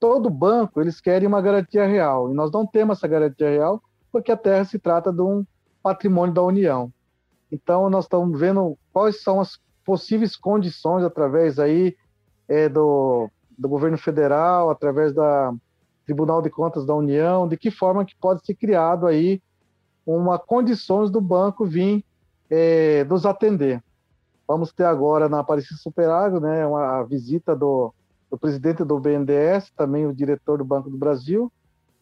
todo 0.00 0.30
banco 0.30 0.80
eles 0.80 0.98
querem 0.98 1.28
uma 1.28 1.42
garantia 1.42 1.84
real 1.86 2.30
e 2.30 2.34
nós 2.34 2.50
não 2.50 2.66
temos 2.66 2.96
essa 2.96 3.06
garantia 3.06 3.50
real 3.50 3.82
porque 4.10 4.32
a 4.32 4.36
terra 4.36 4.64
se 4.64 4.78
trata 4.78 5.12
de 5.12 5.20
um 5.20 5.44
patrimônio 5.82 6.34
da 6.34 6.42
União. 6.42 6.90
Então, 7.52 7.90
nós 7.90 8.06
estamos 8.06 8.40
vendo 8.40 8.78
quais 8.90 9.22
são 9.22 9.40
as 9.40 9.58
possíveis 9.86 10.36
condições 10.36 11.04
através 11.04 11.60
aí 11.60 11.96
é, 12.48 12.68
do, 12.68 13.30
do 13.56 13.68
governo 13.68 13.96
federal, 13.96 14.68
através 14.68 15.14
da 15.14 15.54
Tribunal 16.04 16.42
de 16.42 16.50
Contas 16.50 16.84
da 16.84 16.94
União, 16.94 17.48
de 17.48 17.56
que 17.56 17.70
forma 17.70 18.04
que 18.04 18.16
pode 18.16 18.44
ser 18.44 18.54
criado 18.54 19.06
aí 19.06 19.40
uma 20.04 20.38
condições 20.38 21.10
do 21.10 21.20
banco 21.20 21.64
vir 21.64 22.04
é, 22.50 23.04
nos 23.04 23.24
atender. 23.24 23.82
Vamos 24.46 24.72
ter 24.72 24.84
agora 24.84 25.28
na 25.28 25.40
Aparecida 25.40 25.78
Superagro, 25.78 26.40
né, 26.40 26.66
uma 26.66 27.02
visita 27.04 27.54
do, 27.56 27.92
do 28.30 28.38
presidente 28.38 28.84
do 28.84 28.98
BNDES, 28.98 29.70
também 29.76 30.06
o 30.06 30.14
diretor 30.14 30.58
do 30.58 30.64
Banco 30.64 30.90
do 30.90 30.96
Brasil, 30.96 31.50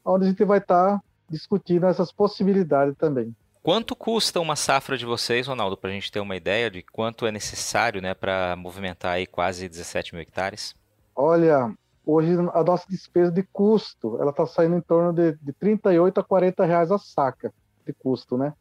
onde 0.05 0.26
a 0.26 0.28
gente 0.28 0.45
vai 0.45 0.59
estar 0.59 1.01
discutindo 1.28 1.87
essas 1.87 2.12
possibilidades 2.12 2.95
também. 2.97 3.35
Quanto 3.65 3.97
custa 3.97 4.41
uma 4.41 4.57
safra 4.57 4.95
de 4.95 5.07
vocês, 5.07 5.47
Ronaldo, 5.47 5.75
para 5.75 5.89
a 5.89 5.93
gente 5.95 6.12
ter 6.12 6.21
uma 6.21 6.37
ideia 6.37 6.71
de 6.71 6.83
quanto 6.83 7.25
é 7.25 7.33
necessário 7.33 8.03
né, 8.03 8.12
para 8.12 8.55
movimentar 8.57 9.12
aí 9.12 9.27
quase 9.27 9.67
17 9.71 10.15
mil 10.15 10.21
hectares? 10.21 10.77
Olha, 11.17 11.75
hoje 12.05 12.33
a 12.53 12.62
nossa 12.62 12.85
despesa 12.87 13.33
de 13.33 13.43
custo, 13.43 14.21
ela 14.21 14.33
está 14.33 14.45
saindo 14.45 14.77
em 14.77 14.83
torno 14.83 15.15
de, 15.15 15.33
de 15.41 15.51
38 15.55 16.21
a 16.21 16.23
40 16.23 16.62
reais 16.62 16.93
a 16.93 16.99
saca 16.99 17.55
de 17.87 17.95
custo, 17.95 18.37
né? 18.37 18.53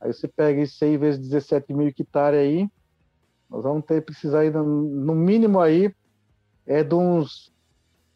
Aí 0.00 0.14
você 0.14 0.26
pega 0.26 0.62
isso 0.62 0.82
aí 0.82 0.96
vezes 0.96 1.20
17 1.20 1.74
mil 1.74 1.88
hectares 1.88 2.40
aí, 2.40 2.70
nós 3.50 3.62
vamos 3.62 3.84
ter 3.84 4.02
precisar 4.02 4.46
ir 4.46 4.54
no 4.54 5.14
mínimo 5.14 5.60
aí 5.60 5.94
é 6.66 6.82
de 6.82 6.94
uns 6.94 7.52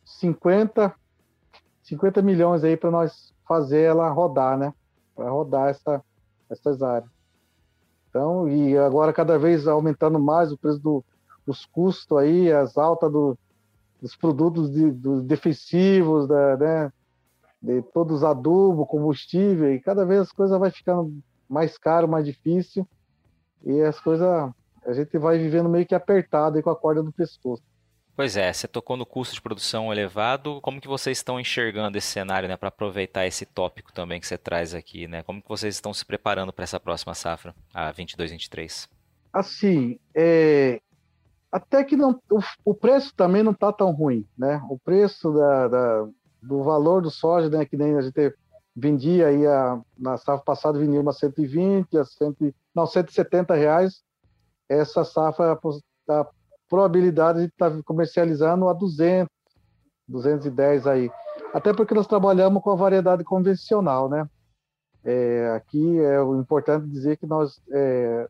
50, 0.02 0.94
50 1.82 2.22
milhões 2.22 2.64
aí 2.64 2.74
para 2.74 2.90
nós 2.90 3.34
fazer 3.46 3.82
ela 3.82 4.08
rodar, 4.08 4.56
né? 4.56 4.72
Para 5.16 5.30
rodar 5.30 5.70
essa, 5.70 6.00
essas 6.48 6.82
áreas. 6.82 7.10
Então, 8.08 8.48
e 8.48 8.78
agora 8.78 9.12
cada 9.12 9.38
vez 9.38 9.66
aumentando 9.66 10.20
mais 10.20 10.52
o 10.52 10.56
preço 10.56 10.78
do, 10.78 11.04
dos 11.44 11.66
custos 11.66 12.16
aí, 12.16 12.52
as 12.52 12.78
altas 12.78 13.10
do, 13.10 13.36
dos 14.00 14.14
produtos 14.14 14.70
de, 14.70 14.90
dos 14.90 15.22
defensivos, 15.24 16.28
da, 16.28 16.56
né? 16.56 16.92
De 17.60 17.82
todos 17.82 18.18
os 18.18 18.24
adubos, 18.24 18.86
combustível, 18.86 19.72
e 19.72 19.80
cada 19.80 20.04
vez 20.04 20.20
as 20.20 20.32
coisas 20.32 20.58
vai 20.58 20.70
ficando 20.70 21.18
mais 21.48 21.76
caro, 21.76 22.06
mais 22.06 22.24
difícil, 22.24 22.86
e 23.64 23.80
as 23.82 23.98
coisas 23.98 24.26
a 24.26 24.92
gente 24.92 25.18
vai 25.18 25.38
vivendo 25.38 25.68
meio 25.68 25.86
que 25.86 25.94
apertado 25.94 26.56
aí 26.56 26.62
com 26.62 26.70
a 26.70 26.76
corda 26.76 27.02
no 27.02 27.12
pescoço. 27.12 27.62
Pois 28.16 28.34
é, 28.34 28.50
você 28.50 28.66
tocou 28.66 28.96
no 28.96 29.04
custo 29.04 29.34
de 29.34 29.42
produção 29.42 29.92
elevado. 29.92 30.58
Como 30.62 30.80
que 30.80 30.88
vocês 30.88 31.18
estão 31.18 31.38
enxergando 31.38 31.98
esse 31.98 32.06
cenário, 32.06 32.48
né, 32.48 32.56
para 32.56 32.70
aproveitar 32.70 33.26
esse 33.26 33.44
tópico 33.44 33.92
também 33.92 34.18
que 34.18 34.26
você 34.26 34.38
traz 34.38 34.74
aqui, 34.74 35.06
né? 35.06 35.22
Como 35.22 35.42
que 35.42 35.48
vocês 35.48 35.74
estão 35.74 35.92
se 35.92 36.02
preparando 36.02 36.50
para 36.50 36.64
essa 36.64 36.80
próxima 36.80 37.14
safra, 37.14 37.54
a 37.74 37.92
22-23? 37.92 38.88
Assim, 39.30 40.00
é, 40.14 40.80
até 41.52 41.84
que 41.84 41.94
não, 41.94 42.18
o, 42.30 42.40
o, 42.64 42.74
preço 42.74 43.14
também 43.14 43.42
não 43.42 43.52
está 43.52 43.70
tão 43.70 43.90
ruim, 43.90 44.26
né? 44.36 44.62
O 44.70 44.78
preço 44.78 45.30
da, 45.34 45.68
da, 45.68 46.08
do 46.40 46.62
valor 46.62 47.02
do 47.02 47.10
soja, 47.10 47.50
né, 47.50 47.66
que 47.66 47.76
nem 47.76 47.98
a 47.98 48.00
gente 48.00 48.34
vendia 48.74 49.26
aí 49.26 49.46
a, 49.46 49.78
na 49.98 50.16
safra 50.16 50.42
passada 50.42 50.78
vendia 50.78 51.02
uma 51.02 51.12
120, 51.12 51.98
a 51.98 52.04
100, 52.04 52.54
não 52.74 52.86
170 52.86 53.54
reais. 53.54 54.02
Essa 54.70 55.04
safra 55.04 55.58
está 56.00 56.26
probabilidade 56.68 57.40
de 57.40 57.46
estar 57.46 57.72
comercializando 57.84 58.68
a 58.68 58.72
200, 58.72 59.28
210 60.08 60.86
aí. 60.86 61.10
Até 61.52 61.72
porque 61.72 61.94
nós 61.94 62.06
trabalhamos 62.06 62.62
com 62.62 62.70
a 62.70 62.76
variedade 62.76 63.24
convencional, 63.24 64.08
né? 64.08 64.28
É, 65.04 65.50
aqui 65.54 66.00
é 66.00 66.20
importante 66.22 66.88
dizer 66.88 67.16
que 67.16 67.26
nós 67.26 67.60
é, 67.70 68.28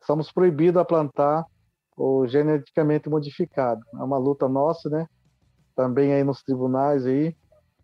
estamos 0.00 0.32
proibidos 0.32 0.80
a 0.80 0.84
plantar 0.84 1.44
o 1.96 2.26
geneticamente 2.26 3.08
modificado. 3.08 3.82
É 3.94 4.02
uma 4.02 4.18
luta 4.18 4.48
nossa, 4.48 4.88
né? 4.88 5.06
Também 5.76 6.12
aí 6.12 6.24
nos 6.24 6.42
tribunais 6.42 7.04
aí, 7.04 7.36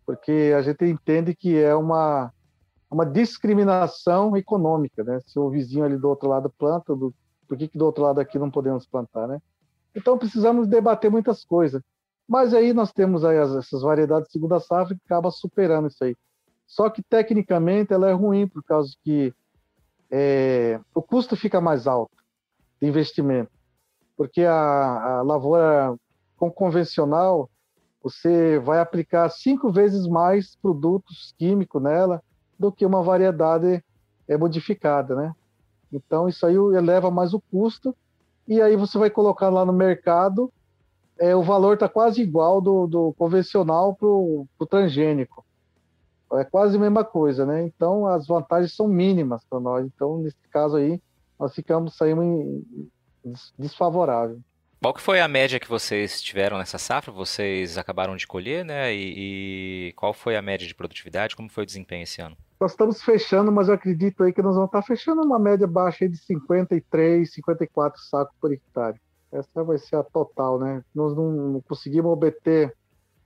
porque 0.05 0.53
a 0.57 0.61
gente 0.61 0.85
entende 0.85 1.35
que 1.35 1.57
é 1.57 1.75
uma 1.75 2.31
uma 2.91 3.05
discriminação 3.05 4.35
econômica, 4.35 5.01
né? 5.01 5.19
Se 5.25 5.39
o 5.39 5.49
vizinho 5.49 5.85
ali 5.85 5.97
do 5.97 6.09
outro 6.09 6.27
lado 6.27 6.53
planta, 6.57 6.93
do, 6.93 7.13
por 7.47 7.57
que, 7.57 7.69
que 7.69 7.77
do 7.77 7.85
outro 7.85 8.03
lado 8.03 8.19
aqui 8.19 8.37
não 8.37 8.51
podemos 8.51 8.85
plantar, 8.85 9.27
né? 9.27 9.39
Então 9.95 10.17
precisamos 10.17 10.67
debater 10.67 11.11
muitas 11.11 11.43
coisas. 11.43 11.81
Mas 12.27 12.53
aí 12.53 12.73
nós 12.73 12.93
temos 12.93 13.25
aí 13.25 13.37
essas 13.37 13.81
variedades 13.81 14.27
de 14.27 14.31
segunda 14.31 14.59
safra 14.59 14.95
que 14.95 15.01
acaba 15.05 15.29
superando 15.31 15.87
isso 15.87 16.03
aí. 16.03 16.15
Só 16.65 16.89
que 16.89 17.03
tecnicamente 17.03 17.91
ela 17.91 18.09
é 18.09 18.13
ruim 18.13 18.47
por 18.47 18.63
causa 18.63 18.93
que 19.03 19.33
é, 20.09 20.79
o 20.95 21.01
custo 21.01 21.35
fica 21.35 21.59
mais 21.59 21.87
alto 21.87 22.15
de 22.81 22.87
investimento, 22.87 23.51
porque 24.15 24.43
a, 24.43 25.17
a 25.17 25.21
lavoura 25.21 25.95
com 26.37 26.49
convencional 26.49 27.49
você 28.01 28.57
vai 28.59 28.79
aplicar 28.79 29.29
cinco 29.29 29.71
vezes 29.71 30.07
mais 30.07 30.55
produtos 30.55 31.33
químicos 31.37 31.81
nela 31.81 32.21
do 32.57 32.71
que 32.71 32.85
uma 32.85 33.03
variedade 33.03 33.83
é, 34.27 34.37
modificada, 34.37 35.15
né? 35.15 35.33
Então 35.91 36.27
isso 36.27 36.45
aí 36.45 36.55
eleva 36.55 37.11
mais 37.11 37.33
o 37.33 37.39
custo 37.39 37.95
e 38.51 38.61
aí 38.61 38.75
você 38.75 38.97
vai 38.97 39.09
colocar 39.09 39.47
lá 39.47 39.63
no 39.63 39.71
mercado, 39.71 40.51
é, 41.17 41.33
o 41.33 41.41
valor 41.41 41.75
está 41.75 41.87
quase 41.87 42.21
igual 42.21 42.59
do, 42.59 42.85
do 42.85 43.13
convencional 43.13 43.95
para 43.95 44.09
o 44.09 44.67
transgênico. 44.69 45.45
É 46.33 46.43
quase 46.43 46.75
a 46.75 46.79
mesma 46.79 47.05
coisa, 47.05 47.45
né? 47.45 47.63
Então 47.63 48.05
as 48.05 48.27
vantagens 48.27 48.75
são 48.75 48.89
mínimas 48.89 49.41
para 49.49 49.57
nós. 49.61 49.85
Então, 49.85 50.17
nesse 50.17 50.35
caso 50.51 50.75
aí, 50.75 51.01
nós 51.39 51.55
ficamos 51.55 51.95
saindo 51.95 52.61
desfavorável. 53.57 54.37
Qual 54.81 54.93
que 54.93 55.01
foi 55.01 55.21
a 55.21 55.29
média 55.29 55.57
que 55.57 55.69
vocês 55.69 56.21
tiveram 56.21 56.57
nessa 56.57 56.77
safra? 56.77 57.09
Vocês 57.09 57.77
acabaram 57.77 58.17
de 58.17 58.27
colher, 58.27 58.65
né? 58.65 58.93
E, 58.93 59.13
e, 59.87 59.93
qual 59.93 60.13
foi 60.13 60.35
a 60.35 60.41
média 60.41 60.67
de 60.67 60.75
produtividade? 60.75 61.37
Como 61.37 61.47
foi 61.47 61.63
o 61.63 61.65
desempenho 61.65 62.03
esse 62.03 62.21
ano? 62.21 62.35
Nós 62.61 62.71
estamos 62.71 63.01
fechando, 63.01 63.51
mas 63.51 63.67
eu 63.67 63.73
acredito 63.73 64.23
aí 64.23 64.31
que 64.31 64.41
nós 64.41 64.55
vamos 64.55 64.69
estar 64.69 64.83
fechando 64.83 65.21
uma 65.21 65.39
média 65.39 65.67
baixa 65.67 66.07
de 66.07 66.15
53, 66.15 67.33
54 67.33 67.99
sacos 68.03 68.35
por 68.39 68.53
hectare. 68.53 69.01
Essa 69.31 69.63
vai 69.63 69.77
ser 69.77 69.97
a 69.97 70.03
total, 70.03 70.59
né? 70.59 70.83
Nós 70.95 71.15
não 71.15 71.61
conseguimos 71.67 72.11
obter 72.11 72.73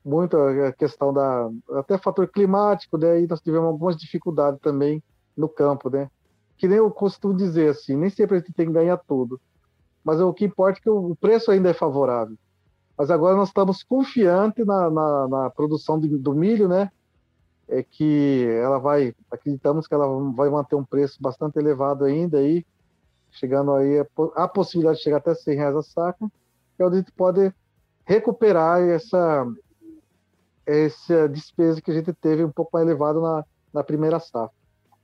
muito 0.04 0.38
a 0.38 0.72
questão 0.72 1.14
da 1.14 1.50
até 1.74 1.98
fator 1.98 2.28
climático, 2.28 2.98
daí 2.98 3.24
né? 3.24 3.28
nós 3.30 3.42
tivemos 3.42 3.68
algumas 3.68 3.98
dificuldades 3.98 4.60
também 4.62 5.04
no 5.36 5.50
campo, 5.50 5.90
né? 5.90 6.10
Que 6.58 6.68
nem 6.68 6.78
eu 6.78 6.90
costumo 6.90 7.36
dizer 7.36 7.70
assim, 7.70 7.98
nem 7.98 8.10
sempre 8.10 8.38
a 8.38 8.40
gente 8.40 8.54
tem 8.54 8.68
que 8.68 8.74
ganhar 8.74 8.98
tudo 8.98 9.40
mas 10.06 10.22
o 10.22 10.32
que 10.32 10.46
importa 10.46 10.78
é 10.78 10.82
que 10.84 10.90
o 10.90 11.16
preço 11.16 11.50
ainda 11.50 11.72
é 11.72 11.74
favorável. 11.74 12.38
Mas 12.96 13.10
agora 13.10 13.36
nós 13.36 13.48
estamos 13.50 13.82
confiantes 13.82 14.64
na, 14.64 14.88
na, 14.92 15.28
na 15.28 15.50
produção 15.50 16.00
de, 16.00 16.08
do 16.08 16.36
milho, 16.36 16.68
né? 16.70 16.92
É 17.68 17.82
que 17.82 18.48
ela 18.62 18.78
vai, 18.78 19.14
acreditamos 19.32 19.88
que 19.88 19.94
ela 19.94 20.08
vai 20.34 20.50
manter 20.50 20.76
um 20.76 20.84
preço 20.84 21.18
bastante 21.20 21.58
elevado 21.58 22.06
ainda 22.06 22.38
aí, 22.38 22.66
chegando 23.32 23.74
aí 23.74 24.00
a, 24.00 24.44
a 24.44 24.48
possibilidade 24.48 24.98
de 24.98 25.04
chegar 25.04 25.18
até 25.18 25.34
100 25.34 25.56
reais 25.56 25.76
a 25.76 25.82
saca, 25.82 26.32
que 26.78 26.84
a 26.84 26.90
gente 26.90 27.12
pode 27.12 27.52
recuperar 28.06 28.82
essa 28.82 29.46
essa 30.66 31.30
despesa 31.30 31.82
que 31.82 31.92
a 31.92 31.94
gente 31.94 32.12
teve 32.14 32.44
um 32.44 32.52
pouco 32.52 32.72
mais 32.74 32.88
elevada 32.88 33.20
na, 33.20 33.46
na 33.72 33.84
primeira 33.84 34.20
safra. 34.20 34.50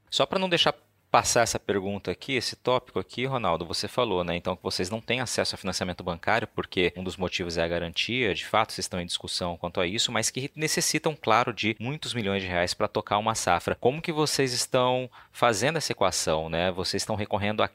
Só 0.09 0.26
para 0.26 0.39
não 0.39 0.49
deixar 0.49 0.74
passar 1.12 1.41
essa 1.41 1.59
pergunta 1.59 2.09
aqui, 2.09 2.36
esse 2.36 2.55
tópico 2.55 2.97
aqui, 2.97 3.26
Ronaldo, 3.26 3.66
você 3.66 3.88
falou, 3.88 4.24
né? 4.24 4.38
Então 4.38 4.55
que 4.55 4.64
vocês 4.64 4.89
não 4.89 5.01
têm 5.01 5.20
acesso 5.20 5.53
a 5.53 5.57
financiamento 5.57 6.03
bancário, 6.03 6.47
porque 6.47 6.93
um 6.95 7.03
dos 7.03 7.18
motivos 7.18 7.57
é 7.57 7.64
a 7.64 7.68
garantia, 7.68 8.34
de 8.34 8.45
fato 8.45 8.72
vocês 8.72 8.86
estão 8.86 9.01
em 9.01 9.05
discussão 9.05 9.57
quanto 9.57 9.82
a 9.82 9.86
isso, 9.86 10.12
mas 10.12 10.30
que 10.30 10.49
necessitam, 10.55 11.16
claro, 11.22 11.53
de 11.53 11.76
muitos 11.80 12.14
milhões 12.14 12.41
de 12.41 12.47
reais 12.47 12.74
para 12.74 12.88
tocar 12.88 13.18
uma 13.18 13.36
safra. 13.36 13.76
Como 13.76 14.01
que 14.01 14.14
vocês 14.14 14.53
estão 14.53 15.09
fazendo 15.34 15.78
essa 15.78 15.91
equação, 15.91 16.49
né? 16.49 16.72
Vocês 16.72 17.03
estão 17.03 17.18
recorrendo 17.18 17.62
a 17.62 17.70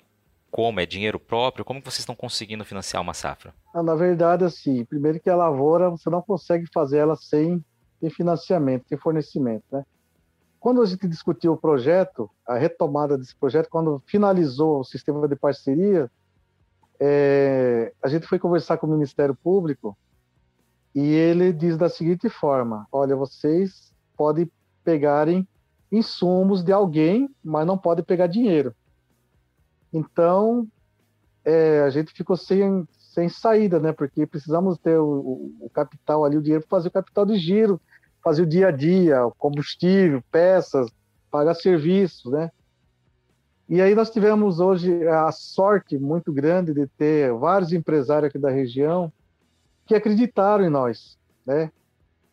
como? 0.51 0.81
É 0.81 0.87
dinheiro 0.87 1.21
próprio? 1.21 1.65
Como 1.65 1.81
vocês 1.81 1.99
estão 1.99 2.15
conseguindo 2.15 2.65
financiar 2.65 3.03
uma 3.03 3.13
safra? 3.13 3.53
Ah, 3.75 3.83
na 3.83 3.95
verdade, 3.95 4.45
assim, 4.45 4.87
primeiro 4.87 5.21
que 5.21 5.29
a 5.29 5.37
lavoura, 5.37 5.91
você 5.91 6.09
não 6.09 6.23
consegue 6.23 6.67
fazer 6.73 6.99
ela 6.99 7.15
sem, 7.15 7.63
sem 8.01 8.09
financiamento, 8.09 8.89
sem 8.89 8.97
fornecimento, 8.97 9.65
né? 9.71 9.85
Quando 10.67 10.83
a 10.83 10.85
gente 10.85 11.07
discutiu 11.07 11.53
o 11.53 11.57
projeto, 11.57 12.29
a 12.45 12.57
retomada 12.57 13.17
desse 13.17 13.37
projeto, 13.37 13.69
quando 13.71 14.03
finalizou 14.05 14.81
o 14.81 14.85
sistema 14.85 15.29
de 15.29 15.37
parceria, 15.37 16.11
é, 16.99 17.93
a 18.03 18.09
gente 18.09 18.27
foi 18.27 18.37
conversar 18.37 18.77
com 18.77 18.89
o 18.89 18.91
Ministério 18.91 19.33
Público 19.33 19.97
e 20.93 21.03
ele 21.03 21.53
diz 21.53 21.79
da 21.79 21.89
seguinte 21.89 22.29
forma: 22.29 22.85
olha, 22.91 23.15
vocês 23.15 23.95
podem 24.17 24.51
pegarem 24.83 25.47
insumos 25.93 26.65
de 26.65 26.73
alguém, 26.73 27.31
mas 27.45 27.65
não 27.65 27.79
podem 27.79 28.05
pegar 28.05 28.27
dinheiro. 28.27 28.75
Então, 29.93 30.67
é, 31.45 31.83
a 31.83 31.91
gente 31.91 32.13
ficou 32.13 32.37
sem, 32.37 32.85
sem 32.91 33.29
saída, 33.29 33.79
né? 33.79 33.93
Porque 33.93 34.27
precisamos 34.27 34.79
ter 34.79 34.99
o, 34.99 35.55
o, 35.61 35.71
capital 35.73 36.25
ali, 36.25 36.37
o 36.37 36.43
dinheiro 36.43 36.67
para 36.67 36.77
fazer 36.77 36.89
o 36.89 36.91
capital 36.91 37.25
de 37.25 37.37
giro 37.37 37.81
fazer 38.27 38.43
o 38.43 38.47
dia 38.47 38.67
a 38.67 38.71
dia, 38.73 39.21
combustível, 39.39 40.21
peças, 40.33 40.91
pagar 41.31 41.55
serviços, 41.55 42.33
né? 42.33 42.51
E 43.69 43.81
aí 43.81 43.95
nós 43.95 44.11
tivemos 44.11 44.59
hoje 44.59 45.07
a 45.07 45.31
sorte 45.31 45.97
muito 45.97 46.33
grande 46.33 46.75
de 46.75 46.89
ter 46.89 47.33
vários 47.35 47.73
empresários 47.73 48.29
aqui 48.29 48.37
da 48.37 48.51
região 48.51 49.13
que 49.87 49.95
acreditaram 49.95 50.65
em 50.65 50.69
nós, 50.69 51.17
né? 51.47 51.71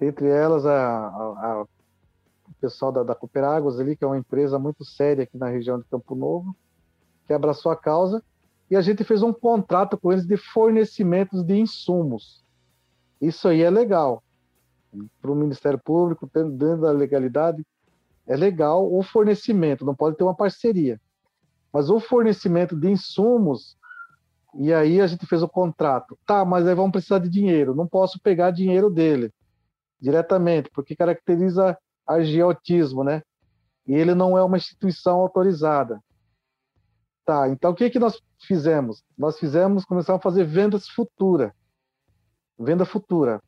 Entre 0.01 0.27
elas 0.27 0.65
a, 0.65 0.73
a, 0.73 1.61
a 1.61 1.61
o 1.61 2.53
pessoal 2.59 2.91
da, 2.91 3.03
da 3.03 3.13
Cooperáguas 3.13 3.79
ali, 3.79 3.95
que 3.95 4.03
é 4.03 4.07
uma 4.07 4.17
empresa 4.17 4.57
muito 4.57 4.83
séria 4.83 5.25
aqui 5.25 5.37
na 5.37 5.47
região 5.47 5.77
de 5.77 5.85
Campo 5.85 6.15
Novo, 6.15 6.55
que 7.27 7.33
abraçou 7.33 7.71
a 7.71 7.75
causa, 7.75 8.23
e 8.67 8.75
a 8.75 8.81
gente 8.81 9.03
fez 9.03 9.21
um 9.21 9.31
contrato 9.31 9.95
com 9.95 10.11
eles 10.11 10.25
de 10.25 10.37
fornecimentos 10.37 11.43
de 11.43 11.55
insumos. 11.55 12.43
Isso 13.21 13.47
aí 13.47 13.61
é 13.61 13.69
legal 13.69 14.23
para 15.21 15.31
o 15.31 15.35
Ministério 15.35 15.79
Público, 15.79 16.29
dentro 16.33 16.81
da 16.81 16.91
legalidade, 16.91 17.65
é 18.25 18.35
legal 18.35 18.91
o 18.91 19.03
fornecimento, 19.03 19.85
não 19.85 19.95
pode 19.95 20.17
ter 20.17 20.23
uma 20.23 20.35
parceria. 20.35 20.99
Mas 21.71 21.89
o 21.89 21.99
fornecimento 21.99 22.75
de 22.75 22.89
insumos, 22.89 23.75
e 24.55 24.73
aí 24.73 25.01
a 25.01 25.07
gente 25.07 25.25
fez 25.25 25.41
o 25.41 25.49
contrato. 25.49 26.17
Tá, 26.25 26.45
mas 26.45 26.67
aí 26.67 26.75
vamos 26.75 26.91
precisar 26.91 27.19
de 27.19 27.29
dinheiro. 27.29 27.73
Não 27.73 27.87
posso 27.87 28.19
pegar 28.19 28.51
dinheiro 28.51 28.89
dele 28.89 29.33
diretamente, 29.99 30.69
porque 30.73 30.95
caracteriza 30.95 31.77
agiotismo, 32.05 33.03
né? 33.03 33.23
E 33.87 33.93
ele 33.93 34.13
não 34.13 34.37
é 34.37 34.43
uma 34.43 34.57
instituição 34.57 35.19
autorizada. 35.19 35.99
Tá, 37.25 37.47
então 37.47 37.71
o 37.71 37.75
que, 37.75 37.89
que 37.89 37.99
nós 37.99 38.21
fizemos? 38.45 39.01
Nós 39.17 39.39
fizemos, 39.39 39.85
começamos 39.85 40.19
a 40.19 40.23
fazer 40.23 40.43
vendas 40.43 40.87
futura. 40.89 41.55
Venda 42.59 42.85
futura. 42.85 43.41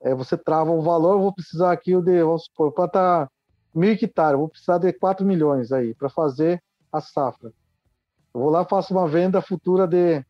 É, 0.00 0.14
você 0.14 0.36
trava 0.36 0.70
um 0.70 0.80
valor, 0.80 1.18
vou 1.18 1.32
precisar 1.32 1.72
aqui 1.72 2.00
de, 2.00 2.22
vamos 2.22 2.44
supor, 2.44 2.72
plantar 2.72 3.30
mil 3.74 3.92
hectares, 3.92 4.38
vou 4.38 4.48
precisar 4.48 4.78
de 4.78 4.92
4 4.92 5.24
milhões 5.24 5.72
aí 5.72 5.94
para 5.94 6.08
fazer 6.08 6.62
a 6.92 7.00
safra. 7.00 7.52
Eu 8.32 8.40
vou 8.40 8.50
lá 8.50 8.64
faço 8.64 8.94
uma 8.94 9.06
venda 9.06 9.42
futura 9.42 9.86
de 9.86 10.24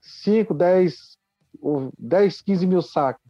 5, 0.00 0.52
10, 0.52 1.16
10 1.98 2.40
15 2.42 2.66
mil 2.66 2.82
sacos. 2.82 3.24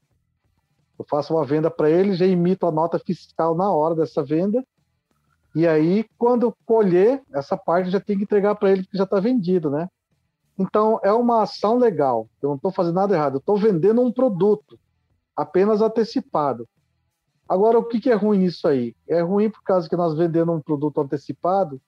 Eu 0.98 1.04
faço 1.08 1.34
uma 1.34 1.44
venda 1.44 1.70
para 1.70 1.90
ele, 1.90 2.14
já 2.14 2.26
emito 2.26 2.66
a 2.66 2.72
nota 2.72 2.98
fiscal 2.98 3.54
na 3.54 3.70
hora 3.70 3.94
dessa 3.94 4.22
venda 4.22 4.64
e 5.54 5.68
aí, 5.68 6.04
quando 6.18 6.54
colher, 6.66 7.22
essa 7.32 7.56
parte 7.56 7.88
já 7.88 8.00
tem 8.00 8.16
que 8.16 8.24
entregar 8.24 8.56
para 8.56 8.72
ele, 8.72 8.82
porque 8.82 8.98
já 8.98 9.04
está 9.04 9.20
vendido, 9.20 9.70
né? 9.70 9.88
Então, 10.58 10.98
é 11.02 11.12
uma 11.12 11.42
ação 11.42 11.78
legal. 11.78 12.28
Eu 12.42 12.48
não 12.48 12.56
estou 12.56 12.72
fazendo 12.72 12.96
nada 12.96 13.14
errado. 13.14 13.34
Eu 13.34 13.38
estou 13.38 13.56
vendendo 13.56 14.02
um 14.02 14.10
produto, 14.10 14.78
apenas 15.36 15.80
antecipado. 15.80 16.68
Agora, 17.48 17.78
o 17.78 17.84
que, 17.84 18.00
que, 18.00 18.10
é 18.10 18.14
ruim 18.14 18.38
nisso 18.38 18.66
aí? 18.66 18.94
É 19.08 19.20
ruim 19.20 19.50
por 19.50 19.62
causa 19.62 19.88
que 19.88 19.96
nós 19.96 20.16
vendendo 20.16 20.52
um 20.52 20.60
produto 20.60 21.00
antecipado, 21.00 21.80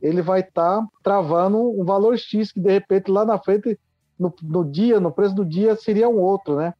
ele 0.00 0.20
vai 0.22 0.40
estar 0.40 0.80
tá 0.80 0.88
travando 1.02 1.58
um 1.58 1.84
valor 1.84 2.18
X, 2.18 2.52
que 2.52 2.60
de 2.60 2.70
repente 2.70 3.10
lá 3.10 3.24
na 3.24 3.38
frente, 3.38 3.78
no, 4.18 4.32
no, 4.42 4.64
dia, 4.64 5.00
no 5.00 5.10
preço 5.10 5.34
do 5.34 5.44
dia, 5.44 5.74
seria 5.76 6.08
um 6.08 6.18
outro, 6.18 6.56
né? 6.56 6.74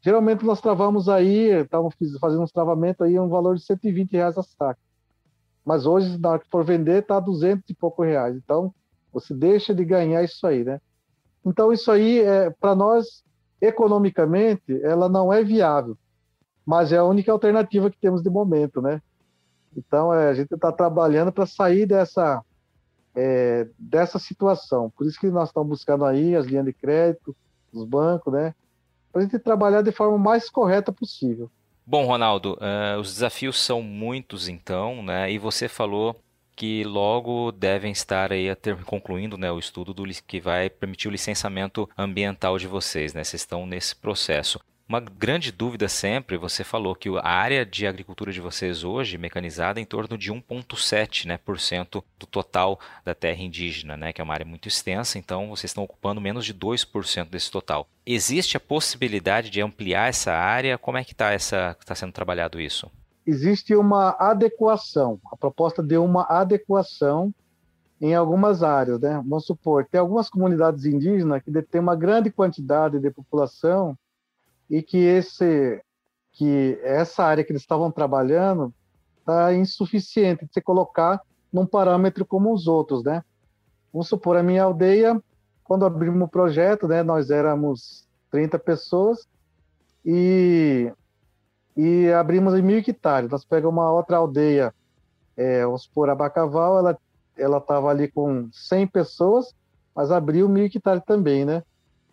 Geralmente 0.00 0.44
nós 0.44 0.60
travamos 0.60 1.08
aí, 1.08 1.62
estamos 1.62 1.94
fazendo 2.20 2.42
uns 2.42 2.52
travamentos 2.52 3.04
aí, 3.04 3.18
um 3.18 3.28
valor 3.28 3.56
de 3.56 3.62
120 3.62 4.12
reais 4.12 4.38
a 4.38 4.42
saca. 4.42 4.78
Mas 5.64 5.84
hoje, 5.84 6.16
na 6.16 6.30
hora 6.30 6.38
que 6.38 6.48
for 6.48 6.64
vender, 6.64 7.02
está 7.02 7.18
200 7.18 7.68
e 7.68 7.74
pouco 7.74 8.04
reais. 8.04 8.36
Então, 8.36 8.72
você 9.12 9.34
deixa 9.34 9.74
de 9.74 9.84
ganhar 9.84 10.22
isso 10.22 10.46
aí, 10.46 10.62
né? 10.62 10.80
Então, 11.44 11.72
isso 11.72 11.90
aí, 11.90 12.20
é, 12.20 12.50
para 12.50 12.76
nós, 12.76 13.24
economicamente, 13.60 14.80
ela 14.82 15.08
não 15.08 15.32
é 15.32 15.42
viável. 15.42 15.96
Mas 16.64 16.92
é 16.92 16.98
a 16.98 17.04
única 17.04 17.30
alternativa 17.30 17.90
que 17.90 17.98
temos 17.98 18.22
de 18.22 18.30
momento, 18.30 18.82
né? 18.82 19.00
Então, 19.76 20.12
é, 20.12 20.30
a 20.30 20.34
gente 20.34 20.52
está 20.52 20.72
trabalhando 20.72 21.30
para 21.30 21.46
sair 21.46 21.86
dessa, 21.86 22.42
é, 23.14 23.68
dessa 23.78 24.18
situação. 24.18 24.90
Por 24.96 25.06
isso 25.06 25.20
que 25.20 25.28
nós 25.28 25.50
estamos 25.50 25.68
buscando 25.68 26.04
aí 26.04 26.34
as 26.34 26.46
linhas 26.46 26.64
de 26.64 26.72
crédito, 26.72 27.36
os 27.72 27.84
bancos, 27.84 28.32
né? 28.32 28.54
Para 29.12 29.22
a 29.22 29.24
gente 29.24 29.38
trabalhar 29.38 29.82
de 29.82 29.92
forma 29.92 30.18
mais 30.18 30.50
correta 30.50 30.92
possível. 30.92 31.50
Bom, 31.86 32.04
Ronaldo, 32.04 32.54
uh, 32.54 32.98
os 32.98 33.14
desafios 33.14 33.62
são 33.62 33.80
muitos 33.80 34.48
então, 34.48 35.02
né? 35.02 35.30
E 35.30 35.38
você 35.38 35.68
falou 35.68 36.16
que 36.56 36.82
logo 36.82 37.52
devem 37.52 37.92
estar 37.92 38.32
aí 38.32 38.48
a 38.48 38.56
ter, 38.56 38.74
concluindo 38.84 39.36
né, 39.36 39.52
o 39.52 39.58
estudo 39.58 39.92
do, 39.92 40.04
que 40.26 40.40
vai 40.40 40.70
permitir 40.70 41.06
o 41.06 41.10
licenciamento 41.10 41.88
ambiental 41.96 42.58
de 42.58 42.66
vocês, 42.66 43.12
né? 43.12 43.22
Vocês 43.22 43.42
estão 43.42 43.66
nesse 43.66 43.94
processo. 43.94 44.58
Uma 44.88 45.00
grande 45.00 45.50
dúvida 45.50 45.88
sempre, 45.88 46.36
você 46.36 46.62
falou 46.62 46.94
que 46.94 47.08
a 47.08 47.28
área 47.28 47.66
de 47.66 47.88
agricultura 47.88 48.32
de 48.32 48.40
vocês 48.40 48.84
hoje, 48.84 49.18
mecanizada, 49.18 49.80
é 49.80 49.82
em 49.82 49.84
torno 49.84 50.16
de 50.16 50.32
1,7% 50.32 51.26
né, 51.26 51.36
por 51.36 51.58
cento 51.58 52.04
do 52.16 52.24
total 52.24 52.78
da 53.04 53.12
terra 53.12 53.42
indígena, 53.42 53.96
né, 53.96 54.12
que 54.12 54.20
é 54.20 54.24
uma 54.24 54.32
área 54.32 54.46
muito 54.46 54.68
extensa, 54.68 55.18
então 55.18 55.48
vocês 55.48 55.70
estão 55.70 55.82
ocupando 55.82 56.20
menos 56.20 56.46
de 56.46 56.54
2% 56.54 57.28
desse 57.28 57.50
total. 57.50 57.88
Existe 58.06 58.56
a 58.56 58.60
possibilidade 58.60 59.50
de 59.50 59.60
ampliar 59.60 60.08
essa 60.08 60.32
área? 60.32 60.78
Como 60.78 60.96
é 60.96 61.02
que 61.02 61.12
está 61.12 61.36
tá 61.74 61.94
sendo 61.96 62.12
trabalhado 62.12 62.60
isso? 62.60 62.88
Existe 63.26 63.74
uma 63.74 64.10
adequação, 64.18 65.18
a 65.32 65.36
proposta 65.36 65.82
de 65.82 65.96
uma 65.98 66.22
adequação 66.22 67.34
em 68.00 68.14
algumas 68.14 68.62
áreas. 68.62 69.00
Né? 69.00 69.16
Vamos 69.26 69.46
supor, 69.46 69.86
tem 69.90 70.00
algumas 70.00 70.30
comunidades 70.30 70.84
indígenas 70.84 71.42
que 71.42 71.50
têm 71.62 71.80
uma 71.80 71.96
grande 71.96 72.30
quantidade 72.30 72.98
de 72.98 73.10
população 73.10 73.96
e 74.70 74.82
que 74.82 74.98
esse 74.98 75.82
que 76.32 76.78
essa 76.82 77.24
área 77.24 77.42
que 77.42 77.50
eles 77.50 77.62
estavam 77.62 77.90
trabalhando 77.90 78.72
está 79.18 79.54
insuficiente 79.54 80.44
de 80.44 80.52
se 80.52 80.60
colocar 80.60 81.18
num 81.50 81.64
parâmetro 81.64 82.26
como 82.26 82.52
os 82.52 82.66
outros, 82.66 83.02
né? 83.02 83.24
Vamos 83.90 84.08
supor, 84.08 84.36
a 84.36 84.42
minha 84.42 84.62
aldeia, 84.62 85.18
quando 85.64 85.86
abrimos 85.86 86.22
o 86.22 86.30
projeto, 86.30 86.86
né, 86.86 87.02
nós 87.02 87.30
éramos 87.30 88.06
30 88.30 88.58
pessoas 88.58 89.26
e, 90.04 90.92
e 91.76 92.10
abrimos 92.12 92.54
em 92.54 92.62
mil 92.62 92.78
hectares. 92.78 93.30
Nós 93.30 93.44
pegamos 93.44 93.74
uma 93.74 93.92
outra 93.92 94.16
aldeia, 94.16 94.74
é, 95.36 95.64
vamos 95.64 95.82
supor, 95.82 96.08
Abacaval, 96.08 96.78
ela 96.78 96.98
ela 97.36 97.58
estava 97.58 97.90
ali 97.90 98.08
com 98.08 98.48
100 98.50 98.86
pessoas, 98.86 99.54
mas 99.94 100.10
abriu 100.10 100.48
mil 100.48 100.64
hectares 100.64 101.02
também, 101.04 101.44
né? 101.44 101.62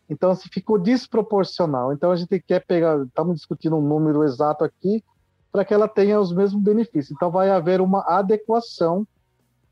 Então, 0.09 0.31
assim, 0.31 0.49
ficou 0.49 0.77
desproporcional. 0.77 1.93
Então, 1.93 2.11
a 2.11 2.15
gente 2.15 2.39
quer 2.41 2.65
pegar, 2.65 3.01
estamos 3.05 3.35
discutindo 3.37 3.77
um 3.77 3.81
número 3.81 4.23
exato 4.23 4.63
aqui, 4.63 5.03
para 5.51 5.63
que 5.63 5.73
ela 5.73 5.87
tenha 5.87 6.19
os 6.19 6.33
mesmos 6.33 6.61
benefícios. 6.61 7.11
Então, 7.11 7.31
vai 7.31 7.49
haver 7.49 7.79
uma 7.79 8.01
adequação 8.01 9.07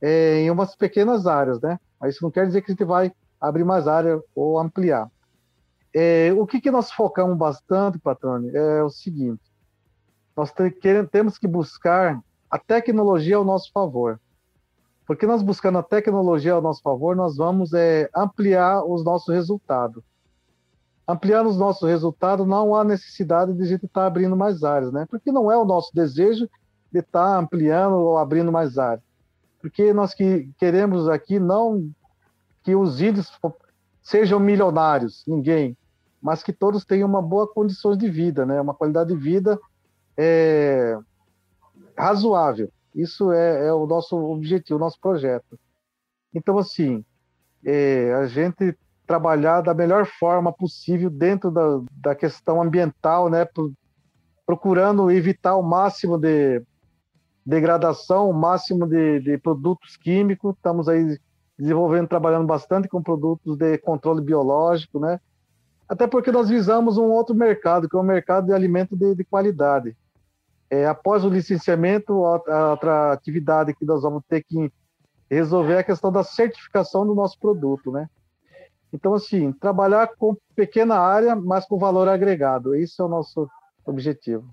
é, 0.02 0.40
em 0.42 0.50
umas 0.50 0.76
pequenas 0.76 1.28
áreas, 1.28 1.60
né? 1.60 1.80
Mas 2.00 2.16
isso 2.16 2.24
não 2.24 2.32
quer 2.32 2.48
dizer 2.48 2.62
que 2.62 2.72
a 2.72 2.74
gente 2.74 2.86
vai 2.86 3.12
abrir 3.40 3.64
mais 3.64 3.88
área 3.88 4.22
ou 4.34 4.58
ampliar. 4.58 5.10
É, 5.94 6.32
o 6.38 6.48
que, 6.48 6.62
que 6.62 6.72
nós 6.72 6.92
focamos 6.92 7.38
bastante, 7.38 8.00
Patrone, 8.00 8.50
é 8.56 8.82
o 8.82 8.90
seguinte: 8.90 9.42
nós 10.36 10.54
temos 11.12 11.38
que 11.38 11.48
buscar 11.48 12.22
a 12.50 12.58
tecnologia 12.58 13.38
ao 13.38 13.46
nosso 13.46 13.72
favor. 13.72 14.20
Porque 15.06 15.26
nós 15.26 15.42
buscando 15.42 15.78
a 15.78 15.84
tecnologia 15.84 16.54
ao 16.54 16.62
nosso 16.62 16.82
favor, 16.82 17.16
nós 17.16 17.36
vamos 17.36 17.74
é, 17.74 18.10
ampliar 18.16 18.84
os 18.84 19.04
nossos 19.04 19.34
resultados 19.34 20.04
ampliando 21.12 21.48
os 21.48 21.58
nossos 21.58 21.88
resultados, 21.88 22.48
não 22.48 22.76
há 22.76 22.84
necessidade 22.84 23.54
de 23.54 23.62
a 23.62 23.66
gente 23.66 23.86
estar 23.86 24.02
tá 24.02 24.08
abrindo 24.08 24.36
mais 24.36 24.64
áreas, 24.64 24.92
né? 24.92 25.06
Porque 25.10 25.32
não 25.32 25.52
é 25.52 25.58
o 25.58 25.66
nosso 25.66 25.94
desejo 25.94 26.50
de 26.92 27.00
estar 27.00 27.34
tá 27.34 27.38
ampliando 27.38 27.96
ou 27.96 28.18
abrindo 28.18 28.52
mais 28.52 28.78
áreas. 28.78 29.04
Porque 29.60 29.94
nós 29.94 30.14
que 30.14 30.50
queremos 30.58 31.08
aqui 31.10 31.40
não 31.40 31.90
que 32.64 32.76
os 32.76 33.02
índios 33.02 33.32
sejam 34.02 34.40
milionários, 34.40 35.24
ninguém, 35.28 35.76
mas 36.22 36.44
que 36.44 36.54
todos 36.54 36.86
tenham 36.86 37.10
uma 37.10 37.22
boa 37.22 37.48
condição 37.48 37.96
de 37.96 38.10
vida, 38.10 38.46
né? 38.46 38.62
Uma 38.62 38.74
qualidade 38.74 39.14
de 39.14 39.20
vida 39.20 39.60
é, 40.24 41.00
razoável. 41.98 42.72
Isso 42.94 43.32
é, 43.32 43.68
é 43.68 43.74
o 43.74 43.88
nosso 43.88 44.16
objetivo, 44.16 44.78
o 44.78 44.80
nosso 44.80 45.00
projeto. 45.00 45.60
Então, 46.34 46.60
assim, 46.60 47.04
é, 47.66 48.14
a 48.14 48.28
gente 48.28 48.78
trabalhar 49.08 49.62
da 49.62 49.74
melhor 49.74 50.06
forma 50.06 50.54
possível 50.54 51.10
dentro 51.10 51.50
da, 51.50 51.82
da 51.92 52.16
questão 52.16 52.62
ambiental, 52.62 53.30
né? 53.30 53.48
procurando 54.46 55.10
evitar 55.10 55.56
o 55.56 55.64
máximo 55.64 56.18
de 56.18 56.62
degradação, 57.44 58.30
o 58.30 58.34
máximo 58.34 58.88
de, 58.88 59.20
de 59.22 59.38
produtos 59.40 59.98
químicos. 59.98 60.56
Estamos 60.56 60.88
aí 60.88 61.18
desenvolvendo, 61.58 62.08
trabalhando 62.08 62.46
bastante 62.46 62.88
com 62.88 63.02
produtos 63.02 63.58
de 63.58 63.78
controle 63.80 64.22
biológico, 64.22 65.00
né? 65.00 65.20
Até 65.90 66.08
porque 66.08 66.32
nós 66.32 66.48
visamos 66.48 66.98
um 66.98 67.10
outro 67.10 67.36
mercado, 67.36 67.90
que 67.90 67.96
é 67.98 68.00
o 68.00 68.04
mercado 68.04 68.46
de 68.48 68.54
alimento 68.54 68.96
de, 68.96 69.14
de 69.14 69.26
qualidade. 69.26 69.96
É, 70.72 70.86
após 70.86 71.26
o 71.26 71.30
licenciamento, 71.30 72.14
outra 72.14 73.12
atividade 73.12 73.76
que 73.76 73.84
nós 73.84 74.04
vamos 74.04 74.24
ter 74.26 74.42
que 74.42 74.72
resolver 75.30 75.74
é 75.74 75.80
a 75.80 75.84
questão 75.84 76.10
da 76.10 76.24
certificação 76.24 77.06
do 77.06 77.14
nosso 77.14 77.38
produto, 77.38 77.92
né? 77.92 78.10
Então, 78.94 79.14
assim, 79.14 79.52
trabalhar 79.52 80.16
com 80.18 80.36
pequena 80.56 80.98
área, 80.98 81.36
mas 81.36 81.66
com 81.66 81.78
valor 81.78 82.08
agregado. 82.08 82.74
Esse 82.74 83.02
é 83.02 83.04
o 83.04 83.10
nosso 83.10 83.50
objetivo. 83.86 84.48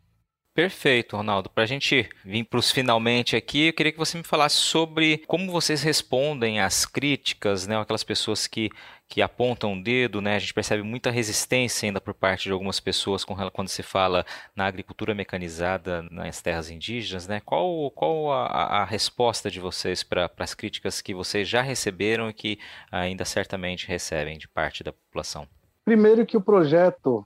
Perfeito, 0.59 1.17
Ronaldo. 1.17 1.49
Para 1.49 1.63
a 1.63 1.67
gente 1.69 2.11
vir 2.25 2.43
para 2.43 2.59
os 2.59 2.73
finalmente 2.73 3.37
aqui, 3.37 3.69
eu 3.69 3.73
queria 3.73 3.93
que 3.93 3.99
você 3.99 4.19
me 4.19 4.25
falasse 4.25 4.57
sobre 4.57 5.19
como 5.19 5.53
vocês 5.53 5.85
respondem 5.85 6.59
às 6.59 6.85
críticas, 6.85 7.65
né? 7.69 7.79
Aquelas 7.79 8.03
pessoas 8.03 8.49
que, 8.49 8.69
que 9.07 9.23
apontam 9.23 9.75
o 9.75 9.81
dedo, 9.81 10.21
né? 10.21 10.35
A 10.35 10.39
gente 10.41 10.53
percebe 10.53 10.83
muita 10.83 11.13
resistência 11.13 11.87
ainda 11.87 12.01
por 12.01 12.13
parte 12.13 12.47
de 12.47 12.51
algumas 12.51 12.81
pessoas 12.81 13.25
quando 13.25 13.69
se 13.69 13.85
fala 13.85 14.27
na 14.57 14.67
agricultura 14.67 15.15
mecanizada 15.15 16.03
nas 16.11 16.43
terras 16.43 16.71
indígenas, 16.71 17.29
né? 17.29 17.41
Qual, 17.45 17.89
qual 17.93 18.33
a, 18.33 18.81
a 18.81 18.85
resposta 18.85 19.49
de 19.53 19.61
vocês 19.61 20.03
para 20.03 20.29
as 20.41 20.55
críticas 20.55 21.01
que 21.01 21.15
vocês 21.15 21.49
já 21.49 21.63
receberam 21.63 22.29
e 22.29 22.35
que 22.35 22.59
ainda 22.91 23.25
certamente 23.25 23.87
recebem 23.87 24.37
de 24.37 24.49
parte 24.49 24.83
da 24.83 24.93
população? 24.93 25.47
Primeiro 25.85 26.27
que 26.27 26.37
o 26.37 26.41
projeto 26.43 27.25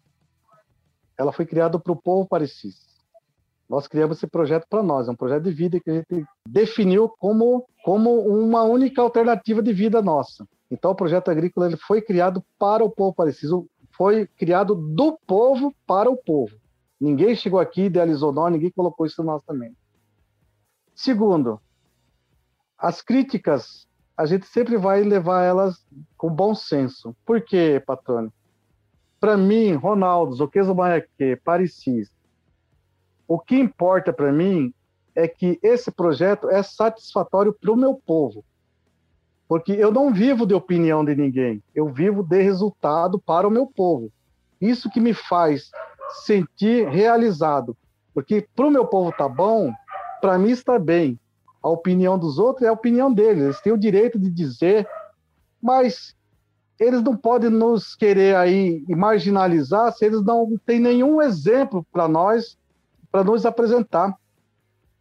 ela 1.17 1.33
foi 1.33 1.47
criado 1.47 1.81
para 1.81 1.93
o 1.93 1.97
povo 1.97 2.29
parecis 2.29 2.92
Nós 3.73 3.89
criamos 3.89 4.19
esse 4.19 4.27
projeto 4.27 4.67
para 4.69 4.83
nós, 4.83 5.09
é 5.09 5.11
um 5.11 5.17
projeto 5.17 5.45
de 5.45 5.51
vida 5.51 5.81
que 5.81 5.89
a 5.89 5.95
gente 5.95 6.27
definiu 6.47 7.09
como, 7.09 7.67
como 7.83 8.21
uma 8.21 8.65
única 8.65 9.01
alternativa 9.01 9.63
de 9.63 9.73
vida 9.73 10.03
nossa. 10.03 10.47
Então, 10.71 10.91
o 10.91 10.95
projeto 10.95 11.31
agrícola 11.31 11.69
ele 11.69 11.79
foi 11.79 12.03
criado 12.03 12.45
para 12.59 12.85
o 12.85 12.91
povo 12.91 13.15
parecido, 13.15 13.67
foi 13.97 14.27
criado 14.27 14.75
do 14.75 15.19
povo 15.27 15.75
para 15.87 16.11
o 16.11 16.19
povo. 16.19 16.55
Ninguém 17.01 17.35
chegou 17.35 17.59
aqui, 17.59 17.85
idealizou 17.85 18.31
nós, 18.31 18.53
ninguém 18.53 18.71
colocou 18.71 19.07
isso 19.07 19.23
no 19.23 19.33
nosso 19.33 19.47
também. 19.47 19.75
Segundo, 20.95 21.59
as 22.77 23.01
críticas, 23.01 23.89
a 24.15 24.27
gente 24.27 24.45
sempre 24.49 24.77
vai 24.77 25.03
levar 25.03 25.45
elas 25.45 25.83
com 26.19 26.29
bom 26.29 26.55
senso. 26.55 27.17
Por 27.25 27.41
quê, 27.41 27.83
Patrone? 27.87 28.31
Para 29.19 29.39
mim, 29.39 29.73
Ronaldo, 29.73 30.35
Zoqueso 30.35 30.75
Maiaque, 30.75 31.37
Parecis, 31.43 32.11
o 33.33 33.39
que 33.39 33.57
importa 33.57 34.13
para 34.13 34.31
mim 34.31 34.75
é 35.15 35.27
que 35.27 35.59
esse 35.63 35.91
projeto 35.91 36.51
é 36.51 36.63
satisfatório 36.63 37.51
para 37.51 37.73
o 37.73 37.77
meu 37.77 37.95
povo. 37.95 38.45
Porque 39.49 39.73
eu 39.73 39.91
não 39.91 40.13
vivo 40.13 40.47
de 40.47 40.53
opinião 40.53 41.03
de 41.03 41.17
ninguém, 41.17 41.63
eu 41.75 41.89
vivo 41.89 42.23
de 42.23 42.43
resultado 42.43 43.19
para 43.19 43.49
o 43.49 43.51
meu 43.51 43.67
povo. 43.67 44.13
Isso 44.61 44.91
que 44.91 45.01
me 45.01 45.15
faz 45.15 45.71
sentir 46.27 46.87
realizado. 46.91 47.75
Porque 48.13 48.47
para 48.55 48.67
o 48.67 48.71
meu 48.71 48.87
povo 48.87 49.11
tá 49.17 49.27
bom, 49.27 49.73
para 50.21 50.37
mim 50.37 50.51
está 50.51 50.79
bem. 50.79 51.19
A 51.63 51.71
opinião 51.71 52.19
dos 52.19 52.39
outros 52.39 52.67
é 52.67 52.69
a 52.69 52.75
opinião 52.75 53.11
deles, 53.11 53.45
eles 53.45 53.61
têm 53.63 53.73
o 53.73 53.79
direito 53.79 54.19
de 54.19 54.29
dizer, 54.29 54.87
mas 55.59 56.15
eles 56.79 57.03
não 57.03 57.17
podem 57.17 57.49
nos 57.49 57.95
querer 57.95 58.37
aí 58.37 58.85
marginalizar 58.91 59.91
se 59.95 60.05
eles 60.05 60.23
não 60.23 60.55
têm 60.67 60.79
nenhum 60.79 61.23
exemplo 61.23 61.83
para 61.91 62.07
nós 62.07 62.61
para 63.13 63.23
nos 63.23 63.45
apresentar. 63.45 64.17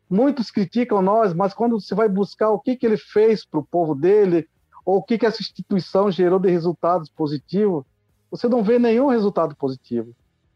Muitos 0.09 0.51
criticam 0.51 1.01
nós, 1.01 1.33
mas 1.33 1.53
quando 1.53 1.79
você 1.79 1.95
vai 1.95 2.09
buscar 2.09 2.49
o 2.49 2.59
que, 2.59 2.75
que 2.75 2.85
ele 2.85 2.97
fez 2.97 3.45
para 3.45 3.61
o 3.61 3.65
povo 3.65 3.95
dele, 3.95 4.47
ou 4.85 4.97
o 4.97 5.03
que, 5.03 5.17
que 5.17 5.25
essa 5.25 5.41
instituição 5.41 6.11
gerou 6.11 6.37
de 6.37 6.51
resultados 6.51 7.09
positivos, 7.09 7.85
você 8.29 8.49
não 8.49 8.61
vê 8.61 8.77
nenhum 8.77 9.07
resultado 9.07 9.55
positivo. 9.55 10.13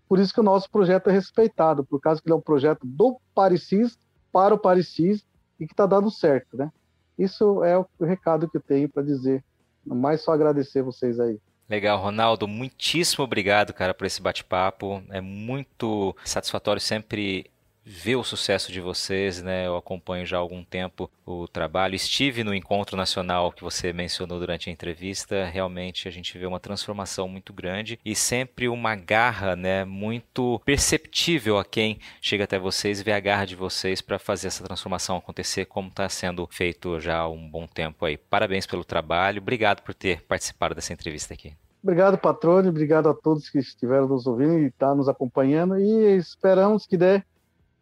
Por 0.10 0.20
isso 0.20 0.34
que 0.34 0.39
o 0.41 0.43
nosso 0.43 0.70
projeto 0.70 1.10
é 1.10 1.14
respeitado, 1.14 1.86
por 1.86 2.01
causa 2.01 2.22
que 2.22 2.28
ele 2.28 2.34
é 2.34 2.38
um 2.38 2.41
projeto 2.41 2.86
do 2.86 3.18
Parecis 3.34 3.97
para 4.32 4.53
o 4.53 4.60
Parecis 4.60 5.26
e 5.58 5.66
que 5.66 5.74
está 5.74 5.86
dando 5.86 6.12
certo, 6.12 6.58
né? 6.58 6.72
Isso 7.18 7.64
é 7.64 7.78
o 7.78 7.88
recado 8.01 8.49
que 8.49 8.58
eu 8.58 8.62
tenho 8.62 8.89
para 8.89 9.01
dizer. 9.01 9.43
Mais 9.86 10.22
só 10.22 10.34
agradecer 10.34 10.82
vocês 10.82 11.20
aí. 11.20 11.39
Legal, 11.68 11.97
Ronaldo, 11.99 12.47
muitíssimo 12.47 13.24
obrigado, 13.24 13.74
cara, 13.74 13.93
por 13.93 14.05
esse 14.05 14.22
bate-papo. 14.22 15.03
É 15.09 15.20
muito 15.20 16.16
satisfatório 16.24 16.80
sempre 16.80 17.49
ver 17.86 18.15
o 18.15 18.23
sucesso 18.23 18.71
de 18.71 18.81
vocês, 18.81 19.43
né? 19.43 19.67
Eu 19.67 19.77
acompanho 19.77 20.25
já 20.25 20.38
há 20.38 20.39
algum 20.39 20.63
tempo 20.63 21.09
o 21.23 21.47
trabalho. 21.47 21.95
Estive 21.95 22.43
no 22.43 22.53
encontro 22.53 22.97
nacional 22.97 23.51
que 23.51 23.63
você 23.63 23.93
mencionou 23.93 24.39
durante 24.39 24.69
a 24.69 24.73
entrevista. 24.73 25.45
Realmente 25.45 26.07
a 26.07 26.11
gente 26.11 26.38
vê 26.38 26.47
uma 26.47 26.59
transformação 26.59 27.27
muito 27.27 27.53
grande 27.53 27.99
e 28.03 28.15
sempre 28.15 28.67
uma 28.67 28.95
garra, 28.95 29.55
né, 29.55 29.86
muito 29.86 30.59
perceptível 30.65 31.59
a 31.59 31.65
quem 31.65 31.99
chega 32.19 32.45
até 32.45 32.57
vocês 32.57 32.99
e 32.99 33.03
vê 33.03 33.11
a 33.11 33.19
garra 33.19 33.45
de 33.45 33.55
vocês 33.55 34.01
para 34.01 34.17
fazer 34.17 34.47
essa 34.47 34.63
transformação 34.63 35.17
acontecer, 35.17 35.65
como 35.65 35.89
está 35.89 36.09
sendo 36.09 36.47
feito 36.51 36.99
já 36.99 37.19
há 37.19 37.29
um 37.29 37.47
bom 37.47 37.67
tempo 37.67 38.05
aí. 38.05 38.17
Parabéns 38.17 38.65
pelo 38.65 38.83
trabalho. 38.83 39.41
Obrigado 39.41 39.81
por 39.81 39.93
ter 39.93 40.23
participado 40.23 40.73
dessa 40.73 40.93
entrevista 40.93 41.33
aqui. 41.36 41.53
Obrigado, 41.83 42.17
patrone. 42.17 42.67
Obrigado 42.67 43.09
a 43.09 43.13
todos 43.13 43.47
que 43.47 43.59
estiveram 43.59 44.07
nos 44.07 44.25
ouvindo 44.25 44.57
e 44.57 44.65
estão 44.65 44.89
tá 44.89 44.95
nos 44.95 45.07
acompanhando. 45.07 45.77
E 45.77 46.17
esperamos 46.17 46.88
que 46.88 46.97
dê 46.97 47.23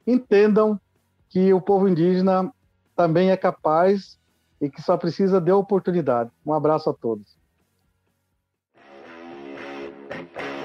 entendam 0.05 0.79
que 1.29 1.53
o 1.53 1.61
povo 1.61 1.87
indígena 1.87 2.51
também 2.95 3.31
é 3.31 3.37
capaz 3.37 4.19
e 4.61 4.69
que 4.69 4.81
só 4.81 4.95
precisa 4.97 5.41
de 5.41 5.51
oportunidade. 5.51 6.29
Um 6.45 6.53
abraço 6.53 6.89
a 6.89 6.93
todos. 6.93 7.37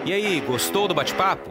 E 0.04 0.12
aí, 0.12 0.40
gostou 0.40 0.86
do 0.86 0.94
bate-papo? 0.94 1.50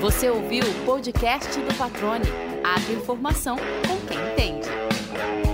Você 0.00 0.30
ouviu 0.30 0.62
o 0.62 0.86
podcast 0.86 1.60
do 1.60 1.74
Patrone. 1.76 2.24
Abre 2.62 2.92
informação 2.94 3.56
com 3.56 4.06
quem 4.06 4.16
entende. 4.32 5.47